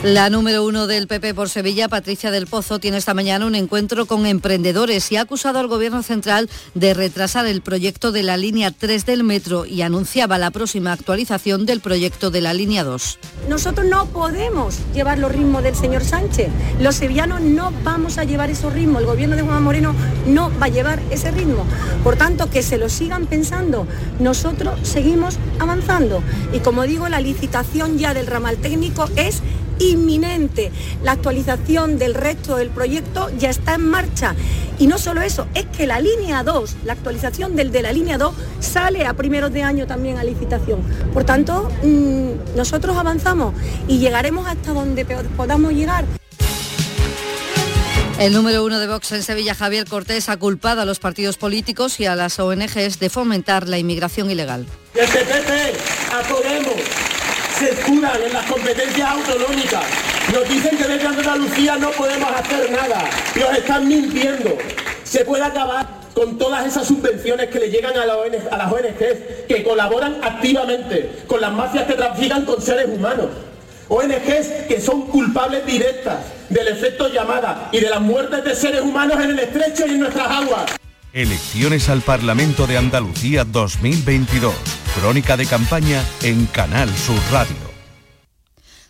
La 0.05 0.31
número 0.31 0.65
uno 0.65 0.87
del 0.87 1.09
PP 1.09 1.35
por 1.35 1.49
Sevilla, 1.49 1.89
Patricia 1.89 2.31
del 2.31 2.47
Pozo, 2.47 2.79
tiene 2.79 2.99
esta 2.99 3.15
mañana 3.15 3.47
un 3.47 3.57
encuentro 3.57 4.07
con 4.07 4.27
emprendedores 4.27 5.11
y 5.11 5.17
ha 5.17 5.23
acusado 5.23 5.59
al 5.59 5.67
Gobierno 5.67 6.05
Central 6.05 6.49
de 6.75 6.95
retrasar 6.95 7.47
el 7.47 7.63
proyecto 7.63 8.13
de 8.13 8.23
la 8.23 8.37
línea 8.37 8.71
3 8.71 9.05
del 9.05 9.25
metro 9.25 9.67
y 9.67 9.83
anunciaba 9.83 10.39
la 10.39 10.53
próxima 10.53 10.93
actualización 10.93 11.67
del 11.67 11.81
proyecto 11.81 12.31
de 12.31 12.41
la 12.41 12.55
línea 12.55 12.85
2. 12.85 13.19
Nosotros 13.49 13.89
no 13.89 14.07
podemos 14.07 14.77
llevar 14.95 15.19
los 15.19 15.33
ritmos 15.33 15.65
del 15.65 15.75
señor 15.75 16.05
Sánchez. 16.05 16.47
Los 16.81 16.95
sevillanos 16.95 17.41
no 17.41 17.73
vamos 17.83 18.19
a 18.19 18.25
llevar 18.25 18.51
esos 18.51 18.73
ritmos. 18.73 19.01
El 19.01 19.07
gobierno 19.07 19.35
de 19.35 19.43
Juan 19.43 19.65
Moreno 19.65 19.97
no 20.29 20.53
va 20.61 20.67
a 20.67 20.69
llevar 20.69 21.03
ese 21.11 21.33
ritmo. 21.33 21.65
Por 22.05 22.15
tanto, 22.15 22.51
que 22.51 22.63
se 22.63 22.79
lo 22.79 22.89
sigan 22.89 23.27
pensando. 23.27 23.85
Nosotros 24.21 24.79
seguimos 24.85 25.39
avanzando. 25.59 26.23
Y 26.53 26.61
como 26.61 26.85
digo, 26.85 27.09
la 27.09 27.21
licitación 27.21 27.99
ya 27.99 28.15
del 28.15 28.29
ramal 28.29 28.59
técnico 28.59 29.09
es 29.17 29.43
inminente. 29.79 30.71
La 31.03 31.13
actualización 31.13 31.99
del 31.99 32.15
resto 32.15 32.57
del 32.57 32.71
proyecto 32.71 33.31
ya 33.39 33.51
está 33.51 33.75
en 33.75 33.89
marcha. 33.89 34.35
Y 34.79 34.87
no 34.87 34.99
solo 34.99 35.23
eso, 35.23 35.49
es 35.55 35.67
que 35.67 35.87
la 35.87 36.01
línea 36.01 36.45
2, 36.45 36.77
la 36.85 36.93
actualización 36.93 37.57
del 37.57 37.73
de 37.73 37.83
la 37.83 37.93
línea 37.93 38.19
2, 38.19 38.35
sale 38.61 39.07
a 39.07 39.15
primeros 39.15 39.53
de 39.53 39.63
año 39.63 39.87
también 39.87 40.19
a 40.19 40.25
licitación. 40.25 40.83
Por 41.13 41.25
tanto, 41.25 41.71
mmm, 41.83 42.57
nosotros 42.57 42.97
avanzamos 42.97 43.55
y 43.89 43.99
llegaremos 43.99 44.47
hasta 44.47 44.73
donde 44.73 45.05
podamos 45.05 45.73
llegar. 45.73 46.05
El 48.19 48.33
número 48.33 48.65
uno 48.65 48.81
de 48.81 48.89
Vox 48.89 49.13
en 49.13 49.23
Sevilla, 49.23 49.55
Javier 49.55 49.87
Cortés, 49.87 50.29
ha 50.29 50.37
culpado 50.37 50.81
a 50.81 50.85
los 50.85 50.99
partidos 50.99 51.37
políticos 51.37 52.01
y 52.01 52.07
a 52.07 52.17
las 52.17 52.41
ONGs 52.41 52.99
de 52.99 53.11
fomentar 53.11 53.69
la 53.69 53.79
inmigración 53.79 54.29
ilegal. 54.29 54.67
Desde 54.93 55.25
PP 55.25 55.73
a 56.13 56.29
Podemos 56.29 57.08
se 57.59 57.71
curan 57.83 58.23
en 58.23 58.33
las 58.33 58.47
competencias 58.47 59.09
autonómicas 59.09 59.83
Nos 60.33 60.49
dicen 60.49 60.77
que 60.77 60.85
desde 60.85 61.07
Andalucía 61.07 61.77
no 61.77 61.91
podemos 61.91 62.31
hacer 62.31 62.71
nada. 62.71 63.11
Y 63.35 63.43
os 63.43 63.57
están 63.57 63.89
mintiendo. 63.89 64.57
Se 65.05 65.25
puede 65.25 65.43
acabar 65.43 65.87
con 66.15 66.37
todas 66.37 66.67
esas 66.67 66.87
subvenciones 66.87 67.49
que 67.49 67.59
le 67.59 67.71
llegan 67.71 67.97
a, 67.97 68.05
la 68.05 68.17
ONG, 68.17 68.49
a 68.51 68.57
las 68.57 68.73
ONGs 68.73 69.47
que 69.49 69.63
colaboran 69.65 70.19
activamente 70.23 71.23
con 71.27 71.41
las 71.41 71.53
mafias 71.53 71.87
que 71.87 71.95
trafican 71.95 72.45
con 72.45 72.61
seres 72.61 72.89
humanos. 72.89 73.27
ONGs 73.89 74.67
que 74.69 74.81
son 74.81 75.07
culpables 75.07 75.65
directas 75.65 76.19
del 76.51 76.69
efecto 76.69 77.09
llamada 77.09 77.71
y 77.73 77.81
de 77.81 77.89
las 77.89 78.01
muertes 78.01 78.45
de 78.45 78.55
seres 78.55 78.83
humanos 78.83 79.19
en 79.23 79.31
el 79.31 79.39
estrecho 79.39 79.87
y 79.87 79.93
en 79.93 80.01
nuestras 80.01 80.29
aguas. 80.31 80.79
Elecciones 81.13 81.89
al 81.89 82.03
Parlamento 82.03 82.67
de 82.67 82.77
Andalucía 82.77 83.45
2022. 83.45 84.55
Crónica 85.01 85.37
de 85.37 85.47
campaña 85.47 86.03
en 86.23 86.47
Canal 86.47 86.95
Sur 86.97 87.19
Radio. 87.33 87.68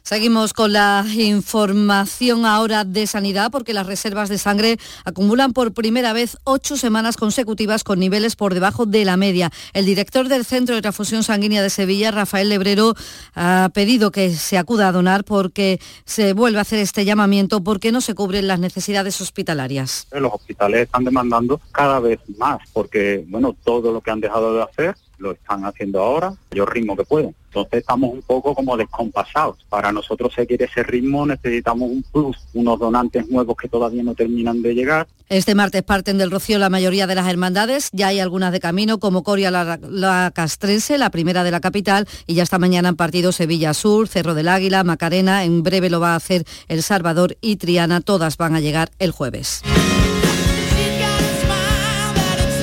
Seguimos 0.09 0.55
con 0.55 0.73
la 0.73 1.05
información 1.19 2.47
ahora 2.47 2.85
de 2.85 3.07
sanidad 3.07 3.51
porque 3.51 3.75
las 3.75 3.87
reservas 3.87 4.31
de 4.31 4.39
sangre 4.39 4.79
acumulan 5.05 5.53
por 5.53 5.75
primera 5.75 6.15
vez 6.15 6.39
ocho 6.45 6.79
semanas 6.79 7.19
consecutivas 7.19 7.85
con 7.85 7.99
niveles 7.99 8.35
por 8.35 8.55
debajo 8.55 8.87
de 8.87 9.05
la 9.05 9.19
media. 9.19 9.51
El 9.75 9.85
director 9.85 10.29
del 10.29 10.47
Centro 10.47 10.75
de 10.75 10.81
Transfusión 10.81 11.25
Sanguínea 11.25 11.61
de 11.61 11.69
Sevilla, 11.69 12.11
Rafael 12.11 12.49
Lebrero, 12.49 12.95
ha 13.35 13.69
pedido 13.75 14.11
que 14.11 14.31
se 14.31 14.57
acuda 14.57 14.89
a 14.89 14.93
donar 14.93 15.25
porque 15.25 15.79
se 16.07 16.33
vuelve 16.33 16.57
a 16.57 16.63
hacer 16.63 16.79
este 16.79 17.05
llamamiento 17.05 17.63
porque 17.63 17.93
no 17.93 18.01
se 18.01 18.15
cubren 18.15 18.47
las 18.47 18.61
necesidades 18.61 19.21
hospitalarias. 19.21 20.07
Los 20.13 20.33
hospitales 20.33 20.85
están 20.85 21.05
demandando 21.05 21.61
cada 21.71 22.01
vez 22.01 22.19
más 22.39 22.61
porque, 22.73 23.27
bueno, 23.29 23.55
todo 23.63 23.93
lo 23.93 24.01
que 24.01 24.11
han 24.11 24.21
dejado 24.21 24.55
de 24.55 24.63
hacer 24.63 24.95
lo 25.19 25.33
están 25.33 25.65
haciendo 25.65 26.01
ahora, 26.01 26.35
mayor 26.51 26.73
ritmo 26.73 26.97
que 26.97 27.05
pueden. 27.05 27.35
Entonces 27.49 27.81
estamos 27.81 28.13
un 28.13 28.23
poco 28.23 28.55
como 28.55 28.77
descompasados. 28.77 29.59
Para 29.69 29.91
nosotros 29.91 30.33
seguir 30.35 30.63
ese 30.63 30.83
ritmo 30.83 31.27
necesitamos 31.27 31.91
un 31.91 32.05
plus, 32.13 32.37
unos 32.55 32.79
donantes 32.79 33.29
nuevos 33.29 33.57
que 33.57 33.69
todavía 33.69 34.03
no 34.03 34.15
terminan 34.15 34.63
de 34.63 34.75
llegar. 34.75 35.09
Este 35.29 35.55
martes 35.55 35.83
parten 35.83 36.19
del 36.19 36.31
Rocío 36.31 36.59
la 36.59 36.71
mayoría 36.71 37.07
de 37.07 37.15
las 37.15 37.29
hermandades, 37.29 37.91
ya 37.93 38.09
hay 38.09 38.21
algunas 38.21 38.53
de 38.53 38.61
camino 38.61 38.99
como 38.99 39.23
Coria 39.23 39.51
la, 39.51 39.79
la 39.83 40.31
Castrense, 40.35 40.97
la 40.99 41.11
primera 41.11 41.45
de 41.45 41.51
la 41.51 41.61
capital, 41.61 42.07
y 42.27 42.35
ya 42.35 42.43
esta 42.43 42.59
mañana 42.59 42.89
han 42.89 42.97
partido 42.97 43.33
Sevilla 43.33 43.75
Sur, 43.75 44.09
Cerro 44.09 44.35
del 44.35 44.49
Águila, 44.49 44.85
Macarena, 44.85 45.45
en 45.45 45.63
breve 45.63 45.91
lo 45.91 46.01
va 46.01 46.13
a 46.13 46.17
hacer 46.17 46.45
El 46.69 46.83
Salvador 46.83 47.37
y 47.41 47.57
Triana, 47.57 48.01
todas 48.01 48.37
van 48.37 48.55
a 48.55 48.61
llegar 48.61 48.91
el 48.99 49.11
jueves. 49.11 49.63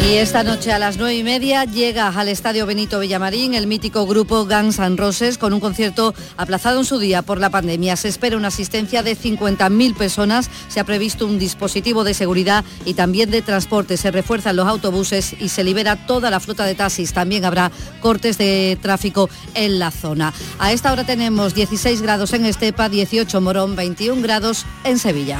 Y 0.06 0.18
esta 0.18 0.43
noche 0.43 0.72
a 0.72 0.78
las 0.78 0.97
nueve 0.97 1.16
y 1.16 1.24
media 1.24 1.66
llega 1.66 2.08
al 2.10 2.30
Estadio 2.30 2.68
Benito 2.68 2.99
Villamarín 2.99 3.56
el 3.56 3.66
mítico 3.66 4.06
grupo 4.06 4.45
Guns 4.45 4.78
N' 4.78 4.97
Roses 4.97 5.39
con 5.39 5.51
un 5.51 5.60
concierto 5.60 6.14
aplazado 6.38 6.80
en 6.80 6.86
su 6.86 6.99
día 6.99 7.24
por 7.24 7.39
la 7.39 7.49
pandemia. 7.49 7.95
Se 7.95 8.08
espera 8.08 8.38
una 8.38 8.49
asistencia 8.49 9.01
de 9.01 9.18
50.000 9.18 9.97
personas. 9.97 10.51
Se 10.68 10.80
ha 10.80 10.84
previsto 10.84 11.26
un 11.26 11.39
dispositivo 11.39 12.03
de 12.03 12.14
seguridad 12.14 12.64
y 12.86 12.93
también 12.93 13.32
de 13.32 13.41
transporte. 13.41 13.97
Se 13.97 14.12
refuerzan 14.12 14.58
los 14.58 14.68
autobuses 14.68 15.34
y 15.39 15.49
se 15.49 15.64
libera 15.64 15.95
toda 16.06 16.30
la 16.30 16.39
flota 16.39 16.66
de 16.66 16.76
taxis. 16.76 17.12
También 17.12 17.43
habrá 17.43 17.72
cortes 17.99 18.38
de 18.38 18.78
tráfico 18.80 19.28
en 19.56 19.80
la 19.80 19.89
zona. 19.89 20.34
A 20.60 20.72
esta 20.72 20.93
hora 20.93 21.03
tenemos 21.03 21.56
16 21.56 22.03
grados 22.03 22.32
en 22.34 22.45
Estepa, 22.45 22.89
18 22.89 23.41
Morón, 23.41 23.76
21 23.76 24.22
grados 24.22 24.68
en 24.84 24.99
Sevilla. 24.99 25.39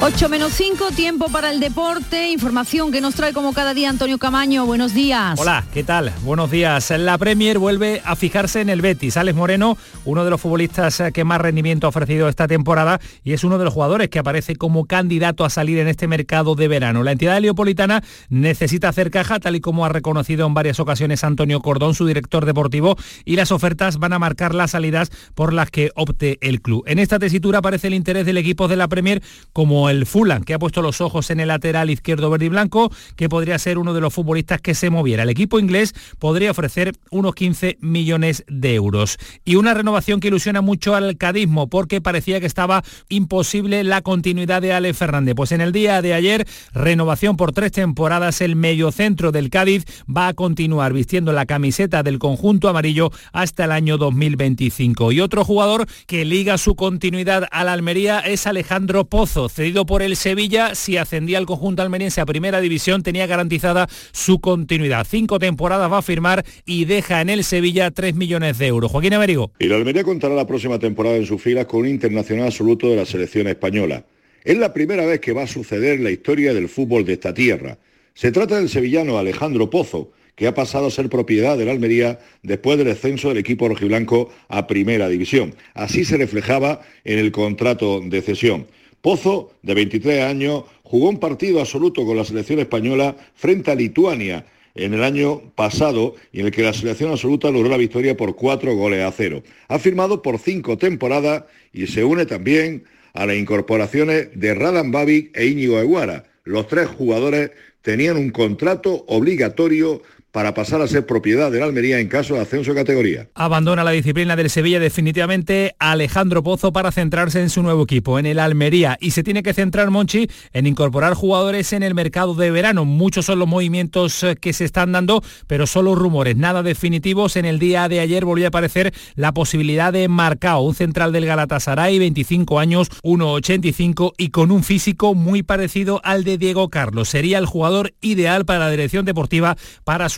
8 0.00 0.28
menos 0.28 0.52
5, 0.52 0.92
tiempo 0.94 1.26
para 1.28 1.50
el 1.50 1.58
deporte, 1.58 2.30
información 2.30 2.92
que 2.92 3.00
nos 3.00 3.16
trae 3.16 3.32
como 3.32 3.52
cada 3.52 3.74
día 3.74 3.90
Antonio 3.90 4.16
Camaño. 4.18 4.64
Buenos 4.64 4.94
días. 4.94 5.40
Hola, 5.40 5.64
¿qué 5.74 5.82
tal? 5.82 6.12
Buenos 6.22 6.52
días. 6.52 6.92
La 6.96 7.18
Premier 7.18 7.58
vuelve 7.58 8.00
a 8.04 8.14
fijarse 8.14 8.60
en 8.60 8.68
el 8.68 8.80
Betis. 8.80 9.16
Alex 9.16 9.36
Moreno, 9.36 9.76
uno 10.04 10.24
de 10.24 10.30
los 10.30 10.40
futbolistas 10.40 11.02
que 11.12 11.24
más 11.24 11.40
rendimiento 11.40 11.88
ha 11.88 11.90
ofrecido 11.90 12.28
esta 12.28 12.46
temporada 12.46 13.00
y 13.24 13.32
es 13.32 13.42
uno 13.42 13.58
de 13.58 13.64
los 13.64 13.74
jugadores 13.74 14.08
que 14.08 14.20
aparece 14.20 14.54
como 14.54 14.86
candidato 14.86 15.44
a 15.44 15.50
salir 15.50 15.78
en 15.78 15.88
este 15.88 16.06
mercado 16.06 16.54
de 16.54 16.68
verano. 16.68 17.02
La 17.02 17.10
entidad 17.10 17.36
heliopolitana 17.36 18.04
necesita 18.28 18.90
hacer 18.90 19.10
caja, 19.10 19.40
tal 19.40 19.56
y 19.56 19.60
como 19.60 19.84
ha 19.84 19.88
reconocido 19.88 20.46
en 20.46 20.54
varias 20.54 20.78
ocasiones 20.78 21.24
Antonio 21.24 21.60
Cordón, 21.60 21.96
su 21.96 22.06
director 22.06 22.46
deportivo, 22.46 22.96
y 23.24 23.34
las 23.34 23.50
ofertas 23.50 23.98
van 23.98 24.12
a 24.12 24.20
marcar 24.20 24.54
las 24.54 24.70
salidas 24.70 25.10
por 25.34 25.52
las 25.52 25.72
que 25.72 25.90
opte 25.96 26.38
el 26.40 26.62
club. 26.62 26.84
En 26.86 27.00
esta 27.00 27.18
tesitura 27.18 27.58
aparece 27.58 27.88
el 27.88 27.94
interés 27.94 28.26
del 28.26 28.38
equipo 28.38 28.68
de 28.68 28.76
la 28.76 28.86
Premier 28.86 29.24
como 29.52 29.87
el 29.88 30.06
Fulham, 30.06 30.44
que 30.44 30.54
ha 30.54 30.58
puesto 30.58 30.82
los 30.82 31.00
ojos 31.00 31.30
en 31.30 31.40
el 31.40 31.48
lateral 31.48 31.90
izquierdo 31.90 32.30
verde 32.30 32.46
y 32.46 32.48
blanco, 32.48 32.92
que 33.16 33.28
podría 33.28 33.58
ser 33.58 33.78
uno 33.78 33.94
de 33.94 34.00
los 34.00 34.14
futbolistas 34.14 34.60
que 34.60 34.74
se 34.74 34.90
moviera. 34.90 35.22
El 35.22 35.30
equipo 35.30 35.58
inglés 35.58 35.94
podría 36.18 36.50
ofrecer 36.50 36.92
unos 37.10 37.34
15 37.34 37.78
millones 37.80 38.44
de 38.48 38.74
euros. 38.74 39.18
Y 39.44 39.56
una 39.56 39.74
renovación 39.74 40.20
que 40.20 40.28
ilusiona 40.28 40.60
mucho 40.60 40.94
al 40.94 41.16
cadismo, 41.16 41.68
porque 41.68 42.00
parecía 42.00 42.40
que 42.40 42.46
estaba 42.46 42.82
imposible 43.08 43.84
la 43.84 44.02
continuidad 44.02 44.62
de 44.62 44.72
Ale 44.72 44.94
Fernández. 44.94 45.34
Pues 45.34 45.52
en 45.52 45.60
el 45.60 45.72
día 45.72 46.02
de 46.02 46.14
ayer, 46.14 46.46
renovación 46.72 47.36
por 47.36 47.52
tres 47.52 47.72
temporadas, 47.72 48.40
el 48.40 48.56
mediocentro 48.56 49.32
del 49.32 49.50
Cádiz 49.50 49.84
va 50.08 50.28
a 50.28 50.34
continuar 50.34 50.92
vistiendo 50.92 51.32
la 51.32 51.46
camiseta 51.46 52.02
del 52.02 52.18
conjunto 52.18 52.68
amarillo 52.68 53.10
hasta 53.32 53.64
el 53.64 53.72
año 53.72 53.98
2025. 53.98 55.12
Y 55.12 55.20
otro 55.20 55.44
jugador 55.44 55.86
que 56.06 56.24
liga 56.24 56.58
su 56.58 56.74
continuidad 56.74 57.46
a 57.50 57.64
la 57.64 57.72
Almería 57.72 58.20
es 58.20 58.46
Alejandro 58.46 59.04
Pozo, 59.06 59.48
cedido 59.48 59.77
por 59.86 60.02
el 60.02 60.16
Sevilla, 60.16 60.74
si 60.74 60.96
ascendía 60.96 61.38
al 61.38 61.46
conjunto 61.46 61.82
almeriense 61.82 62.20
a 62.20 62.26
primera 62.26 62.60
división, 62.60 63.02
tenía 63.02 63.26
garantizada 63.26 63.88
su 64.12 64.40
continuidad. 64.40 65.06
Cinco 65.08 65.38
temporadas 65.38 65.90
va 65.90 65.98
a 65.98 66.02
firmar 66.02 66.44
y 66.64 66.84
deja 66.84 67.20
en 67.20 67.28
el 67.28 67.44
Sevilla 67.44 67.90
3 67.90 68.14
millones 68.14 68.58
de 68.58 68.66
euros. 68.66 68.90
Joaquín 68.90 69.14
Américo. 69.14 69.52
Y 69.58 69.66
la 69.66 69.76
Almería 69.76 70.04
contará 70.04 70.34
la 70.34 70.46
próxima 70.46 70.78
temporada 70.78 71.16
en 71.16 71.26
sus 71.26 71.40
filas 71.42 71.66
con 71.66 71.80
un 71.80 71.88
internacional 71.88 72.46
absoluto 72.46 72.88
de 72.88 72.96
la 72.96 73.06
selección 73.06 73.46
española. 73.46 74.04
Es 74.44 74.56
la 74.56 74.72
primera 74.72 75.04
vez 75.04 75.20
que 75.20 75.32
va 75.32 75.42
a 75.42 75.46
suceder 75.46 75.98
en 75.98 76.04
la 76.04 76.10
historia 76.10 76.54
del 76.54 76.68
fútbol 76.68 77.04
de 77.04 77.14
esta 77.14 77.34
tierra. 77.34 77.78
Se 78.14 78.32
trata 78.32 78.56
del 78.56 78.68
sevillano 78.68 79.18
Alejandro 79.18 79.70
Pozo, 79.70 80.12
que 80.38 80.46
ha 80.46 80.54
pasado 80.54 80.86
a 80.86 80.90
ser 80.90 81.08
propiedad 81.08 81.58
de 81.58 81.64
la 81.64 81.72
Almería 81.72 82.20
después 82.44 82.78
del 82.78 82.86
descenso 82.86 83.28
del 83.28 83.38
equipo 83.38 83.68
rojiblanco 83.68 84.30
a 84.48 84.68
primera 84.68 85.08
división. 85.08 85.54
Así 85.74 86.04
se 86.04 86.16
reflejaba 86.16 86.80
en 87.04 87.18
el 87.18 87.32
contrato 87.32 88.00
de 88.00 88.22
cesión. 88.22 88.68
Pozo, 89.00 89.52
de 89.62 89.74
23 89.74 90.24
años, 90.24 90.64
jugó 90.82 91.08
un 91.08 91.18
partido 91.18 91.60
absoluto 91.60 92.04
con 92.04 92.16
la 92.16 92.24
selección 92.24 92.58
española 92.58 93.16
frente 93.34 93.70
a 93.70 93.74
Lituania 93.74 94.44
en 94.74 94.94
el 94.94 95.02
año 95.02 95.42
pasado 95.54 96.14
en 96.32 96.46
el 96.46 96.52
que 96.52 96.62
la 96.62 96.72
selección 96.72 97.10
absoluta 97.10 97.50
logró 97.50 97.68
la 97.68 97.76
victoria 97.76 98.16
por 98.16 98.36
cuatro 98.36 98.74
goles 98.74 99.04
a 99.04 99.12
cero. 99.12 99.42
Ha 99.68 99.78
firmado 99.78 100.22
por 100.22 100.38
cinco 100.38 100.78
temporadas 100.78 101.44
y 101.72 101.86
se 101.86 102.04
une 102.04 102.26
también 102.26 102.84
a 103.14 103.26
las 103.26 103.36
incorporaciones 103.36 104.28
de 104.34 104.54
Radan 104.54 104.92
Babic 104.92 105.36
e 105.36 105.46
Íñigo 105.46 105.78
Eguara. 105.80 106.24
Los 106.44 106.66
tres 106.68 106.88
jugadores 106.88 107.50
tenían 107.82 108.16
un 108.16 108.30
contrato 108.30 109.04
obligatorio 109.08 110.02
para 110.38 110.54
pasar 110.54 110.80
a 110.80 110.86
ser 110.86 111.04
propiedad 111.04 111.50
de 111.50 111.58
la 111.58 111.64
Almería 111.64 111.98
en 111.98 112.06
caso 112.06 112.34
de 112.34 112.40
ascenso 112.42 112.70
de 112.72 112.76
categoría. 112.76 113.28
Abandona 113.34 113.82
la 113.82 113.90
disciplina 113.90 114.36
del 114.36 114.50
Sevilla 114.50 114.78
definitivamente 114.78 115.74
Alejandro 115.80 116.44
Pozo 116.44 116.72
para 116.72 116.92
centrarse 116.92 117.40
en 117.40 117.50
su 117.50 117.60
nuevo 117.60 117.82
equipo, 117.82 118.20
en 118.20 118.26
el 118.26 118.38
Almería. 118.38 118.96
Y 119.00 119.10
se 119.10 119.24
tiene 119.24 119.42
que 119.42 119.52
centrar 119.52 119.90
Monchi 119.90 120.30
en 120.52 120.68
incorporar 120.68 121.14
jugadores 121.14 121.72
en 121.72 121.82
el 121.82 121.96
mercado 121.96 122.36
de 122.36 122.52
verano. 122.52 122.84
Muchos 122.84 123.26
son 123.26 123.40
los 123.40 123.48
movimientos 123.48 124.22
eh, 124.22 124.36
que 124.40 124.52
se 124.52 124.64
están 124.64 124.92
dando, 124.92 125.24
pero 125.48 125.66
solo 125.66 125.96
rumores, 125.96 126.36
nada 126.36 126.62
definitivos. 126.62 127.34
En 127.34 127.44
el 127.44 127.58
día 127.58 127.88
de 127.88 127.98
ayer 127.98 128.24
volvió 128.24 128.46
a 128.46 128.50
aparecer 128.50 128.94
la 129.16 129.34
posibilidad 129.34 129.92
de 129.92 130.06
Marcao, 130.06 130.60
un 130.60 130.76
central 130.76 131.10
del 131.10 131.26
Galatasaray, 131.26 131.98
25 131.98 132.60
años, 132.60 132.90
1,85 133.02 134.12
y 134.16 134.28
con 134.28 134.52
un 134.52 134.62
físico 134.62 135.16
muy 135.16 135.42
parecido 135.42 136.00
al 136.04 136.22
de 136.22 136.38
Diego 136.38 136.68
Carlos. 136.68 137.08
Sería 137.08 137.38
el 137.38 137.46
jugador 137.46 137.92
ideal 138.00 138.44
para 138.44 138.60
la 138.60 138.70
dirección 138.70 139.04
deportiva 139.04 139.56
para 139.82 140.08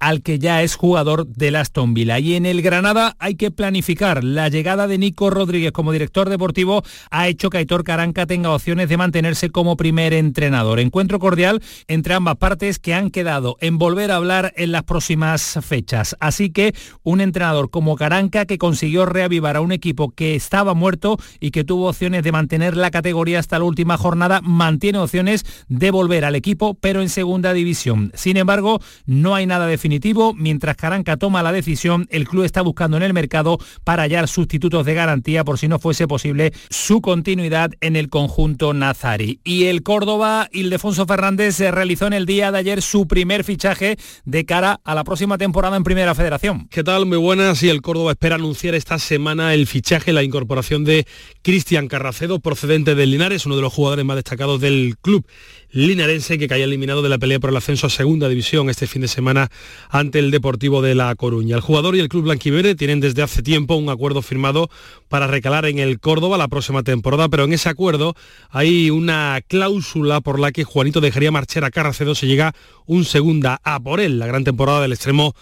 al 0.00 0.22
que 0.22 0.38
ya 0.38 0.62
es 0.62 0.76
jugador 0.76 1.26
del 1.26 1.56
Aston 1.56 1.92
Villa. 1.94 2.18
Y 2.18 2.34
en 2.34 2.46
el 2.46 2.62
Granada 2.62 3.16
hay 3.18 3.34
que 3.34 3.50
planificar. 3.50 4.24
La 4.24 4.48
llegada 4.48 4.86
de 4.86 4.96
Nico 4.98 5.28
Rodríguez 5.28 5.72
como 5.72 5.92
director 5.92 6.30
deportivo 6.30 6.82
ha 7.10 7.28
hecho 7.28 7.50
que 7.50 7.58
Aitor 7.58 7.84
Caranca 7.84 8.26
tenga 8.26 8.54
opciones 8.54 8.88
de 8.88 8.96
mantenerse 8.96 9.50
como 9.50 9.76
primer 9.76 10.14
entrenador. 10.14 10.80
Encuentro 10.80 11.18
cordial 11.18 11.62
entre 11.86 12.14
ambas 12.14 12.36
partes 12.36 12.78
que 12.78 12.94
han 12.94 13.10
quedado 13.10 13.56
en 13.60 13.76
volver 13.76 14.10
a 14.10 14.16
hablar 14.16 14.54
en 14.56 14.72
las 14.72 14.84
próximas 14.84 15.58
fechas. 15.62 16.16
Así 16.18 16.50
que 16.50 16.74
un 17.02 17.20
entrenador 17.20 17.68
como 17.70 17.96
Caranca 17.96 18.46
que 18.46 18.58
consiguió 18.58 19.04
reavivar 19.04 19.56
a 19.56 19.60
un 19.60 19.72
equipo 19.72 20.10
que 20.10 20.34
estaba 20.34 20.72
muerto 20.72 21.18
y 21.40 21.50
que 21.50 21.64
tuvo 21.64 21.88
opciones 21.88 22.22
de 22.22 22.32
mantener 22.32 22.76
la 22.76 22.90
categoría 22.90 23.38
hasta 23.38 23.58
la 23.58 23.64
última 23.64 23.98
jornada, 23.98 24.40
mantiene 24.40 24.98
opciones 24.98 25.44
de 25.68 25.90
volver 25.90 26.24
al 26.24 26.36
equipo, 26.36 26.74
pero 26.74 27.02
en 27.02 27.10
segunda 27.10 27.52
división. 27.52 28.12
Sin 28.14 28.38
embargo, 28.38 28.80
no 29.04 29.31
no 29.32 29.36
hay 29.36 29.46
nada 29.46 29.66
definitivo. 29.66 30.34
Mientras 30.34 30.76
Caranca 30.76 31.16
toma 31.16 31.42
la 31.42 31.52
decisión, 31.52 32.06
el 32.10 32.28
club 32.28 32.44
está 32.44 32.60
buscando 32.60 32.98
en 32.98 33.02
el 33.02 33.14
mercado 33.14 33.58
para 33.82 34.02
hallar 34.02 34.28
sustitutos 34.28 34.84
de 34.84 34.92
garantía 34.92 35.42
por 35.42 35.58
si 35.58 35.68
no 35.68 35.78
fuese 35.78 36.06
posible 36.06 36.52
su 36.68 37.00
continuidad 37.00 37.70
en 37.80 37.96
el 37.96 38.10
conjunto 38.10 38.74
nazari. 38.74 39.40
Y 39.42 39.64
el 39.64 39.82
Córdoba, 39.82 40.50
Ildefonso 40.52 41.06
Fernández, 41.06 41.56
se 41.56 41.70
realizó 41.70 42.08
en 42.08 42.12
el 42.12 42.26
día 42.26 42.52
de 42.52 42.58
ayer 42.58 42.82
su 42.82 43.08
primer 43.08 43.42
fichaje 43.42 43.96
de 44.26 44.44
cara 44.44 44.80
a 44.84 44.94
la 44.94 45.02
próxima 45.02 45.38
temporada 45.38 45.78
en 45.78 45.84
Primera 45.84 46.14
Federación. 46.14 46.68
¿Qué 46.68 46.84
tal? 46.84 47.06
Muy 47.06 47.16
buenas. 47.16 47.62
Y 47.62 47.70
el 47.70 47.80
Córdoba 47.80 48.10
espera 48.10 48.34
anunciar 48.34 48.74
esta 48.74 48.98
semana 48.98 49.54
el 49.54 49.66
fichaje, 49.66 50.12
la 50.12 50.22
incorporación 50.22 50.84
de 50.84 51.06
Cristian 51.40 51.88
Carracedo, 51.88 52.38
procedente 52.38 52.94
del 52.94 53.12
Linares, 53.12 53.46
uno 53.46 53.56
de 53.56 53.62
los 53.62 53.72
jugadores 53.72 54.04
más 54.04 54.16
destacados 54.16 54.60
del 54.60 54.96
club 55.00 55.24
linarense 55.72 56.38
que 56.38 56.48
caía 56.48 56.64
eliminado 56.64 57.02
de 57.02 57.08
la 57.08 57.18
pelea 57.18 57.40
por 57.40 57.50
el 57.50 57.56
ascenso 57.56 57.86
a 57.86 57.90
segunda 57.90 58.28
división 58.28 58.70
este 58.70 58.86
fin 58.86 59.02
de 59.02 59.08
semana 59.08 59.50
ante 59.88 60.18
el 60.18 60.30
Deportivo 60.30 60.82
de 60.82 60.94
La 60.94 61.14
Coruña. 61.14 61.56
El 61.56 61.62
jugador 61.62 61.96
y 61.96 62.00
el 62.00 62.08
club 62.08 62.24
blanquiverde 62.24 62.74
tienen 62.74 63.00
desde 63.00 63.22
hace 63.22 63.42
tiempo 63.42 63.74
un 63.74 63.88
acuerdo 63.88 64.22
firmado 64.22 64.70
para 65.08 65.26
recalar 65.26 65.66
en 65.66 65.78
el 65.78 65.98
Córdoba 65.98 66.38
la 66.38 66.48
próxima 66.48 66.82
temporada, 66.82 67.28
pero 67.28 67.44
en 67.44 67.52
ese 67.52 67.68
acuerdo 67.68 68.14
hay 68.50 68.90
una 68.90 69.40
cláusula 69.46 70.20
por 70.20 70.38
la 70.38 70.52
que 70.52 70.64
Juanito 70.64 71.00
dejaría 71.00 71.30
marchar 71.30 71.64
a 71.64 71.70
Carracedo 71.70 72.14
si 72.14 72.26
llega 72.26 72.54
un 72.86 73.04
segunda 73.04 73.60
a 73.64 73.80
por 73.80 74.00
él. 74.00 74.18
La 74.18 74.26
gran 74.26 74.44
temporada 74.44 74.82
del 74.82 74.92
extremo 74.92 75.34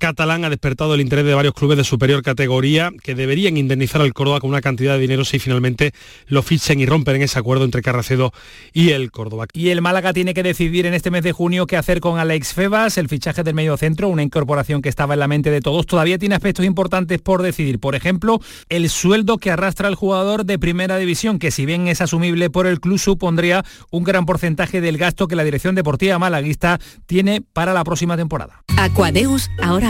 catalán 0.00 0.44
ha 0.44 0.50
despertado 0.50 0.94
el 0.94 1.00
interés 1.00 1.24
de 1.26 1.34
varios 1.34 1.54
clubes 1.54 1.76
de 1.76 1.84
superior 1.84 2.22
categoría 2.22 2.90
que 3.02 3.14
deberían 3.14 3.56
indemnizar 3.56 4.00
al 4.00 4.14
Córdoba 4.14 4.40
con 4.40 4.50
una 4.50 4.62
cantidad 4.62 4.94
de 4.94 5.00
dinero 5.00 5.24
si 5.24 5.38
finalmente 5.38 5.92
lo 6.26 6.42
fichen 6.42 6.80
y 6.80 6.86
rompen 6.86 7.16
en 7.16 7.22
ese 7.22 7.38
acuerdo 7.38 7.64
entre 7.64 7.82
Carracedo 7.82 8.32
y 8.72 8.90
el 8.90 9.12
Córdoba. 9.12 9.46
Y 9.52 9.68
el 9.68 9.82
Málaga 9.82 10.12
tiene 10.12 10.34
que 10.34 10.42
decidir 10.42 10.86
en 10.86 10.94
este 10.94 11.10
mes 11.10 11.22
de 11.22 11.32
junio 11.32 11.66
qué 11.66 11.76
hacer 11.76 12.00
con 12.00 12.18
Alex 12.18 12.54
Febas, 12.54 12.96
el 12.96 13.08
fichaje 13.08 13.44
del 13.44 13.54
medio 13.54 13.76
centro, 13.76 14.08
una 14.08 14.22
incorporación 14.22 14.80
que 14.80 14.88
estaba 14.88 15.14
en 15.14 15.20
la 15.20 15.28
mente 15.28 15.50
de 15.50 15.60
todos. 15.60 15.84
Todavía 15.86 16.18
tiene 16.18 16.34
aspectos 16.34 16.64
importantes 16.64 17.20
por 17.20 17.42
decidir. 17.42 17.78
Por 17.78 17.94
ejemplo, 17.94 18.40
el 18.70 18.88
sueldo 18.88 19.36
que 19.36 19.50
arrastra 19.50 19.86
el 19.88 19.94
jugador 19.94 20.46
de 20.46 20.58
primera 20.58 20.96
división, 20.96 21.38
que 21.38 21.50
si 21.50 21.66
bien 21.66 21.88
es 21.88 22.00
asumible 22.00 22.48
por 22.48 22.66
el 22.66 22.80
club, 22.80 22.98
supondría 22.98 23.64
un 23.90 24.04
gran 24.04 24.24
porcentaje 24.24 24.80
del 24.80 24.96
gasto 24.96 25.28
que 25.28 25.36
la 25.36 25.44
dirección 25.44 25.74
deportiva 25.74 26.18
malaguista 26.18 26.80
tiene 27.04 27.42
para 27.52 27.74
la 27.74 27.84
próxima 27.84 28.16
temporada. 28.16 28.64
Aquadeus 28.78 29.50
ahora 29.62 29.89